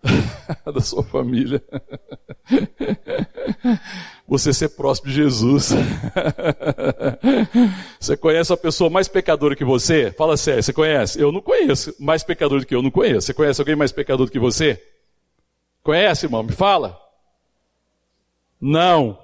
da 0.75 0.81
sua 0.81 1.05
família. 1.05 1.62
Você 4.27 4.53
ser 4.53 4.71
próximo 4.71 5.07
de 5.07 5.14
Jesus. 5.14 5.71
Você 8.01 8.16
conhece 8.16 8.53
a 8.53 8.57
pessoa 8.57 8.91
mais 8.91 9.07
pecadora 9.07 9.55
que 9.55 9.64
você? 9.64 10.11
Fala 10.11 10.37
sério, 10.37 10.61
você 10.61 10.73
conhece? 10.73 11.21
Eu 11.21 11.31
não 11.31 11.41
conheço. 11.41 11.95
Mais 12.01 12.25
pecador 12.25 12.59
do 12.59 12.66
que 12.66 12.75
eu 12.75 12.83
não 12.83 12.91
conheço. 12.91 13.29
Você 13.29 13.33
conhece 13.33 13.61
alguém 13.61 13.77
mais 13.77 13.93
pecador 13.93 14.27
do 14.27 14.33
que 14.33 14.41
você? 14.41 14.85
Conhece, 15.85 16.27
irmão? 16.27 16.43
Me 16.43 16.51
fala. 16.51 17.01
Não. 18.61 19.16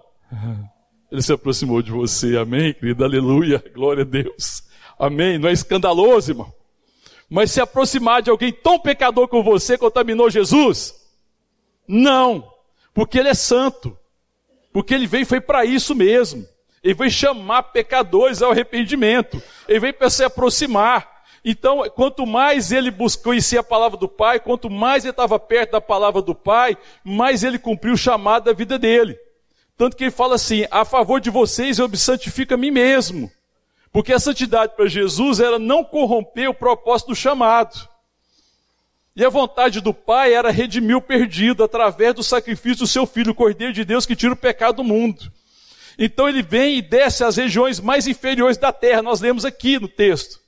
Ele 1.14 1.22
se 1.22 1.32
aproximou 1.32 1.80
de 1.80 1.92
você. 1.92 2.36
Amém, 2.36 2.74
querido? 2.74 3.04
Aleluia. 3.04 3.62
Glória 3.72 4.02
a 4.02 4.04
Deus. 4.04 4.64
Amém. 4.98 5.38
Não 5.38 5.48
é 5.48 5.52
escandaloso, 5.52 6.32
irmão? 6.32 6.52
Mas 7.30 7.52
se 7.52 7.60
aproximar 7.60 8.20
de 8.20 8.30
alguém 8.30 8.52
tão 8.52 8.80
pecador 8.80 9.28
como 9.28 9.44
você 9.44 9.78
contaminou 9.78 10.28
Jesus? 10.28 10.92
Não, 11.86 12.52
porque 12.92 13.16
ele 13.16 13.28
é 13.28 13.34
santo. 13.34 13.96
Porque 14.72 14.92
ele 14.92 15.06
veio 15.06 15.24
foi 15.24 15.40
para 15.40 15.64
isso 15.64 15.94
mesmo. 15.94 16.44
Ele 16.82 16.94
veio 16.94 17.12
chamar 17.12 17.62
pecadores 17.62 18.42
ao 18.42 18.50
arrependimento. 18.50 19.40
Ele 19.68 19.78
veio 19.78 19.94
para 19.94 20.10
se 20.10 20.24
aproximar. 20.24 21.08
Então, 21.44 21.88
quanto 21.90 22.26
mais 22.26 22.72
ele 22.72 22.90
buscou 22.90 23.30
conhecer 23.30 23.58
a 23.58 23.62
palavra 23.62 23.96
do 23.96 24.08
Pai, 24.08 24.40
quanto 24.40 24.68
mais 24.68 25.04
ele 25.04 25.12
estava 25.12 25.38
perto 25.38 25.70
da 25.70 25.80
palavra 25.80 26.20
do 26.20 26.34
Pai, 26.34 26.76
mais 27.04 27.44
ele 27.44 27.56
cumpriu 27.56 27.94
o 27.94 27.96
chamado 27.96 28.46
da 28.46 28.52
vida 28.52 28.76
dele. 28.76 29.16
Tanto 29.76 29.96
que 29.96 30.04
ele 30.04 30.10
fala 30.10 30.36
assim: 30.36 30.66
a 30.70 30.84
favor 30.84 31.20
de 31.20 31.30
vocês 31.30 31.78
eu 31.78 31.88
me 31.88 31.96
santifico 31.96 32.54
a 32.54 32.56
mim 32.56 32.70
mesmo. 32.70 33.30
Porque 33.92 34.12
a 34.12 34.18
santidade 34.18 34.74
para 34.74 34.88
Jesus 34.88 35.38
era 35.38 35.58
não 35.58 35.84
corromper 35.84 36.50
o 36.50 36.54
propósito 36.54 37.08
do 37.08 37.14
chamado. 37.14 37.88
E 39.16 39.24
a 39.24 39.28
vontade 39.28 39.80
do 39.80 39.94
Pai 39.94 40.34
era 40.34 40.50
redimir 40.50 40.96
o 40.96 41.02
perdido 41.02 41.62
através 41.62 42.14
do 42.14 42.22
sacrifício 42.24 42.80
do 42.80 42.86
seu 42.88 43.06
filho, 43.06 43.30
o 43.30 43.34
Cordeiro 43.34 43.72
de 43.72 43.84
Deus 43.84 44.04
que 44.04 44.16
tira 44.16 44.32
o 44.32 44.36
pecado 44.36 44.76
do 44.76 44.84
mundo. 44.84 45.32
Então 45.96 46.28
ele 46.28 46.42
vem 46.42 46.78
e 46.78 46.82
desce 46.82 47.22
às 47.22 47.36
regiões 47.36 47.78
mais 47.78 48.08
inferiores 48.08 48.56
da 48.56 48.72
terra, 48.72 49.02
nós 49.02 49.20
lemos 49.20 49.44
aqui 49.44 49.78
no 49.78 49.86
texto. 49.86 50.40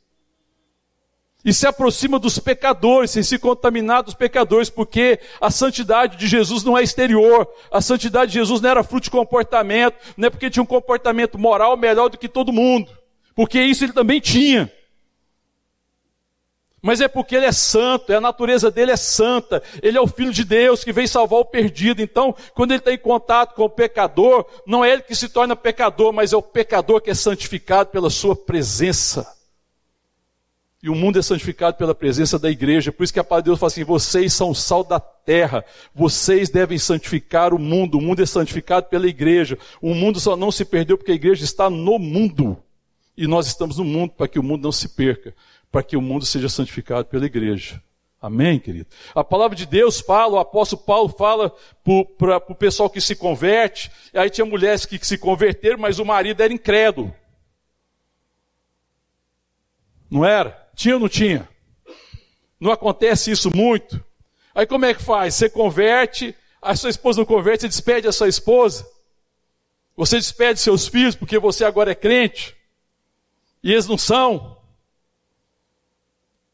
E 1.46 1.54
se 1.54 1.66
aproxima 1.66 2.18
dos 2.18 2.38
pecadores, 2.38 3.12
sem 3.12 3.22
se 3.22 3.38
contaminar 3.38 4.02
dos 4.02 4.14
pecadores, 4.14 4.68
porque 4.68 5.18
a 5.40 5.50
santidade 5.50 6.18
de 6.18 6.26
Jesus 6.26 6.62
não 6.62 6.76
é 6.76 6.82
exterior, 6.82 7.48
a 7.70 7.80
santidade 7.80 8.32
de 8.32 8.38
Jesus 8.38 8.60
não 8.60 8.68
era 8.68 8.82
fruto 8.82 9.04
de 9.04 9.10
comportamento, 9.10 9.96
não 10.16 10.26
é 10.26 10.30
porque 10.30 10.50
tinha 10.50 10.62
um 10.62 10.66
comportamento 10.66 11.38
moral 11.38 11.76
melhor 11.76 12.10
do 12.10 12.18
que 12.18 12.28
todo 12.28 12.52
mundo 12.52 12.90
porque 13.36 13.60
isso 13.60 13.84
ele 13.84 13.92
também 13.92 14.18
tinha. 14.18 14.72
Mas 16.80 17.00
é 17.00 17.08
porque 17.08 17.36
ele 17.36 17.44
é 17.44 17.52
santo, 17.52 18.12
a 18.12 18.20
natureza 18.20 18.70
dele 18.70 18.92
é 18.92 18.96
santa, 18.96 19.62
ele 19.82 19.98
é 19.98 20.00
o 20.00 20.06
Filho 20.06 20.32
de 20.32 20.44
Deus 20.44 20.82
que 20.82 20.92
vem 20.92 21.06
salvar 21.06 21.40
o 21.40 21.44
perdido. 21.44 22.00
Então, 22.00 22.34
quando 22.54 22.70
ele 22.70 22.78
está 22.78 22.92
em 22.92 22.98
contato 22.98 23.54
com 23.54 23.64
o 23.64 23.70
pecador, 23.70 24.46
não 24.66 24.84
é 24.84 24.92
ele 24.92 25.02
que 25.02 25.14
se 25.14 25.28
torna 25.28 25.54
pecador, 25.54 26.12
mas 26.12 26.32
é 26.32 26.36
o 26.36 26.42
pecador 26.42 27.00
que 27.00 27.10
é 27.10 27.14
santificado 27.14 27.90
pela 27.90 28.08
sua 28.08 28.34
presença. 28.34 29.36
E 30.86 30.88
o 30.88 30.94
mundo 30.94 31.18
é 31.18 31.22
santificado 31.22 31.76
pela 31.76 31.96
presença 31.96 32.38
da 32.38 32.48
igreja. 32.48 32.92
Por 32.92 33.02
isso 33.02 33.12
que 33.12 33.18
a 33.18 33.24
palavra 33.24 33.42
de 33.42 33.50
Deus 33.50 33.58
fala 33.58 33.72
assim: 33.72 33.82
vocês 33.82 34.32
são 34.32 34.50
o 34.50 34.54
sal 34.54 34.84
da 34.84 35.00
terra, 35.00 35.64
vocês 35.92 36.48
devem 36.48 36.78
santificar 36.78 37.52
o 37.52 37.58
mundo. 37.58 37.98
O 37.98 38.00
mundo 38.00 38.22
é 38.22 38.26
santificado 38.26 38.86
pela 38.86 39.08
igreja. 39.08 39.58
O 39.82 39.92
mundo 39.96 40.20
só 40.20 40.36
não 40.36 40.52
se 40.52 40.64
perdeu 40.64 40.96
porque 40.96 41.10
a 41.10 41.16
igreja 41.16 41.42
está 41.42 41.68
no 41.68 41.98
mundo. 41.98 42.56
E 43.16 43.26
nós 43.26 43.48
estamos 43.48 43.78
no 43.78 43.84
mundo 43.84 44.12
para 44.12 44.28
que 44.28 44.38
o 44.38 44.44
mundo 44.44 44.62
não 44.62 44.70
se 44.70 44.90
perca, 44.90 45.34
para 45.72 45.82
que 45.82 45.96
o 45.96 46.00
mundo 46.00 46.24
seja 46.24 46.48
santificado 46.48 47.06
pela 47.06 47.26
igreja. 47.26 47.82
Amém, 48.22 48.60
querido? 48.60 48.86
A 49.12 49.24
palavra 49.24 49.56
de 49.56 49.66
Deus 49.66 49.98
fala, 49.98 50.34
o 50.34 50.38
apóstolo 50.38 50.82
Paulo 50.82 51.08
fala 51.08 51.52
para 52.16 52.36
o 52.48 52.54
pessoal 52.54 52.88
que 52.88 53.00
se 53.00 53.16
converte. 53.16 53.90
Aí 54.14 54.30
tinha 54.30 54.44
mulheres 54.44 54.86
que, 54.86 55.00
que 55.00 55.06
se 55.06 55.18
converteram, 55.18 55.78
mas 55.80 55.98
o 55.98 56.04
marido 56.04 56.40
era 56.44 56.52
incrédulo. 56.52 57.12
Não 60.08 60.24
era? 60.24 60.65
Tinha 60.76 60.94
ou 60.94 61.00
não 61.00 61.08
tinha? 61.08 61.48
Não 62.60 62.70
acontece 62.70 63.30
isso 63.30 63.50
muito? 63.54 64.04
Aí 64.54 64.66
como 64.66 64.84
é 64.84 64.92
que 64.92 65.02
faz? 65.02 65.34
Você 65.34 65.48
converte, 65.48 66.36
a 66.60 66.76
sua 66.76 66.90
esposa 66.90 67.20
não 67.20 67.26
converte, 67.26 67.62
você 67.62 67.68
despede 67.68 68.06
a 68.06 68.12
sua 68.12 68.28
esposa. 68.28 68.86
Você 69.96 70.16
despede 70.16 70.60
seus 70.60 70.86
filhos 70.86 71.16
porque 71.16 71.38
você 71.38 71.64
agora 71.64 71.92
é 71.92 71.94
crente. 71.94 72.54
E 73.62 73.72
eles 73.72 73.86
não 73.86 73.96
são. 73.96 74.36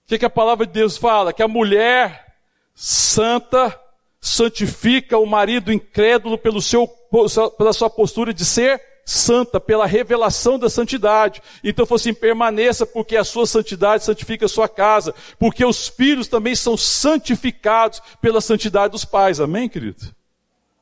O 0.04 0.08
que, 0.08 0.18
que 0.20 0.24
a 0.24 0.30
palavra 0.30 0.66
de 0.66 0.72
Deus 0.72 0.96
fala? 0.96 1.32
Que 1.32 1.42
a 1.42 1.48
mulher 1.48 2.36
santa 2.74 3.78
santifica 4.20 5.18
o 5.18 5.26
marido 5.26 5.72
incrédulo 5.72 6.38
pelo 6.38 6.62
seu, 6.62 6.86
pela 7.58 7.72
sua 7.72 7.90
postura 7.90 8.32
de 8.32 8.44
ser 8.44 8.80
santa, 9.04 9.60
pela 9.60 9.86
revelação 9.86 10.58
da 10.58 10.70
santidade. 10.70 11.42
Então, 11.62 11.86
fosse 11.86 12.10
assim, 12.10 12.18
permaneça, 12.18 12.86
porque 12.86 13.16
a 13.16 13.24
sua 13.24 13.46
santidade 13.46 14.04
santifica 14.04 14.46
a 14.46 14.48
sua 14.48 14.68
casa, 14.68 15.14
porque 15.38 15.64
os 15.64 15.88
filhos 15.88 16.28
também 16.28 16.54
são 16.54 16.76
santificados 16.76 18.00
pela 18.20 18.40
santidade 18.40 18.92
dos 18.92 19.04
pais. 19.04 19.40
Amém, 19.40 19.68
querido? 19.68 20.14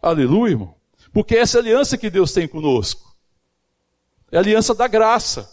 Aleluia, 0.03 0.53
irmão. 0.53 0.75
Porque 1.13 1.37
essa 1.37 1.59
é 1.59 1.61
a 1.61 1.63
aliança 1.63 1.99
que 1.99 2.11
Deus 2.11 2.33
tem 2.33 2.47
conosco. 2.47 3.15
É 4.31 4.37
a 4.37 4.41
aliança 4.41 4.75
da 4.75 4.87
graça. 4.87 5.51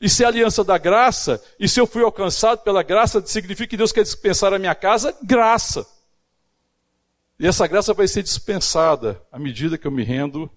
E 0.00 0.08
se 0.08 0.24
é 0.24 0.26
a 0.26 0.28
aliança 0.30 0.64
da 0.64 0.78
graça, 0.78 1.42
e 1.60 1.68
se 1.68 1.78
eu 1.78 1.86
fui 1.86 2.02
alcançado 2.02 2.58
pela 2.58 2.82
graça, 2.82 3.24
significa 3.24 3.68
que 3.68 3.76
Deus 3.76 3.92
quer 3.92 4.02
dispensar 4.02 4.52
a 4.52 4.58
minha 4.58 4.74
casa 4.74 5.16
graça. 5.22 5.86
E 7.38 7.46
essa 7.46 7.66
graça 7.66 7.94
vai 7.94 8.08
ser 8.08 8.22
dispensada 8.22 9.22
à 9.30 9.38
medida 9.38 9.78
que 9.78 9.86
eu 9.86 9.90
me 9.90 10.02
rendo 10.02 10.50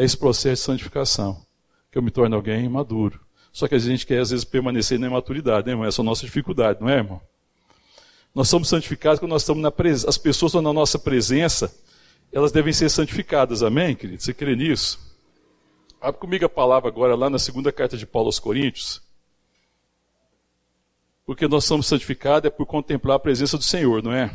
é 0.00 0.04
esse 0.04 0.16
processo 0.16 0.62
de 0.62 0.66
santificação, 0.66 1.44
que 1.92 1.98
eu 1.98 2.02
me 2.02 2.10
torno 2.10 2.34
alguém 2.34 2.66
maduro. 2.68 3.20
Só 3.52 3.68
que 3.68 3.74
a 3.74 3.78
gente 3.78 4.06
quer, 4.06 4.20
às 4.20 4.30
vezes, 4.30 4.44
permanecer 4.44 4.98
na 4.98 5.08
imaturidade, 5.08 5.66
né, 5.66 5.72
irmão? 5.72 5.86
Essa 5.86 6.00
é 6.00 6.02
a 6.02 6.06
nossa 6.06 6.24
dificuldade, 6.24 6.80
não 6.80 6.88
é, 6.88 6.96
irmão? 6.98 7.20
Nós 8.34 8.48
somos 8.48 8.68
santificados 8.68 9.18
quando 9.18 9.32
nós 9.32 9.42
estamos 9.42 9.62
na 9.62 9.70
presença. 9.70 10.08
As 10.08 10.16
pessoas 10.16 10.50
estão 10.50 10.62
na 10.62 10.72
nossa 10.72 10.98
presença, 10.98 11.74
elas 12.32 12.50
devem 12.50 12.72
ser 12.72 12.88
santificadas, 12.88 13.62
amém, 13.62 13.94
querido? 13.94 14.22
Você 14.22 14.32
crê 14.32 14.56
nisso? 14.56 14.98
Abre 16.00 16.18
comigo 16.18 16.46
a 16.46 16.48
palavra 16.48 16.88
agora 16.88 17.14
lá 17.14 17.28
na 17.28 17.38
segunda 17.38 17.70
carta 17.70 17.96
de 17.96 18.06
Paulo 18.06 18.28
aos 18.28 18.38
Coríntios. 18.38 19.02
Porque 21.26 21.46
nós 21.46 21.64
somos 21.64 21.86
santificados 21.86 22.46
é 22.46 22.50
por 22.50 22.64
contemplar 22.64 23.16
a 23.16 23.20
presença 23.20 23.58
do 23.58 23.64
Senhor, 23.64 24.02
não 24.02 24.12
é? 24.12 24.34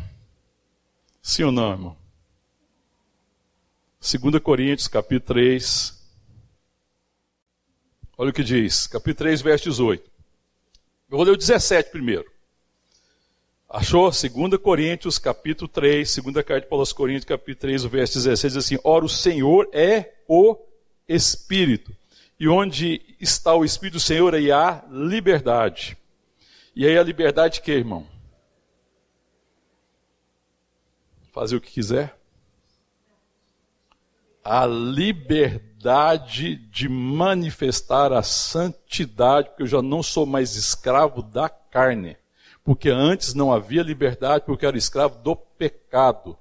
Sim 1.24 1.44
ou 1.44 1.52
não, 1.52 1.72
irmão? 1.72 2.05
2 4.06 4.40
Coríntios, 4.40 4.88
capítulo 4.88 5.20
3. 5.34 6.00
Olha 8.16 8.30
o 8.30 8.34
que 8.34 8.44
diz, 8.44 8.86
capítulo 8.86 9.16
3, 9.16 9.42
verso 9.42 9.64
18. 9.72 10.12
Eu 11.10 11.18
vou 11.18 11.26
ler 11.26 11.32
o 11.32 11.38
17 11.38 11.90
primeiro. 11.90 12.32
Achou? 13.68 14.12
2 14.12 14.30
Coríntios, 14.62 15.18
capítulo 15.18 15.68
3, 15.68 16.18
2 16.18 16.36
carta 16.46 16.62
de 16.62 16.68
Paulo 16.68 16.84
aos 16.84 16.94
Coríntios, 16.94 17.26
capítulo 17.26 17.56
3, 17.56 17.84
o 17.86 17.90
verso 17.90 18.14
16, 18.20 18.54
diz 18.54 18.64
assim: 18.64 18.78
Ora, 18.84 19.06
o 19.06 19.10
Senhor 19.10 19.68
é 19.74 20.14
o 20.28 20.56
Espírito, 21.10 21.92
e 22.40 22.48
onde 22.48 23.02
está 23.20 23.56
o 23.56 23.66
Espírito 23.66 23.96
do 23.96 24.00
Senhor, 24.00 24.36
aí 24.36 24.52
há 24.52 24.86
liberdade. 24.88 25.98
E 26.76 26.86
aí 26.86 26.96
a 26.96 27.04
liberdade 27.04 27.60
que, 27.60 27.72
irmão? 27.72 28.08
Fazer 31.34 31.56
o 31.56 31.62
que 31.62 31.72
quiser? 31.72 32.16
A 34.46 34.68
liberdade 34.68 36.56
de 36.70 36.88
manifestar 36.88 38.14
a 38.14 38.22
santidade, 38.22 39.50
porque 39.50 39.64
eu 39.64 39.68
já 39.68 39.82
não 39.82 40.04
sou 40.04 40.28
mais 40.28 40.56
escravo 40.56 41.24
da 41.24 41.50
carne. 41.50 42.16
Porque 42.64 42.90
antes 42.90 43.34
não 43.34 43.52
havia 43.52 43.82
liberdade, 43.82 44.46
porque 44.46 44.66
eu 44.66 44.70
era 44.70 44.78
escravo 44.78 45.18
do 45.24 45.36
pecado. 45.36 46.38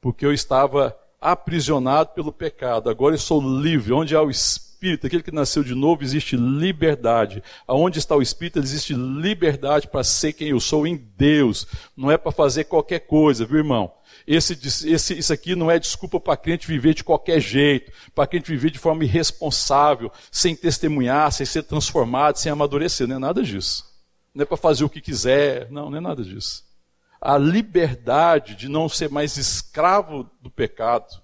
Porque 0.00 0.24
eu 0.24 0.32
estava 0.32 0.96
aprisionado 1.20 2.10
pelo 2.10 2.32
pecado. 2.32 2.88
Agora 2.88 3.16
eu 3.16 3.18
sou 3.18 3.40
livre. 3.40 3.92
Onde 3.92 4.14
há 4.14 4.22
o 4.22 4.30
Espírito, 4.30 5.06
aquele 5.06 5.22
que 5.22 5.34
nasceu 5.34 5.64
de 5.64 5.74
novo, 5.74 6.04
existe 6.04 6.36
liberdade. 6.36 7.42
Aonde 7.66 7.98
está 7.98 8.14
o 8.14 8.22
Espírito, 8.22 8.60
existe 8.60 8.94
liberdade 8.94 9.88
para 9.88 10.04
ser 10.04 10.32
quem 10.32 10.48
eu 10.48 10.60
sou 10.60 10.86
em 10.86 10.96
Deus. 11.16 11.66
Não 11.96 12.10
é 12.10 12.16
para 12.16 12.30
fazer 12.30 12.64
qualquer 12.64 13.00
coisa, 13.00 13.44
viu, 13.44 13.58
irmão? 13.58 13.92
Esse, 14.26 14.58
esse, 14.88 15.18
isso 15.18 15.32
aqui 15.32 15.54
não 15.54 15.70
é 15.70 15.78
desculpa 15.78 16.18
para 16.18 16.36
crente 16.36 16.66
viver 16.66 16.94
de 16.94 17.04
qualquer 17.04 17.40
jeito, 17.40 17.92
para 18.14 18.26
crente 18.26 18.50
viver 18.50 18.70
de 18.70 18.78
forma 18.78 19.04
irresponsável, 19.04 20.10
sem 20.32 20.56
testemunhar, 20.56 21.30
sem 21.30 21.46
ser 21.46 21.62
transformado, 21.62 22.36
sem 22.36 22.50
amadurecer. 22.50 23.06
Não 23.06 23.16
é 23.16 23.18
nada 23.20 23.42
disso. 23.42 23.86
Não 24.34 24.42
é 24.42 24.44
para 24.44 24.56
fazer 24.56 24.84
o 24.84 24.90
que 24.90 25.00
quiser. 25.00 25.70
Não, 25.70 25.88
não 25.90 25.98
é 25.98 26.00
nada 26.00 26.24
disso. 26.24 26.64
A 27.20 27.38
liberdade 27.38 28.56
de 28.56 28.68
não 28.68 28.88
ser 28.88 29.08
mais 29.08 29.36
escravo 29.36 30.28
do 30.40 30.50
pecado 30.50 31.22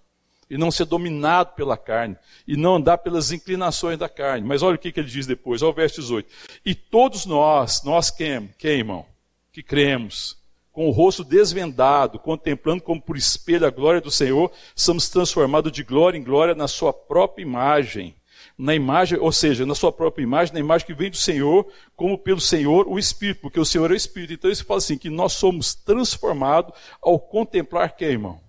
e 0.53 0.59
não 0.59 0.71
ser 0.71 0.85
dominado 0.85 1.55
pela 1.55 1.79
carne, 1.79 2.15
e 2.47 2.59
não 2.59 2.77
andar 2.77 2.99
pelas 2.99 3.33
inclinações 3.33 3.99
da 3.99 4.07
carne. 4.07 4.47
Mas 4.47 4.63
olha 4.63 4.77
o 4.77 4.79
que, 4.79 4.93
que 4.93 5.01
ele 5.01 5.09
diz 5.09 5.27
depois, 5.27 5.63
olha 5.63 5.71
o 5.71 5.75
verso 5.75 6.03
18. 6.03 6.29
E 6.63 6.75
todos 6.75 7.25
nós, 7.25 7.83
nós 7.85 8.11
quem, 8.11 8.49
quem 8.59 8.81
irmão? 8.81 9.07
Que 9.51 9.63
cremos, 9.63 10.37
com 10.73 10.89
o 10.89 10.91
rosto 10.91 11.23
desvendado, 11.23 12.19
contemplando 12.19 12.83
como 12.83 13.01
por 13.01 13.17
espelho 13.17 13.67
a 13.67 13.71
glória 13.71 14.01
do 14.01 14.11
Senhor, 14.11 14.51
somos 14.75 15.09
transformados 15.09 15.71
de 15.71 15.85
glória 15.85 16.17
em 16.17 16.25
glória 16.25 16.55
na 16.55 16.67
sua 16.67 16.93
própria 16.93 17.43
imagem. 17.43 18.17
Na 18.57 18.75
imagem, 18.75 19.19
ou 19.19 19.31
seja, 19.31 19.67
na 19.67 19.75
sua 19.75 19.93
própria 19.93 20.23
imagem, 20.23 20.55
na 20.55 20.61
imagem 20.61 20.87
que 20.87 20.95
vem 20.95 21.11
do 21.11 21.17
Senhor, 21.17 21.71
como 21.95 22.17
pelo 22.19 22.41
Senhor 22.41 22.89
o 22.89 22.99
Espírito, 22.99 23.43
porque 23.43 23.61
o 23.61 23.65
Senhor 23.65 23.91
é 23.91 23.95
o 23.95 23.97
Espírito. 23.97 24.33
Então 24.33 24.51
isso 24.51 24.65
fala 24.65 24.79
assim, 24.79 24.97
que 24.97 25.11
nós 25.11 25.35
somos 25.35 25.75
transformados 25.75 26.73
ao 27.01 27.19
contemplar 27.19 27.95
quem, 27.95 28.09
irmão? 28.09 28.41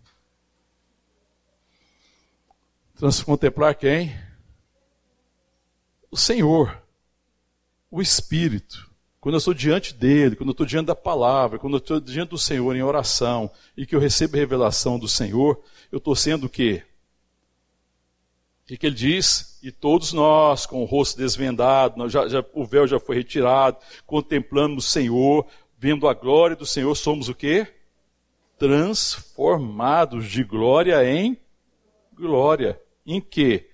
Contemplar 3.25 3.75
quem? 3.75 4.15
O 6.09 6.15
Senhor, 6.15 6.81
o 7.91 8.01
Espírito. 8.01 8.92
Quando 9.23 9.35
eu 9.35 9.37
estou 9.37 9.53
diante 9.53 9.93
dele, 9.93 10.35
quando 10.35 10.49
eu 10.49 10.51
estou 10.51 10.65
diante 10.65 10.87
da 10.87 10.95
palavra, 10.95 11.57
quando 11.57 11.75
eu 11.75 11.77
estou 11.77 11.97
diante 12.01 12.31
do 12.31 12.37
Senhor 12.37 12.75
em 12.75 12.83
oração 12.83 13.49
e 13.77 13.85
que 13.85 13.95
eu 13.95 13.99
recebo 14.01 14.35
revelação 14.35 14.99
do 14.99 15.07
Senhor, 15.07 15.63
eu 15.89 15.97
estou 15.97 16.13
sendo 16.13 16.47
o 16.47 16.49
quê? 16.49 16.83
O 18.63 18.77
que, 18.77 18.85
ele 18.85 18.93
diz? 18.93 19.57
E 19.63 19.71
todos 19.71 20.11
nós, 20.11 20.65
com 20.65 20.81
o 20.81 20.85
rosto 20.85 21.17
desvendado, 21.17 22.09
já, 22.09 22.27
já, 22.27 22.43
o 22.53 22.65
véu 22.65 22.85
já 22.85 22.99
foi 22.99 23.15
retirado, 23.15 23.77
contemplando 24.05 24.75
o 24.75 24.81
Senhor, 24.81 25.47
vendo 25.77 26.05
a 26.09 26.13
glória 26.13 26.57
do 26.57 26.65
Senhor, 26.65 26.93
somos 26.93 27.29
o 27.29 27.33
quê? 27.33 27.65
Transformados 28.57 30.29
de 30.29 30.43
glória 30.43 31.01
em 31.09 31.37
glória. 32.13 32.77
Em 33.05 33.21
quê? 33.21 33.69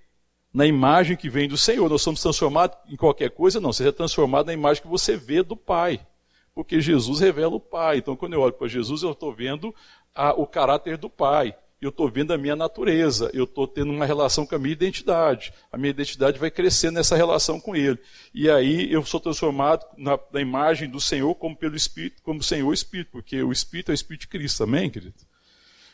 Na 0.53 0.65
imagem 0.65 1.15
que 1.15 1.29
vem 1.29 1.47
do 1.47 1.57
Senhor. 1.57 1.89
Nós 1.89 2.01
somos 2.01 2.21
transformados 2.21 2.77
em 2.87 2.95
qualquer 2.95 3.29
coisa? 3.31 3.59
Não, 3.59 3.71
seja 3.71 3.93
transformado 3.93 4.47
na 4.47 4.53
imagem 4.53 4.81
que 4.81 4.89
você 4.89 5.15
vê 5.15 5.43
do 5.43 5.55
Pai. 5.55 6.05
Porque 6.53 6.81
Jesus 6.81 7.19
revela 7.19 7.55
o 7.55 7.59
Pai. 7.59 7.97
Então, 7.97 8.15
quando 8.15 8.33
eu 8.33 8.41
olho 8.41 8.53
para 8.53 8.67
Jesus, 8.67 9.03
eu 9.03 9.11
estou 9.11 9.33
vendo 9.33 9.73
a, 10.13 10.33
o 10.33 10.45
caráter 10.45 10.97
do 10.97 11.09
Pai. 11.09 11.55
Eu 11.79 11.89
estou 11.89 12.09
vendo 12.09 12.33
a 12.33 12.37
minha 12.37 12.55
natureza. 12.55 13.29
Eu 13.33 13.45
estou 13.45 13.65
tendo 13.67 13.91
uma 13.93 14.05
relação 14.05 14.45
com 14.45 14.55
a 14.55 14.59
minha 14.59 14.73
identidade. 14.73 15.53
A 15.71 15.77
minha 15.77 15.91
identidade 15.91 16.37
vai 16.37 16.51
crescer 16.51 16.91
nessa 16.91 17.15
relação 17.15 17.61
com 17.61 17.75
Ele. 17.75 17.97
E 18.33 18.49
aí 18.49 18.91
eu 18.91 19.05
sou 19.05 19.19
transformado 19.19 19.85
na, 19.97 20.19
na 20.33 20.41
imagem 20.41 20.89
do 20.89 20.99
Senhor 20.99 21.33
como 21.35 21.55
pelo 21.55 21.75
Espírito, 21.75 22.21
como 22.23 22.43
Senhor 22.43 22.73
Espírito. 22.73 23.11
Porque 23.11 23.41
o 23.41 23.51
Espírito 23.51 23.91
é 23.91 23.93
o 23.93 23.95
Espírito 23.95 24.21
de 24.21 24.27
Cristo. 24.27 24.63
Amém, 24.63 24.89
querido? 24.89 25.13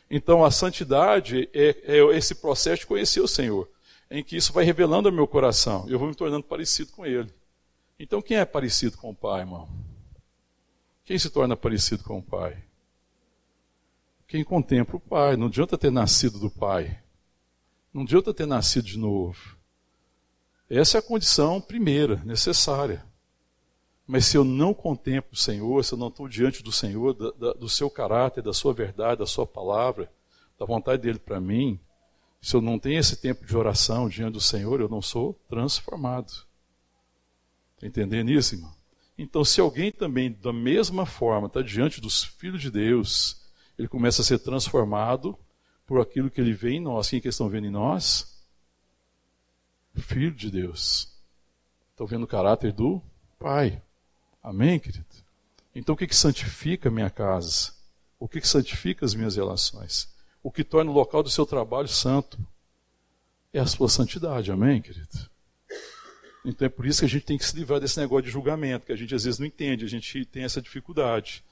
Então, 0.09 0.43
a 0.43 0.49
santidade 0.49 1.49
é, 1.53 1.75
é 1.83 2.17
esse 2.17 2.35
processo 2.35 2.81
de 2.81 2.87
conhecer 2.87 3.19
o 3.19 3.27
Senhor 3.27 3.67
em 4.09 4.23
que 4.23 4.35
isso 4.35 4.53
vai 4.53 4.63
revelando 4.63 5.09
ao 5.09 5.13
meu 5.13 5.27
coração. 5.27 5.85
Eu 5.87 5.99
vou 5.99 6.07
me 6.07 6.15
tornando 6.15 6.43
parecido 6.43 6.91
com 6.91 7.05
ele. 7.05 7.31
Então, 7.99 8.21
quem 8.21 8.37
é 8.37 8.45
parecido 8.45 8.97
com 8.97 9.09
o 9.09 9.15
Pai, 9.15 9.41
irmão? 9.41 9.67
Quem 11.03 11.17
se 11.17 11.29
torna 11.29 11.55
parecido 11.55 12.03
com 12.03 12.19
o 12.19 12.23
Pai? 12.23 12.63
Quem 14.27 14.43
contempla 14.43 14.97
o 14.97 14.99
Pai. 14.99 15.37
Não 15.37 15.47
adianta 15.47 15.77
ter 15.77 15.91
nascido 15.91 16.39
do 16.39 16.49
Pai. 16.49 16.99
Não 17.93 18.03
adianta 18.03 18.33
ter 18.33 18.45
nascido 18.45 18.85
de 18.85 18.97
novo. 18.97 19.55
Essa 20.69 20.97
é 20.97 20.99
a 20.99 21.03
condição 21.03 21.61
primeira, 21.61 22.17
necessária. 22.25 23.05
Mas 24.07 24.25
se 24.25 24.37
eu 24.37 24.43
não 24.43 24.73
contemplo 24.73 25.33
o 25.33 25.37
Senhor, 25.37 25.83
se 25.83 25.93
eu 25.93 25.97
não 25.97 26.09
estou 26.09 26.27
diante 26.27 26.61
do 26.61 26.71
Senhor, 26.71 27.13
da, 27.13 27.31
da, 27.31 27.53
do 27.53 27.69
seu 27.69 27.89
caráter, 27.89 28.43
da 28.43 28.53
sua 28.53 28.73
verdade, 28.73 29.19
da 29.19 29.25
sua 29.25 29.47
palavra, 29.47 30.11
da 30.59 30.65
vontade 30.65 31.01
dele 31.01 31.19
para 31.19 31.39
mim, 31.39 31.79
se 32.45 32.55
eu 32.55 32.61
não 32.61 32.77
tenho 32.77 32.99
esse 32.99 33.15
tempo 33.15 33.43
de 33.43 33.57
oração 33.57 34.07
diante 34.07 34.33
do 34.33 34.39
Senhor, 34.39 34.79
eu 34.79 34.87
não 34.87 35.01
sou 35.01 35.33
transformado. 35.49 36.31
Está 37.73 37.87
entendendo 37.87 38.29
isso, 38.29 38.53
irmão? 38.53 38.71
Então, 39.17 39.43
se 39.43 39.59
alguém 39.59 39.91
também, 39.91 40.31
da 40.31 40.53
mesma 40.53 41.07
forma, 41.07 41.47
está 41.47 41.63
diante 41.63 41.99
dos 41.99 42.23
filhos 42.23 42.61
de 42.61 42.69
Deus, 42.69 43.41
ele 43.79 43.87
começa 43.87 44.21
a 44.21 44.25
ser 44.25 44.37
transformado 44.37 45.35
por 45.87 45.99
aquilo 45.99 46.29
que 46.29 46.39
ele 46.39 46.53
vê 46.53 46.73
em 46.73 46.79
nós. 46.79 47.09
Quem 47.09 47.19
que 47.19 47.29
estão 47.29 47.49
vendo 47.49 47.65
em 47.65 47.71
nós? 47.71 48.39
Filho 49.95 50.29
de 50.29 50.51
Deus. 50.51 51.11
Estão 51.89 52.05
vendo 52.05 52.25
o 52.25 52.27
caráter 52.27 52.71
do 52.71 53.01
Pai. 53.39 53.81
Amém, 54.43 54.77
querido? 54.77 55.03
Então, 55.73 55.95
o 55.95 55.97
que, 55.97 56.05
que 56.05 56.15
santifica 56.15 56.89
a 56.89 56.91
minha 56.91 57.09
casa? 57.09 57.73
O 58.19 58.27
que, 58.27 58.39
que 58.39 58.47
santifica 58.47 59.03
as 59.03 59.15
minhas 59.15 59.35
relações? 59.35 60.13
O 60.45 60.51
que 60.51 60.63
torna 60.63 60.91
o 60.91 60.93
local 60.93 61.23
do 61.23 61.29
seu 61.31 61.43
trabalho 61.43 61.87
santo? 61.87 62.37
É 63.51 63.59
a 63.59 63.65
sua 63.65 63.89
santidade. 63.89 64.51
Amém, 64.51 64.79
querido? 64.79 65.27
Então 66.45 66.67
é 66.67 66.69
por 66.69 66.85
isso 66.85 66.99
que 66.99 67.05
a 67.05 67.09
gente 67.09 67.25
tem 67.25 67.35
que 67.35 67.43
se 67.43 67.55
livrar 67.55 67.79
desse 67.79 67.99
negócio 67.99 68.25
de 68.25 68.29
julgamento, 68.29 68.85
que 68.85 68.91
a 68.91 68.95
gente 68.95 69.15
às 69.15 69.23
vezes 69.23 69.39
não 69.39 69.47
entende, 69.47 69.83
a 69.83 69.89
gente 69.89 70.23
tem 70.23 70.43
essa 70.43 70.61
dificuldade. 70.61 71.43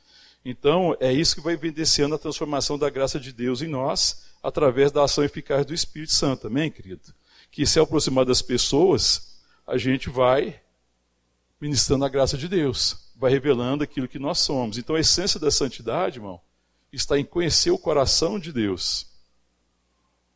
Então 0.45 0.95
é 0.99 1.11
isso 1.11 1.33
que 1.33 1.41
vai 1.41 1.55
evidenciando 1.55 2.13
a 2.13 2.19
transformação 2.19 2.77
da 2.77 2.87
graça 2.87 3.19
de 3.19 3.33
Deus 3.33 3.63
em 3.63 3.67
nós, 3.67 4.25
através 4.43 4.91
da 4.91 5.03
ação 5.03 5.23
eficaz 5.23 5.65
do 5.65 5.73
Espírito 5.73 6.13
Santo, 6.13 6.45
amém, 6.45 6.69
querido? 6.69 7.15
Que 7.49 7.65
se 7.65 7.79
aproximar 7.79 8.25
das 8.25 8.43
pessoas, 8.43 9.39
a 9.65 9.75
gente 9.75 10.07
vai 10.07 10.61
ministrando 11.59 12.05
a 12.05 12.09
graça 12.09 12.37
de 12.37 12.47
Deus, 12.47 13.09
vai 13.15 13.31
revelando 13.31 13.83
aquilo 13.83 14.07
que 14.07 14.19
nós 14.19 14.37
somos. 14.37 14.77
Então 14.77 14.95
a 14.95 14.99
essência 14.99 15.39
da 15.39 15.49
santidade, 15.49 16.19
irmão, 16.19 16.39
está 16.95 17.17
em 17.17 17.25
conhecer 17.25 17.71
o 17.71 17.77
coração 17.77 18.39
de 18.39 18.53
Deus. 18.53 19.07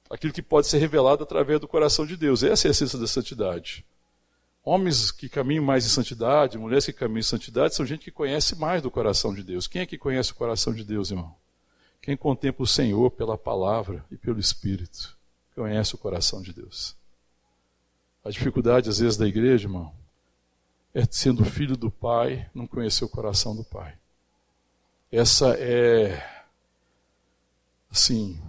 Aquilo 0.09 0.33
que 0.33 0.41
pode 0.41 0.67
ser 0.67 0.79
revelado 0.79 1.23
através 1.23 1.59
do 1.59 1.67
coração 1.67 2.05
de 2.05 2.17
Deus. 2.17 2.43
Essa 2.43 2.67
é 2.67 2.69
a 2.69 2.71
essência 2.71 2.97
da 2.97 3.07
santidade. 3.07 3.85
Homens 4.63 5.11
que 5.11 5.29
caminham 5.29 5.63
mais 5.63 5.85
em 5.85 5.89
santidade, 5.89 6.57
mulheres 6.57 6.85
que 6.85 6.93
caminham 6.93 7.19
em 7.19 7.23
santidade, 7.23 7.75
são 7.75 7.85
gente 7.85 8.03
que 8.03 8.11
conhece 8.11 8.55
mais 8.57 8.81
do 8.81 8.91
coração 8.91 9.33
de 9.33 9.43
Deus. 9.43 9.67
Quem 9.67 9.81
é 9.81 9.85
que 9.85 9.97
conhece 9.97 10.31
o 10.31 10.35
coração 10.35 10.73
de 10.73 10.83
Deus, 10.83 11.11
irmão? 11.11 11.33
Quem 12.01 12.17
contempla 12.17 12.63
o 12.63 12.67
Senhor 12.67 13.11
pela 13.11 13.37
palavra 13.37 14.03
e 14.11 14.17
pelo 14.17 14.39
Espírito, 14.39 15.17
conhece 15.55 15.95
o 15.95 15.97
coração 15.97 16.41
de 16.41 16.53
Deus. 16.53 16.95
A 18.23 18.29
dificuldade, 18.29 18.89
às 18.89 18.99
vezes, 18.99 19.17
da 19.17 19.27
igreja, 19.27 19.65
irmão, 19.65 19.93
é 20.93 21.05
sendo 21.09 21.45
filho 21.45 21.77
do 21.77 21.89
Pai, 21.89 22.49
não 22.53 22.67
conhecer 22.67 23.05
o 23.05 23.09
coração 23.09 23.55
do 23.55 23.63
Pai. 23.63 23.97
Essa 25.11 25.55
é, 25.57 26.21
assim, 27.89 28.39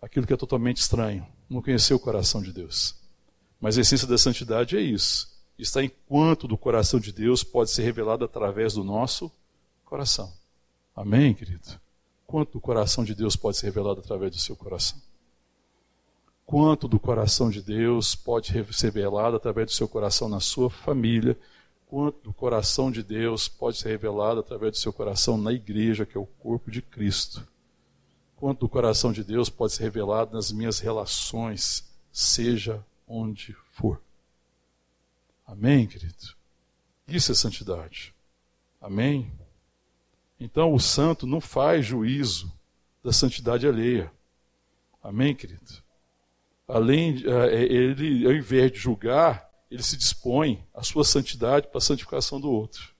aquilo 0.00 0.26
que 0.26 0.32
é 0.32 0.36
totalmente 0.36 0.78
estranho, 0.78 1.26
não 1.48 1.62
conhecer 1.62 1.94
o 1.94 1.98
coração 1.98 2.42
de 2.42 2.52
Deus. 2.52 2.94
Mas 3.60 3.78
a 3.78 3.80
essência 3.80 4.06
da 4.06 4.18
santidade 4.18 4.76
é 4.76 4.80
isso. 4.80 5.32
Está 5.58 5.82
enquanto 5.82 6.48
do 6.48 6.58
coração 6.58 6.98
de 6.98 7.12
Deus 7.12 7.44
pode 7.44 7.70
ser 7.70 7.82
revelado 7.82 8.24
através 8.24 8.74
do 8.74 8.84
nosso 8.84 9.30
coração. 9.84 10.32
Amém, 10.94 11.32
querido? 11.32 11.80
Quanto 12.26 12.52
do 12.52 12.60
coração 12.60 13.04
de 13.04 13.14
Deus 13.14 13.36
pode 13.36 13.56
ser 13.56 13.66
revelado 13.66 14.00
através 14.00 14.32
do 14.32 14.38
seu 14.38 14.56
coração? 14.56 15.00
Quanto 16.44 16.86
do 16.86 16.98
coração 16.98 17.48
de 17.48 17.62
Deus 17.62 18.14
pode 18.14 18.48
ser 18.48 18.54
revelado 18.54 19.36
através 19.36 19.66
do 19.68 19.72
seu 19.72 19.88
coração 19.88 20.28
na 20.28 20.40
sua 20.40 20.68
família? 20.68 21.38
Quanto 21.86 22.20
do 22.22 22.34
coração 22.34 22.90
de 22.90 23.02
Deus 23.02 23.48
pode 23.48 23.78
ser 23.78 23.88
revelado 23.88 24.40
através 24.40 24.72
do 24.72 24.78
seu 24.78 24.92
coração 24.92 25.38
na 25.38 25.52
igreja, 25.52 26.04
que 26.04 26.16
é 26.16 26.20
o 26.20 26.26
corpo 26.26 26.70
de 26.70 26.82
Cristo? 26.82 27.46
Quanto 28.44 28.60
do 28.60 28.68
coração 28.68 29.10
de 29.10 29.24
Deus 29.24 29.48
pode 29.48 29.72
ser 29.72 29.84
revelado 29.84 30.34
nas 30.34 30.52
minhas 30.52 30.78
relações, 30.78 31.90
seja 32.12 32.84
onde 33.08 33.56
for. 33.72 34.02
Amém, 35.46 35.86
querido? 35.86 36.34
Isso 37.08 37.32
é 37.32 37.34
santidade. 37.34 38.14
Amém? 38.78 39.32
Então 40.38 40.74
o 40.74 40.78
santo 40.78 41.26
não 41.26 41.40
faz 41.40 41.86
juízo 41.86 42.52
da 43.02 43.14
santidade 43.14 43.66
alheia. 43.66 44.12
Amém, 45.02 45.34
querido? 45.34 45.82
Além, 46.68 47.22
eh, 47.24 47.62
ele, 47.64 48.26
ao 48.26 48.32
invés 48.34 48.70
de 48.70 48.76
julgar, 48.76 49.50
ele 49.70 49.82
se 49.82 49.96
dispõe 49.96 50.62
a 50.74 50.82
sua 50.82 51.02
santidade 51.02 51.68
para 51.68 51.78
a 51.78 51.80
santificação 51.80 52.38
do 52.38 52.50
outro. 52.50 52.93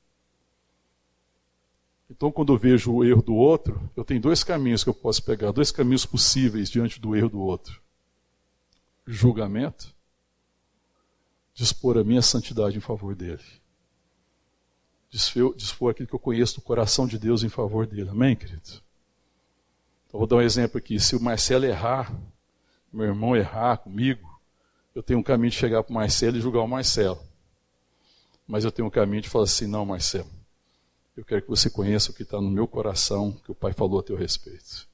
Então, 2.17 2.31
quando 2.31 2.53
eu 2.53 2.57
vejo 2.57 2.93
o 2.93 3.05
erro 3.05 3.21
do 3.21 3.35
outro, 3.35 3.91
eu 3.97 4.05
tenho 4.05 4.21
dois 4.21 4.45
caminhos 4.45 4.85
que 4.85 4.89
eu 4.89 4.95
posso 4.95 5.21
pegar, 5.25 5.51
dois 5.51 5.73
caminhos 5.73 6.07
possíveis 6.07 6.71
diante 6.71 7.01
do 7.01 7.17
erro 7.17 7.29
do 7.29 7.41
outro: 7.41 7.83
julgamento 9.05 9.93
dispor 11.53 11.99
a 11.99 12.05
minha 12.05 12.23
santidade 12.23 12.77
em 12.77 12.81
favor 12.81 13.17
dele. 13.17 13.43
Dispor 15.11 15.91
aquilo 15.91 16.09
que 16.09 16.15
eu 16.15 16.21
conheço 16.21 16.57
do 16.57 16.61
coração 16.61 17.05
de 17.05 17.19
Deus 17.19 17.43
em 17.43 17.49
favor 17.49 17.85
dele. 17.85 18.09
Amém, 18.09 18.37
querido? 18.37 18.63
Então, 20.07 20.19
vou 20.19 20.27
dar 20.27 20.37
um 20.37 20.41
exemplo 20.41 20.79
aqui. 20.79 21.01
Se 21.01 21.17
o 21.17 21.21
Marcelo 21.21 21.65
errar, 21.65 22.17
meu 22.93 23.07
irmão 23.07 23.37
errar 23.37 23.79
comigo, 23.79 24.41
eu 24.95 25.03
tenho 25.03 25.19
um 25.19 25.23
caminho 25.23 25.51
de 25.51 25.57
chegar 25.57 25.83
para 25.83 25.91
o 25.91 25.95
Marcelo 25.95 26.37
e 26.37 26.41
julgar 26.41 26.63
o 26.63 26.69
Marcelo. 26.69 27.21
Mas 28.47 28.65
eu 28.65 28.71
tenho 28.71 28.87
um 28.87 28.91
caminho 28.91 29.23
de 29.23 29.29
falar 29.29 29.45
assim: 29.45 29.67
não, 29.67 29.85
Marcelo, 29.85 30.31
eu 31.17 31.25
quero 31.25 31.43
que 31.43 31.49
você 31.49 31.71
conheça 31.71 32.11
o 32.11 32.15
que 32.15 32.23
está 32.23 32.41
no 32.41 32.51
meu 32.51 32.67
coração, 32.67 33.33
que 33.45 33.51
o 33.51 33.55
Pai 33.55 33.73
falou 33.73 34.01
a 34.01 34.03
teu 34.03 34.17
respeito. 34.17 34.89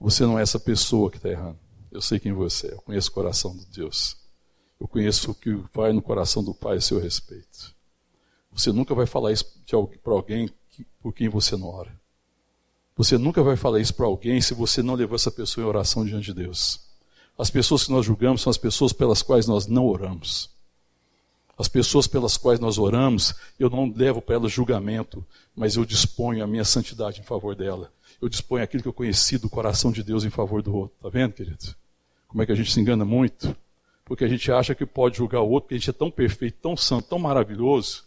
Você 0.00 0.24
não 0.24 0.38
é 0.38 0.42
essa 0.42 0.58
pessoa 0.58 1.10
que 1.10 1.16
está 1.16 1.28
errando. 1.28 1.58
Eu 1.90 2.02
sei 2.02 2.18
quem 2.18 2.32
você 2.32 2.68
é, 2.68 2.72
eu 2.72 2.82
conheço 2.82 3.10
o 3.10 3.12
coração 3.12 3.56
de 3.56 3.64
Deus. 3.66 4.16
Eu 4.80 4.88
conheço 4.88 5.30
o 5.30 5.34
que 5.34 5.54
vai 5.72 5.92
no 5.92 6.02
coração 6.02 6.42
do 6.42 6.52
Pai 6.52 6.78
a 6.78 6.80
seu 6.80 6.98
respeito. 6.98 7.74
Você 8.52 8.72
nunca 8.72 8.94
vai 8.94 9.06
falar 9.06 9.32
isso 9.32 9.44
para 10.02 10.12
alguém 10.12 10.50
por 11.00 11.12
quem 11.12 11.28
você 11.28 11.56
não 11.56 11.68
ora. 11.68 11.98
Você 12.96 13.18
nunca 13.18 13.42
vai 13.42 13.56
falar 13.56 13.80
isso 13.80 13.94
para 13.94 14.06
alguém 14.06 14.40
se 14.40 14.54
você 14.54 14.82
não 14.82 14.94
levou 14.94 15.16
essa 15.16 15.30
pessoa 15.30 15.64
em 15.64 15.68
oração 15.68 16.04
diante 16.04 16.26
de 16.26 16.34
Deus. 16.34 16.80
As 17.36 17.50
pessoas 17.50 17.84
que 17.84 17.90
nós 17.90 18.06
julgamos 18.06 18.42
são 18.42 18.50
as 18.50 18.58
pessoas 18.58 18.92
pelas 18.92 19.22
quais 19.22 19.46
nós 19.46 19.66
não 19.66 19.86
oramos. 19.86 20.53
As 21.58 21.68
pessoas 21.68 22.06
pelas 22.06 22.36
quais 22.36 22.58
nós 22.58 22.78
oramos, 22.78 23.34
eu 23.58 23.70
não 23.70 23.92
levo 23.94 24.20
para 24.20 24.34
elas 24.34 24.52
julgamento, 24.52 25.24
mas 25.54 25.76
eu 25.76 25.84
disponho 25.84 26.42
a 26.42 26.46
minha 26.46 26.64
santidade 26.64 27.20
em 27.20 27.24
favor 27.24 27.54
dela. 27.54 27.92
Eu 28.20 28.28
disponho 28.28 28.64
aquilo 28.64 28.82
que 28.82 28.88
eu 28.88 28.92
conheci 28.92 29.38
do 29.38 29.48
coração 29.48 29.92
de 29.92 30.02
Deus 30.02 30.24
em 30.24 30.30
favor 30.30 30.62
do 30.62 30.74
outro. 30.74 30.96
Está 30.96 31.08
vendo, 31.08 31.32
querido? 31.32 31.74
Como 32.26 32.42
é 32.42 32.46
que 32.46 32.52
a 32.52 32.54
gente 32.56 32.72
se 32.72 32.80
engana 32.80 33.04
muito? 33.04 33.56
porque 34.04 34.24
a 34.24 34.28
gente 34.28 34.52
acha 34.52 34.74
que 34.74 34.84
pode 34.84 35.16
julgar 35.16 35.40
o 35.40 35.48
outro, 35.48 35.66
porque 35.66 35.74
a 35.74 35.78
gente 35.78 35.90
é 35.90 35.92
tão 35.92 36.10
perfeito, 36.10 36.58
tão 36.60 36.76
santo, 36.76 37.08
tão 37.08 37.18
maravilhoso, 37.18 38.04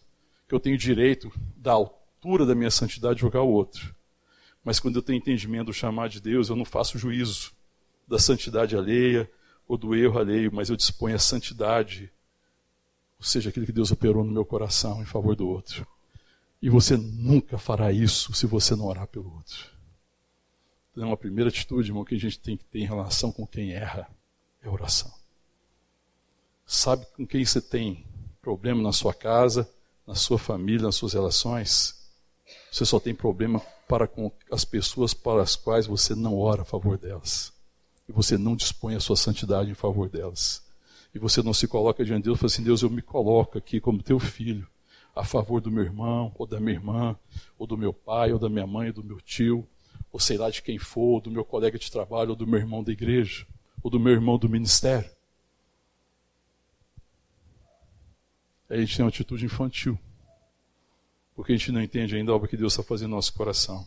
que 0.47 0.53
eu 0.53 0.59
tenho 0.59 0.77
direito, 0.77 1.31
da 1.55 1.73
altura 1.73 2.45
da 2.45 2.55
minha 2.55 2.69
santidade, 2.69 3.15
de 3.15 3.21
julgar 3.21 3.41
o 3.41 3.49
outro. 3.49 3.93
Mas 4.63 4.79
quando 4.79 4.97
eu 4.97 5.01
tenho 5.01 5.17
entendimento 5.17 5.67
do 5.67 5.73
chamar 5.73 6.07
de 6.07 6.21
Deus, 6.21 6.49
eu 6.49 6.55
não 6.55 6.65
faço 6.65 6.97
juízo 6.97 7.51
da 8.07 8.19
santidade 8.19 8.75
alheia 8.75 9.29
ou 9.67 9.77
do 9.77 9.95
erro 9.95 10.19
alheio, 10.19 10.51
mas 10.53 10.69
eu 10.69 10.75
disponho 10.75 11.15
a 11.15 11.19
santidade, 11.19 12.11
ou 13.20 13.26
seja, 13.26 13.49
aquilo 13.49 13.65
que 13.65 13.72
Deus 13.72 13.91
operou 13.91 14.24
no 14.24 14.32
meu 14.32 14.45
coração 14.45 15.01
em 15.01 15.05
favor 15.05 15.36
do 15.36 15.47
outro. 15.47 15.88
E 16.61 16.70
você 16.70 16.97
nunca 16.97 17.57
fará 17.57 17.91
isso 17.91 18.34
se 18.34 18.45
você 18.45 18.76
não 18.76 18.86
orar 18.86 19.07
pelo 19.07 19.34
outro. 19.34 19.70
Então, 20.91 21.11
a 21.11 21.18
primeira 21.18 21.49
atitude, 21.49 21.89
irmão, 21.89 22.03
que 22.03 22.15
a 22.15 22.20
gente 22.20 22.39
tem 22.39 22.57
que 22.57 22.65
ter 22.65 22.80
em 22.80 22.86
relação 22.86 23.32
com 23.32 23.45
quem 23.45 23.72
erra 23.72 24.09
é 24.61 24.70
oração. 24.70 25.13
Sabe 26.65 27.05
com 27.15 27.26
quem 27.26 27.45
você 27.45 27.61
tem 27.61 28.05
problema 28.41 28.82
na 28.82 28.91
sua 28.91 29.13
casa, 29.13 29.70
na 30.05 30.15
sua 30.15 30.39
família, 30.39 30.88
nas 30.88 30.95
suas 30.95 31.13
relações? 31.13 31.95
Você 32.72 32.86
só 32.86 32.99
tem 32.99 33.13
problema 33.13 33.59
para 33.88 34.07
com 34.07 34.32
as 34.51 34.65
pessoas 34.65 35.13
para 35.13 35.41
as 35.41 35.55
quais 35.55 35.86
você 35.86 36.15
não 36.15 36.38
ora 36.38 36.63
a 36.63 36.65
favor 36.65 36.97
delas. 36.97 37.53
E 38.07 38.11
você 38.11 38.38
não 38.38 38.55
dispõe 38.55 38.95
a 38.95 38.99
sua 38.99 39.15
santidade 39.15 39.70
em 39.70 39.76
favor 39.76 40.09
delas. 40.09 40.63
E 41.13 41.19
você 41.19 41.41
não 41.41 41.53
se 41.53 41.67
coloca 41.67 42.03
diante 42.03 42.23
de 42.23 42.25
Deus 42.25 42.39
fala 42.39 42.47
assim: 42.47 42.63
Deus, 42.63 42.81
eu 42.81 42.89
me 42.89 43.01
coloco 43.01 43.57
aqui 43.57 43.79
como 43.79 44.03
teu 44.03 44.19
filho, 44.19 44.67
a 45.15 45.23
favor 45.23 45.61
do 45.61 45.71
meu 45.71 45.83
irmão, 45.83 46.31
ou 46.35 46.45
da 46.45 46.59
minha 46.59 46.73
irmã, 46.73 47.17
ou 47.57 47.65
do 47.65 47.77
meu 47.77 47.93
pai, 47.93 48.31
ou 48.31 48.39
da 48.39 48.49
minha 48.49 48.67
mãe, 48.67 48.87
ou 48.87 48.93
do 48.93 49.03
meu 49.03 49.19
tio, 49.21 49.67
ou 50.11 50.19
sei 50.19 50.37
lá 50.37 50.49
de 50.49 50.61
quem 50.61 50.77
for, 50.77 51.15
ou 51.15 51.21
do 51.21 51.31
meu 51.31 51.43
colega 51.43 51.77
de 51.77 51.91
trabalho, 51.91 52.31
ou 52.31 52.35
do 52.35 52.45
meu 52.45 52.59
irmão 52.59 52.83
da 52.83 52.91
igreja, 52.91 53.45
ou 53.81 53.89
do 53.89 53.99
meu 53.99 54.13
irmão 54.13 54.37
do 54.37 54.49
ministério. 54.49 55.09
a 58.69 58.75
gente 58.75 58.95
tem 58.97 59.03
uma 59.03 59.09
atitude 59.09 59.45
infantil. 59.45 59.97
porque 61.33 61.53
a 61.53 61.55
gente 61.55 61.71
não 61.71 61.81
entende 61.81 62.15
ainda 62.15 62.33
obra 62.33 62.47
que 62.47 62.57
Deus 62.57 62.73
está 62.73 62.83
fazendo 62.83 63.11
no 63.11 63.15
nosso 63.15 63.33
coração. 63.33 63.85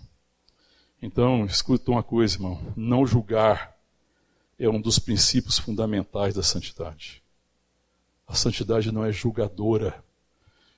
Então, 1.03 1.45
escuta 1.45 1.91
uma 1.91 2.03
coisa, 2.03 2.37
irmão: 2.37 2.73
não 2.77 3.05
julgar 3.07 3.77
é 4.61 4.69
um 4.69 4.79
dos 4.79 4.99
princípios 4.99 5.59
fundamentais 5.59 6.35
da 6.35 6.43
santidade. 6.43 7.23
A 8.27 8.35
santidade 8.35 8.93
não 8.93 9.03
é 9.03 9.11
julgadora. 9.11 10.05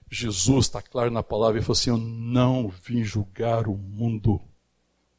Jesus 0.08 0.66
está 0.66 0.80
claro 0.80 1.10
na 1.10 1.22
palavra 1.22 1.58
e 1.58 1.62
falou 1.62 1.72
assim: 1.72 1.90
Eu 1.90 1.98
não 1.98 2.68
vim 2.68 3.02
julgar 3.02 3.66
o 3.66 3.76
mundo, 3.76 4.40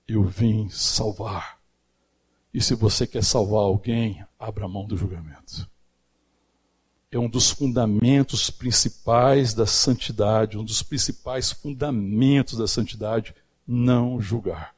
eu 0.08 0.24
vim 0.24 0.70
salvar. 0.70 1.60
E 2.54 2.62
se 2.62 2.74
você 2.74 3.06
quer 3.06 3.24
salvar 3.24 3.64
alguém, 3.64 4.24
abra 4.40 4.68
mão 4.68 4.86
do 4.86 4.96
julgamento. 4.96 5.70
É 7.12 7.20
um 7.20 7.30
dos 7.30 7.50
fundamentos 7.50 8.50
principais 8.50 9.54
da 9.54 9.66
santidade, 9.66 10.58
um 10.58 10.64
dos 10.64 10.82
principais 10.82 11.52
fundamentos 11.52 12.58
da 12.58 12.68
santidade, 12.68 13.36
não 13.68 14.22
julgar. 14.22 14.73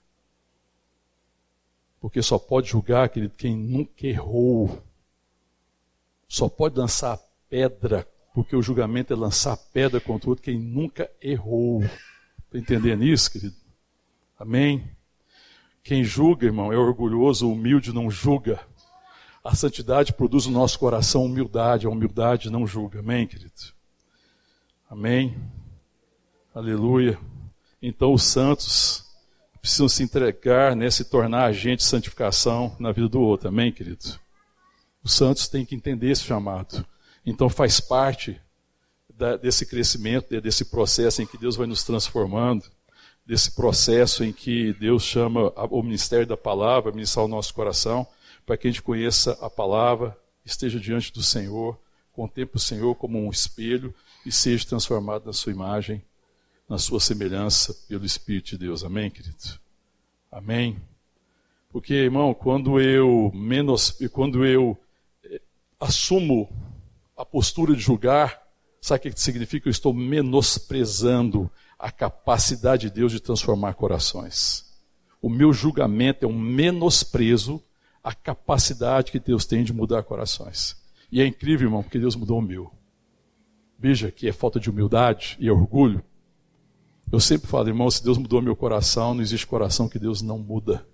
Porque 2.06 2.22
só 2.22 2.38
pode 2.38 2.70
julgar 2.70 3.10
querido, 3.10 3.34
quem 3.36 3.58
nunca 3.58 4.06
errou. 4.06 4.80
Só 6.28 6.48
pode 6.48 6.78
lançar 6.78 7.20
pedra, 7.50 8.08
porque 8.32 8.56
o 8.56 8.62
julgamento 8.62 9.12
é 9.12 9.16
lançar 9.16 9.58
pedra 9.74 10.00
contra 10.00 10.28
o 10.28 10.30
outro 10.30 10.44
quem 10.44 10.60
nunca 10.60 11.10
errou. 11.20 11.82
Está 11.82 12.60
entendendo 12.60 13.04
isso, 13.04 13.32
querido? 13.32 13.56
Amém? 14.38 14.88
Quem 15.84 16.04
julga, 16.04 16.46
irmão, 16.46 16.72
é 16.72 16.78
orgulhoso, 16.78 17.52
humilde 17.52 17.92
não 17.92 18.12
julga. 18.12 18.60
A 19.44 19.56
santidade 19.56 20.14
produz 20.14 20.46
no 20.46 20.54
nosso 20.54 20.78
coração 20.78 21.26
humildade, 21.26 21.88
a 21.88 21.90
humildade 21.90 22.52
não 22.52 22.68
julga. 22.68 23.00
Amém, 23.00 23.26
querido? 23.26 23.52
Amém? 24.88 25.36
Aleluia. 26.54 27.18
Então 27.82 28.14
os 28.14 28.22
santos 28.22 29.05
precisam 29.66 29.90
se 29.90 30.04
entregar, 30.04 30.76
né, 30.76 30.92
se 30.92 31.04
tornar 31.04 31.46
agente 31.46 31.78
de 31.78 31.86
santificação 31.86 32.76
na 32.80 32.92
vida 32.92 33.10
do 33.10 33.20
outro. 33.20 33.48
Amém, 33.48 33.72
querido? 33.72 34.20
Os 35.04 35.12
santos 35.12 35.48
têm 35.48 35.66
que 35.66 35.74
entender 35.74 36.12
esse 36.12 36.22
chamado. 36.22 36.86
Então 37.26 37.50
faz 37.50 37.80
parte 37.80 38.40
da, 39.12 39.36
desse 39.36 39.66
crescimento, 39.66 40.40
desse 40.40 40.66
processo 40.66 41.24
em 41.24 41.26
que 41.26 41.36
Deus 41.36 41.56
vai 41.56 41.66
nos 41.66 41.84
transformando, 41.84 42.64
desse 43.26 43.56
processo 43.56 44.24
em 44.24 44.32
que 44.32 44.72
Deus 44.74 45.02
chama 45.02 45.52
o 45.72 45.82
ministério 45.82 46.28
da 46.28 46.38
palavra, 46.38 46.92
ministrar 46.92 47.26
o 47.26 47.28
nosso 47.28 47.52
coração, 47.52 48.06
para 48.46 48.58
que 48.58 48.68
a 48.68 48.70
gente 48.72 48.84
conheça 48.84 49.36
a 49.42 49.50
palavra, 49.50 50.16
esteja 50.46 50.80
diante 50.80 51.12
do 51.12 51.24
Senhor, 51.24 51.76
contemple 52.14 52.58
o 52.58 52.62
Senhor 52.62 52.94
como 52.94 53.18
um 53.18 53.32
espelho 53.32 53.96
e 54.24 54.32
seja 54.32 54.68
transformado 54.68 55.26
na 55.26 55.34
sua 55.34 55.52
imagem 55.52 56.04
na 56.68 56.78
sua 56.78 57.00
semelhança 57.00 57.74
pelo 57.88 58.06
Espírito 58.06 58.52
de 58.52 58.58
Deus. 58.58 58.84
Amém, 58.84 59.10
querido? 59.10 59.60
Amém? 60.32 60.82
Porque, 61.70 61.94
irmão, 61.94 62.34
quando 62.34 62.80
eu 62.80 63.32
menos, 63.34 63.98
quando 64.12 64.46
eu 64.46 64.78
eh, 65.24 65.42
assumo 65.80 66.50
a 67.18 67.26
postura 67.26 67.76
de 67.76 67.82
julgar, 67.82 68.42
sabe 68.82 69.10
o 69.10 69.14
que 69.14 69.20
significa? 69.20 69.68
Eu 69.68 69.72
estou 69.72 69.94
menosprezando 69.94 71.50
a 71.78 71.92
capacidade 71.92 72.90
de 72.90 72.96
Deus 72.96 73.12
de 73.12 73.20
transformar 73.20 73.74
corações. 73.76 74.66
O 75.22 75.30
meu 75.30 75.54
julgamento 75.54 76.26
é 76.26 76.28
um 76.28 76.38
menosprezo 76.38 77.62
à 78.04 78.14
capacidade 78.14 79.12
que 79.12 79.20
Deus 79.20 79.46
tem 79.46 79.64
de 79.64 79.74
mudar 79.74 80.04
corações. 80.04 80.76
E 81.12 81.22
é 81.22 81.26
incrível, 81.26 81.68
irmão, 81.68 81.84
porque 81.84 82.00
Deus 82.00 82.16
mudou 82.16 82.40
o 82.40 82.42
meu. 82.42 82.72
Veja 83.78 84.12
que 84.12 84.28
é 84.28 84.34
falta 84.34 84.60
de 84.60 84.70
humildade 84.70 85.36
e 85.40 85.50
orgulho 85.50 86.04
eu 87.12 87.20
sempre 87.20 87.48
falo, 87.48 87.68
irmão, 87.68 87.90
se 87.90 88.04
Deus 88.04 88.18
mudou 88.18 88.42
meu 88.42 88.56
coração, 88.56 89.14
não 89.14 89.22
existe 89.22 89.46
coração 89.46 89.88
que 89.88 90.00
Deus 90.00 90.22
não 90.22 90.40
muda. 90.40 90.86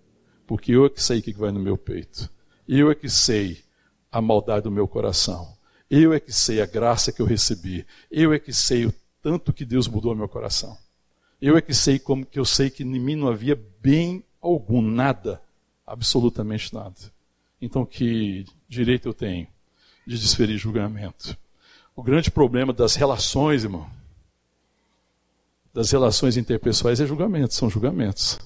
Porque 0.45 0.73
eu 0.73 0.85
é 0.85 0.89
que 0.89 1.01
sei 1.01 1.19
o 1.19 1.21
que 1.21 1.33
vai 1.33 1.51
no 1.51 1.59
meu 1.59 1.77
peito. 1.77 2.29
Eu 2.67 2.91
é 2.91 2.95
que 2.95 3.09
sei 3.09 3.63
a 4.11 4.21
maldade 4.21 4.63
do 4.63 4.71
meu 4.71 4.87
coração. 4.87 5.57
Eu 5.89 6.13
é 6.13 6.19
que 6.19 6.31
sei 6.31 6.61
a 6.61 6.65
graça 6.65 7.11
que 7.11 7.21
eu 7.21 7.25
recebi. 7.25 7.85
Eu 8.09 8.33
é 8.33 8.39
que 8.39 8.53
sei 8.53 8.85
o 8.85 8.93
tanto 9.21 9.53
que 9.53 9.65
Deus 9.65 9.87
mudou 9.87 10.15
meu 10.15 10.27
coração. 10.27 10.77
Eu 11.41 11.57
é 11.57 11.61
que 11.61 11.73
sei 11.73 11.97
como 11.97 12.25
que 12.25 12.37
eu 12.37 12.45
sei 12.45 12.69
que 12.69 12.83
em 12.83 12.99
mim 12.99 13.15
não 13.15 13.27
havia 13.27 13.59
bem 13.81 14.23
algum, 14.41 14.81
nada, 14.81 15.41
absolutamente 15.85 16.73
nada. 16.73 16.95
Então 17.61 17.85
que 17.85 18.45
direito 18.67 19.07
eu 19.07 19.13
tenho 19.13 19.47
de 20.05 20.19
desferir 20.19 20.57
julgamento? 20.57 21.37
O 21.95 22.03
grande 22.03 22.29
problema 22.29 22.73
das 22.73 22.95
relações, 22.95 23.63
irmão, 23.63 23.89
das 25.73 25.91
relações 25.91 26.37
interpessoais 26.37 26.99
é 26.99 27.05
julgamento, 27.05 27.53
são 27.53 27.69
julgamentos. 27.69 28.39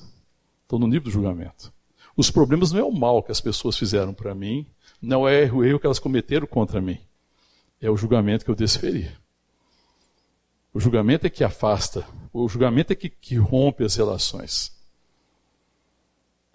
Estão 0.61 0.79
no 0.79 0.87
nível 0.87 1.03
do 1.03 1.11
julgamento. 1.11 1.73
Os 2.15 2.31
problemas 2.31 2.71
não 2.71 2.79
é 2.79 2.83
o 2.83 2.91
mal 2.91 3.21
que 3.21 3.31
as 3.31 3.41
pessoas 3.41 3.77
fizeram 3.77 4.13
para 4.13 4.33
mim, 4.33 4.65
não 5.01 5.27
é 5.27 5.51
o 5.51 5.63
erro 5.63 5.79
que 5.79 5.85
elas 5.85 5.99
cometeram 5.99 6.47
contra 6.47 6.81
mim. 6.81 6.99
É 7.81 7.89
o 7.89 7.97
julgamento 7.97 8.45
que 8.45 8.51
eu 8.51 8.55
desferi. 8.55 9.11
O 10.73 10.79
julgamento 10.79 11.27
é 11.27 11.29
que 11.29 11.43
afasta, 11.43 12.05
o 12.33 12.47
julgamento 12.47 12.91
é 12.91 12.95
que, 12.95 13.09
que 13.09 13.35
rompe 13.35 13.83
as 13.83 13.95
relações. 13.95 14.75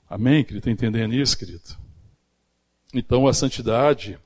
Amém, 0.09 0.43
querido? 0.43 0.59
Está 0.59 0.71
entendendo 0.71 1.15
isso, 1.15 1.39
querido? 1.39 1.77
Então 2.93 3.27
a 3.27 3.33
santidade 3.33 4.19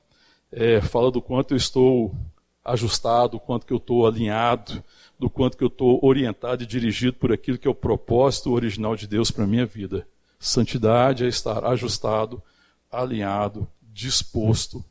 é, 0.51 0.81
fala 0.81 1.11
do 1.11 1.21
quanto 1.21 1.53
eu 1.53 1.57
estou 1.57 2.15
ajustado, 2.63 3.37
o 3.37 3.39
quanto 3.39 3.65
que 3.65 3.71
eu 3.71 3.77
estou 3.77 4.07
alinhado, 4.07 4.83
do 5.25 5.29
quanto 5.29 5.57
que 5.57 5.63
eu 5.63 5.69
estou 5.69 5.99
orientado 6.05 6.61
e 6.61 6.67
dirigido 6.67 7.13
por 7.13 7.31
aquilo 7.31 7.57
que 7.57 7.67
é 7.67 7.71
o 7.71 7.73
propósito 7.73 8.51
original 8.51 8.95
de 8.95 9.07
Deus 9.07 9.31
para 9.31 9.43
a 9.43 9.47
minha 9.47 9.65
vida. 9.65 10.07
Santidade 10.37 11.25
é 11.25 11.27
estar 11.27 11.65
ajustado, 11.65 12.43
alinhado, 12.91 13.67
disposto 13.81 14.85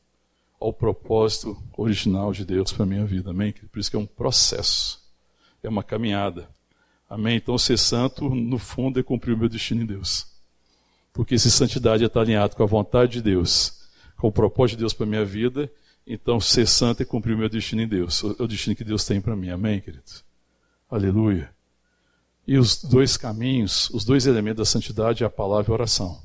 ao 0.59 0.73
propósito 0.73 1.57
original 1.79 2.33
de 2.33 2.45
Deus 2.45 2.73
para 2.73 2.83
a 2.83 2.87
minha 2.87 3.05
vida. 3.05 3.31
Amém? 3.31 3.55
Por 3.71 3.79
isso 3.79 3.89
que 3.89 3.97
é 3.97 4.01
um 4.01 4.07
processo, 4.07 5.01
é 5.63 5.69
uma 5.69 5.85
caminhada. 5.85 6.49
Amém? 7.09 7.37
Então, 7.37 7.57
ser 7.57 7.79
santo, 7.79 8.29
no 8.29 8.59
fundo, 8.59 8.99
é 8.99 9.05
cumprir 9.05 9.35
o 9.35 9.39
meu 9.39 9.49
destino 9.49 9.83
em 9.83 9.87
Deus. 9.87 10.27
Porque 11.13 11.39
se 11.39 11.49
santidade 11.49 12.03
é 12.03 12.09
estar 12.09 12.23
alinhado 12.23 12.57
com 12.57 12.63
a 12.65 12.67
vontade 12.67 13.13
de 13.13 13.23
Deus, 13.23 13.85
com 14.17 14.27
o 14.27 14.33
propósito 14.33 14.79
de 14.79 14.83
Deus 14.83 14.93
para 14.93 15.07
a 15.07 15.09
minha 15.09 15.25
vida, 15.25 15.71
então, 16.07 16.39
ser 16.39 16.67
santo 16.67 17.03
é 17.03 17.07
cumprir 17.07 17.35
o 17.35 17.39
meu 17.39 17.49
destino 17.49 17.81
em 17.81 17.89
Deus, 17.89 18.23
o 18.23 18.47
destino 18.47 18.77
que 18.77 18.85
Deus 18.85 19.05
tem 19.05 19.21
para 19.21 19.35
mim. 19.35 19.49
Amém, 19.49 19.81
queridos? 19.81 20.25
Aleluia. 20.91 21.55
E 22.47 22.59
os 22.59 22.83
dois 22.85 23.17
caminhos, 23.17 23.89
os 23.91 24.05
dois 24.05 24.27
elementos 24.27 24.59
da 24.59 24.65
santidade 24.67 25.25
é 25.25 25.27
a 25.27 25.31
palavra 25.31 25.71
e 25.71 25.73
a 25.73 25.75
oração. 25.75 26.21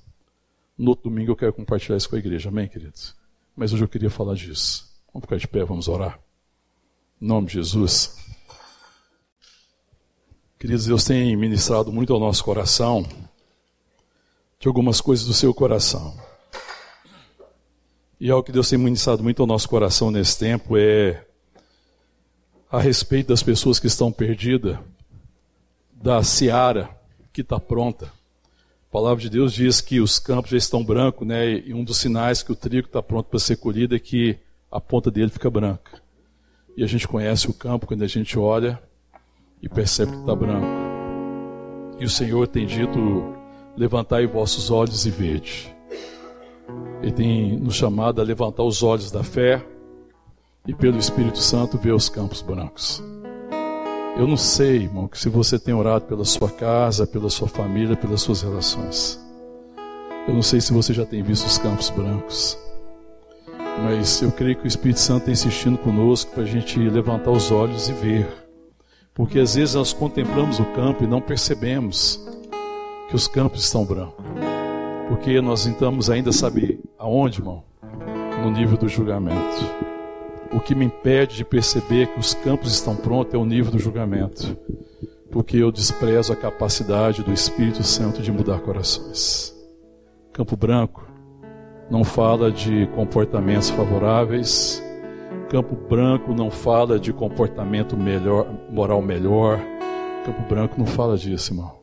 No 0.78 0.92
outro 0.92 1.10
domingo 1.10 1.32
eu 1.32 1.36
quero 1.36 1.54
compartilhar 1.54 1.96
isso 1.96 2.10
com 2.10 2.18
a 2.18 2.20
igreja. 2.20 2.50
Amém, 2.50 2.68
queridos? 2.68 3.16
Mas 3.56 3.72
hoje 3.72 3.84
eu 3.84 3.88
queria 3.88 4.10
falar 4.10 4.36
disso. 4.36 4.90
Vamos 5.14 5.26
ficar 5.26 5.38
de 5.38 5.48
pé, 5.48 5.64
vamos 5.64 5.88
orar. 5.88 6.20
Em 7.22 7.26
nome 7.26 7.48
de 7.48 7.54
Jesus. 7.54 8.18
Queridos, 10.60 10.86
Deus 10.86 11.06
tem 11.06 11.38
ministrado 11.38 11.92
muito 11.92 12.14
ao 12.14 12.20
nosso 12.20 12.44
coração 12.44 13.08
de 14.60 14.68
algumas 14.68 15.00
coisas 15.00 15.26
do 15.26 15.34
seu 15.34 15.54
coração. 15.54 16.18
E 18.20 18.30
algo 18.30 18.44
que 18.44 18.52
Deus 18.52 18.68
tem 18.70 18.78
ministrado 18.78 19.24
muito 19.24 19.42
ao 19.42 19.48
nosso 19.48 19.70
coração 19.70 20.12
nesse 20.12 20.38
tempo 20.38 20.76
é 20.78 21.24
a 22.70 22.78
respeito 22.78 23.28
das 23.28 23.42
pessoas 23.42 23.80
que 23.80 23.88
estão 23.88 24.12
perdidas, 24.12 24.78
da 25.94 26.22
seara 26.22 26.90
que 27.32 27.40
está 27.40 27.58
pronta. 27.60 28.08
A 28.08 28.92
palavra 28.92 29.22
de 29.22 29.30
Deus 29.30 29.54
diz 29.54 29.80
que 29.80 30.02
os 30.02 30.20
campos 30.20 30.52
já 30.52 30.58
estão 30.58 30.84
brancos, 30.84 31.26
né? 31.26 31.60
E 31.60 31.74
um 31.74 31.84
dos 31.84 31.98
sinais 31.98 32.44
que 32.44 32.52
o 32.52 32.56
trigo 32.56 32.88
está 32.88 33.02
pronto 33.02 33.28
para 33.28 33.40
ser 33.40 33.56
colhido 33.56 33.96
é 33.96 34.00
que 34.00 34.38
a 34.70 34.82
ponta 34.82 35.10
dele 35.10 35.30
fica 35.30 35.50
branca. 35.50 36.02
E 36.76 36.84
a 36.84 36.88
gente 36.88 37.08
conhece 37.08 37.50
o 37.50 37.54
campo 37.54 37.88
quando 37.88 38.04
a 38.04 38.08
gente 38.08 38.38
olha 38.38 38.82
e 39.62 39.70
percebe 39.70 40.12
que 40.12 40.20
está 40.20 40.36
branco. 40.36 40.68
E 42.00 42.04
o 42.04 42.10
Senhor 42.10 42.48
tem 42.48 42.66
dito: 42.66 43.34
levantai 43.78 44.28
vossos 44.28 44.70
olhos 44.70 45.06
e 45.06 45.10
vede. 45.10 45.79
Ele 47.02 47.12
tem 47.12 47.58
nos 47.58 47.76
chamado 47.76 48.22
a 48.22 48.24
levantar 48.24 48.64
os 48.64 48.84
olhos 48.84 49.12
da 49.12 49.24
fé 49.24 49.66
e 50.68 50.74
pelo 50.74 50.98
Espírito 50.98 51.40
Santo 51.40 51.78
ver 51.78 51.94
os 51.94 52.10
campos 52.10 52.42
brancos. 52.42 53.04
Eu 54.18 54.28
não 54.28 54.36
sei, 54.36 54.84
irmão, 54.84 55.10
se 55.14 55.30
você 55.30 55.58
tem 55.58 55.74
orado 55.74 56.06
pela 56.06 56.26
sua 56.26 56.50
casa, 56.50 57.08
pela 57.08 57.30
sua 57.30 57.48
família, 57.48 57.96
pelas 57.96 58.22
suas 58.22 58.42
relações. 58.42 59.20
Eu 60.28 60.34
não 60.34 60.42
sei 60.42 60.60
se 60.60 60.74
você 60.74 60.94
já 60.94 61.06
tem 61.06 61.24
visto 61.24 61.46
os 61.46 61.58
campos 61.58 61.90
brancos. 61.90 62.58
Mas 63.82 64.22
eu 64.22 64.32
creio 64.32 64.58
que 64.58 64.66
o 64.66 64.68
Espírito 64.68 65.00
Santo 65.00 65.20
está 65.20 65.32
insistindo 65.32 65.78
conosco 65.78 66.32
para 66.32 66.44
a 66.44 66.46
gente 66.46 66.78
levantar 66.78 67.32
os 67.32 67.50
olhos 67.50 67.88
e 67.88 67.94
ver. 67.94 68.28
Porque 69.14 69.40
às 69.40 69.56
vezes 69.56 69.76
nós 69.76 69.94
contemplamos 69.94 70.60
o 70.60 70.66
campo 70.66 71.04
e 71.04 71.08
não 71.08 71.22
percebemos 71.22 72.20
que 73.10 73.16
os 73.16 73.28
campos 73.28 73.64
estão 73.64 73.86
brancos. 73.86 74.49
Porque 75.10 75.42
nós 75.42 75.66
tentamos 75.66 76.10
ainda 76.10 76.32
saber 76.32 76.80
aonde, 76.98 77.40
irmão? 77.40 77.64
No 78.42 78.50
nível 78.52 78.78
do 78.78 78.88
julgamento. 78.88 79.66
O 80.54 80.60
que 80.62 80.74
me 80.74 80.86
impede 80.86 81.36
de 81.36 81.44
perceber 81.44 82.08
que 82.08 82.20
os 82.20 82.34
campos 82.34 82.72
estão 82.72 82.96
prontos 82.96 83.34
é 83.34 83.38
o 83.38 83.46
nível 83.46 83.72
do 83.72 83.80
julgamento. 83.80 84.58
porque 85.32 85.58
eu 85.58 85.72
desprezo 85.72 86.34
a 86.34 86.36
capacidade 86.36 87.22
do 87.24 87.32
Espírito 87.32 87.84
Santo 87.84 88.22
de 88.22 88.32
mudar 88.32 88.60
corações. 88.62 89.56
Campo 90.34 90.56
Branco 90.58 91.08
não 91.90 92.04
fala 92.04 92.52
de 92.52 92.88
comportamentos 92.96 93.70
favoráveis. 93.70 94.84
Campo 95.50 95.76
Branco 95.76 96.34
não 96.34 96.50
fala 96.50 97.00
de 97.00 97.14
comportamento 97.14 97.96
melhor, 97.98 98.48
moral 98.72 99.02
melhor. 99.02 99.60
Campo 100.26 100.42
Branco 100.50 100.76
não 100.78 100.86
fala 100.86 101.18
disso, 101.18 101.54
irmão. 101.54 101.79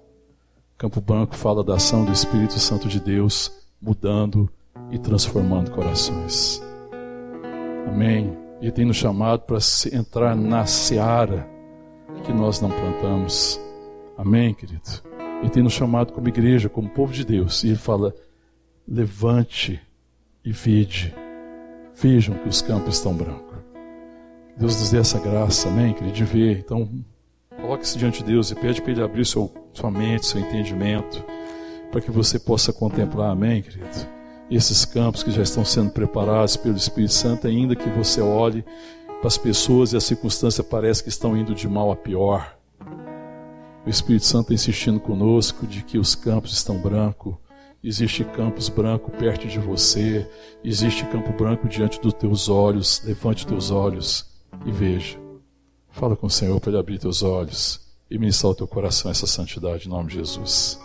Campo 0.78 1.00
Branco 1.00 1.34
fala 1.34 1.64
da 1.64 1.76
ação 1.76 2.04
do 2.04 2.12
Espírito 2.12 2.58
Santo 2.58 2.86
de 2.86 3.00
Deus 3.00 3.50
mudando 3.80 4.46
e 4.90 4.98
transformando 4.98 5.70
corações. 5.70 6.62
Amém. 7.88 8.36
Ele 8.60 8.70
tem 8.70 8.84
nos 8.84 8.96
chamado 8.96 9.40
para 9.42 9.56
entrar 9.90 10.36
na 10.36 10.66
seara 10.66 11.48
que 12.24 12.32
nós 12.32 12.60
não 12.60 12.68
plantamos. 12.68 13.58
Amém, 14.18 14.52
querido? 14.52 14.82
Ele 15.40 15.48
tem 15.48 15.62
nos 15.62 15.72
chamado 15.72 16.12
como 16.12 16.28
igreja, 16.28 16.68
como 16.68 16.90
povo 16.90 17.12
de 17.12 17.24
Deus. 17.24 17.64
E 17.64 17.68
ele 17.68 17.76
fala: 17.76 18.14
levante 18.86 19.80
e 20.44 20.52
vide. 20.52 21.14
Vejam 21.94 22.36
que 22.36 22.48
os 22.48 22.60
campos 22.60 22.96
estão 22.96 23.14
brancos. 23.14 23.56
Deus 24.58 24.78
nos 24.78 24.90
dê 24.90 24.98
essa 24.98 25.18
graça, 25.18 25.68
amém, 25.68 25.94
querido, 25.94 26.14
de 26.14 26.24
ver. 26.24 26.58
Então, 26.58 26.88
coloque-se 27.60 27.98
diante 27.98 28.22
de 28.22 28.32
Deus 28.32 28.50
e 28.50 28.54
pede 28.54 28.80
para 28.80 28.92
Ele 28.92 29.02
abrir 29.02 29.24
seu, 29.26 29.50
sua 29.72 29.90
mente, 29.90 30.26
seu 30.26 30.40
entendimento, 30.40 31.24
para 31.90 32.00
que 32.00 32.10
você 32.10 32.38
possa 32.38 32.72
contemplar, 32.72 33.30
amém, 33.30 33.62
querido? 33.62 34.16
Esses 34.50 34.84
campos 34.84 35.22
que 35.22 35.30
já 35.30 35.42
estão 35.42 35.64
sendo 35.64 35.90
preparados 35.90 36.56
pelo 36.56 36.76
Espírito 36.76 37.12
Santo, 37.12 37.46
ainda 37.46 37.74
que 37.74 37.88
você 37.90 38.20
olhe 38.20 38.64
para 39.18 39.28
as 39.28 39.38
pessoas 39.38 39.92
e 39.92 39.96
a 39.96 40.00
circunstância 40.00 40.62
parece 40.62 41.02
que 41.02 41.08
estão 41.08 41.36
indo 41.36 41.54
de 41.54 41.68
mal 41.68 41.90
a 41.90 41.96
pior. 41.96 42.56
O 43.84 43.88
Espírito 43.90 44.24
Santo 44.24 44.52
está 44.52 44.54
insistindo 44.54 45.00
conosco 45.00 45.66
de 45.66 45.82
que 45.82 45.98
os 45.98 46.14
campos 46.14 46.52
estão 46.52 46.76
brancos. 46.78 47.34
Existe 47.82 48.24
campos 48.24 48.68
branco 48.68 49.12
perto 49.12 49.46
de 49.46 49.60
você, 49.60 50.28
existe 50.64 51.04
campo 51.06 51.32
branco 51.32 51.68
diante 51.68 52.00
dos 52.00 52.12
teus 52.14 52.48
olhos. 52.48 53.00
Levante 53.04 53.46
teus 53.46 53.70
olhos 53.70 54.26
e 54.64 54.72
veja. 54.72 55.25
Fala 55.96 56.14
com 56.14 56.26
o 56.26 56.30
Senhor 56.30 56.60
para 56.60 56.70
ele 56.70 56.78
abrir 56.78 56.98
teus 56.98 57.22
olhos 57.22 57.80
e 58.10 58.18
ministrar 58.18 58.50
ao 58.50 58.54
teu 58.54 58.68
coração 58.68 59.10
essa 59.10 59.26
santidade 59.26 59.86
em 59.86 59.90
nome 59.90 60.10
de 60.10 60.16
Jesus. 60.16 60.78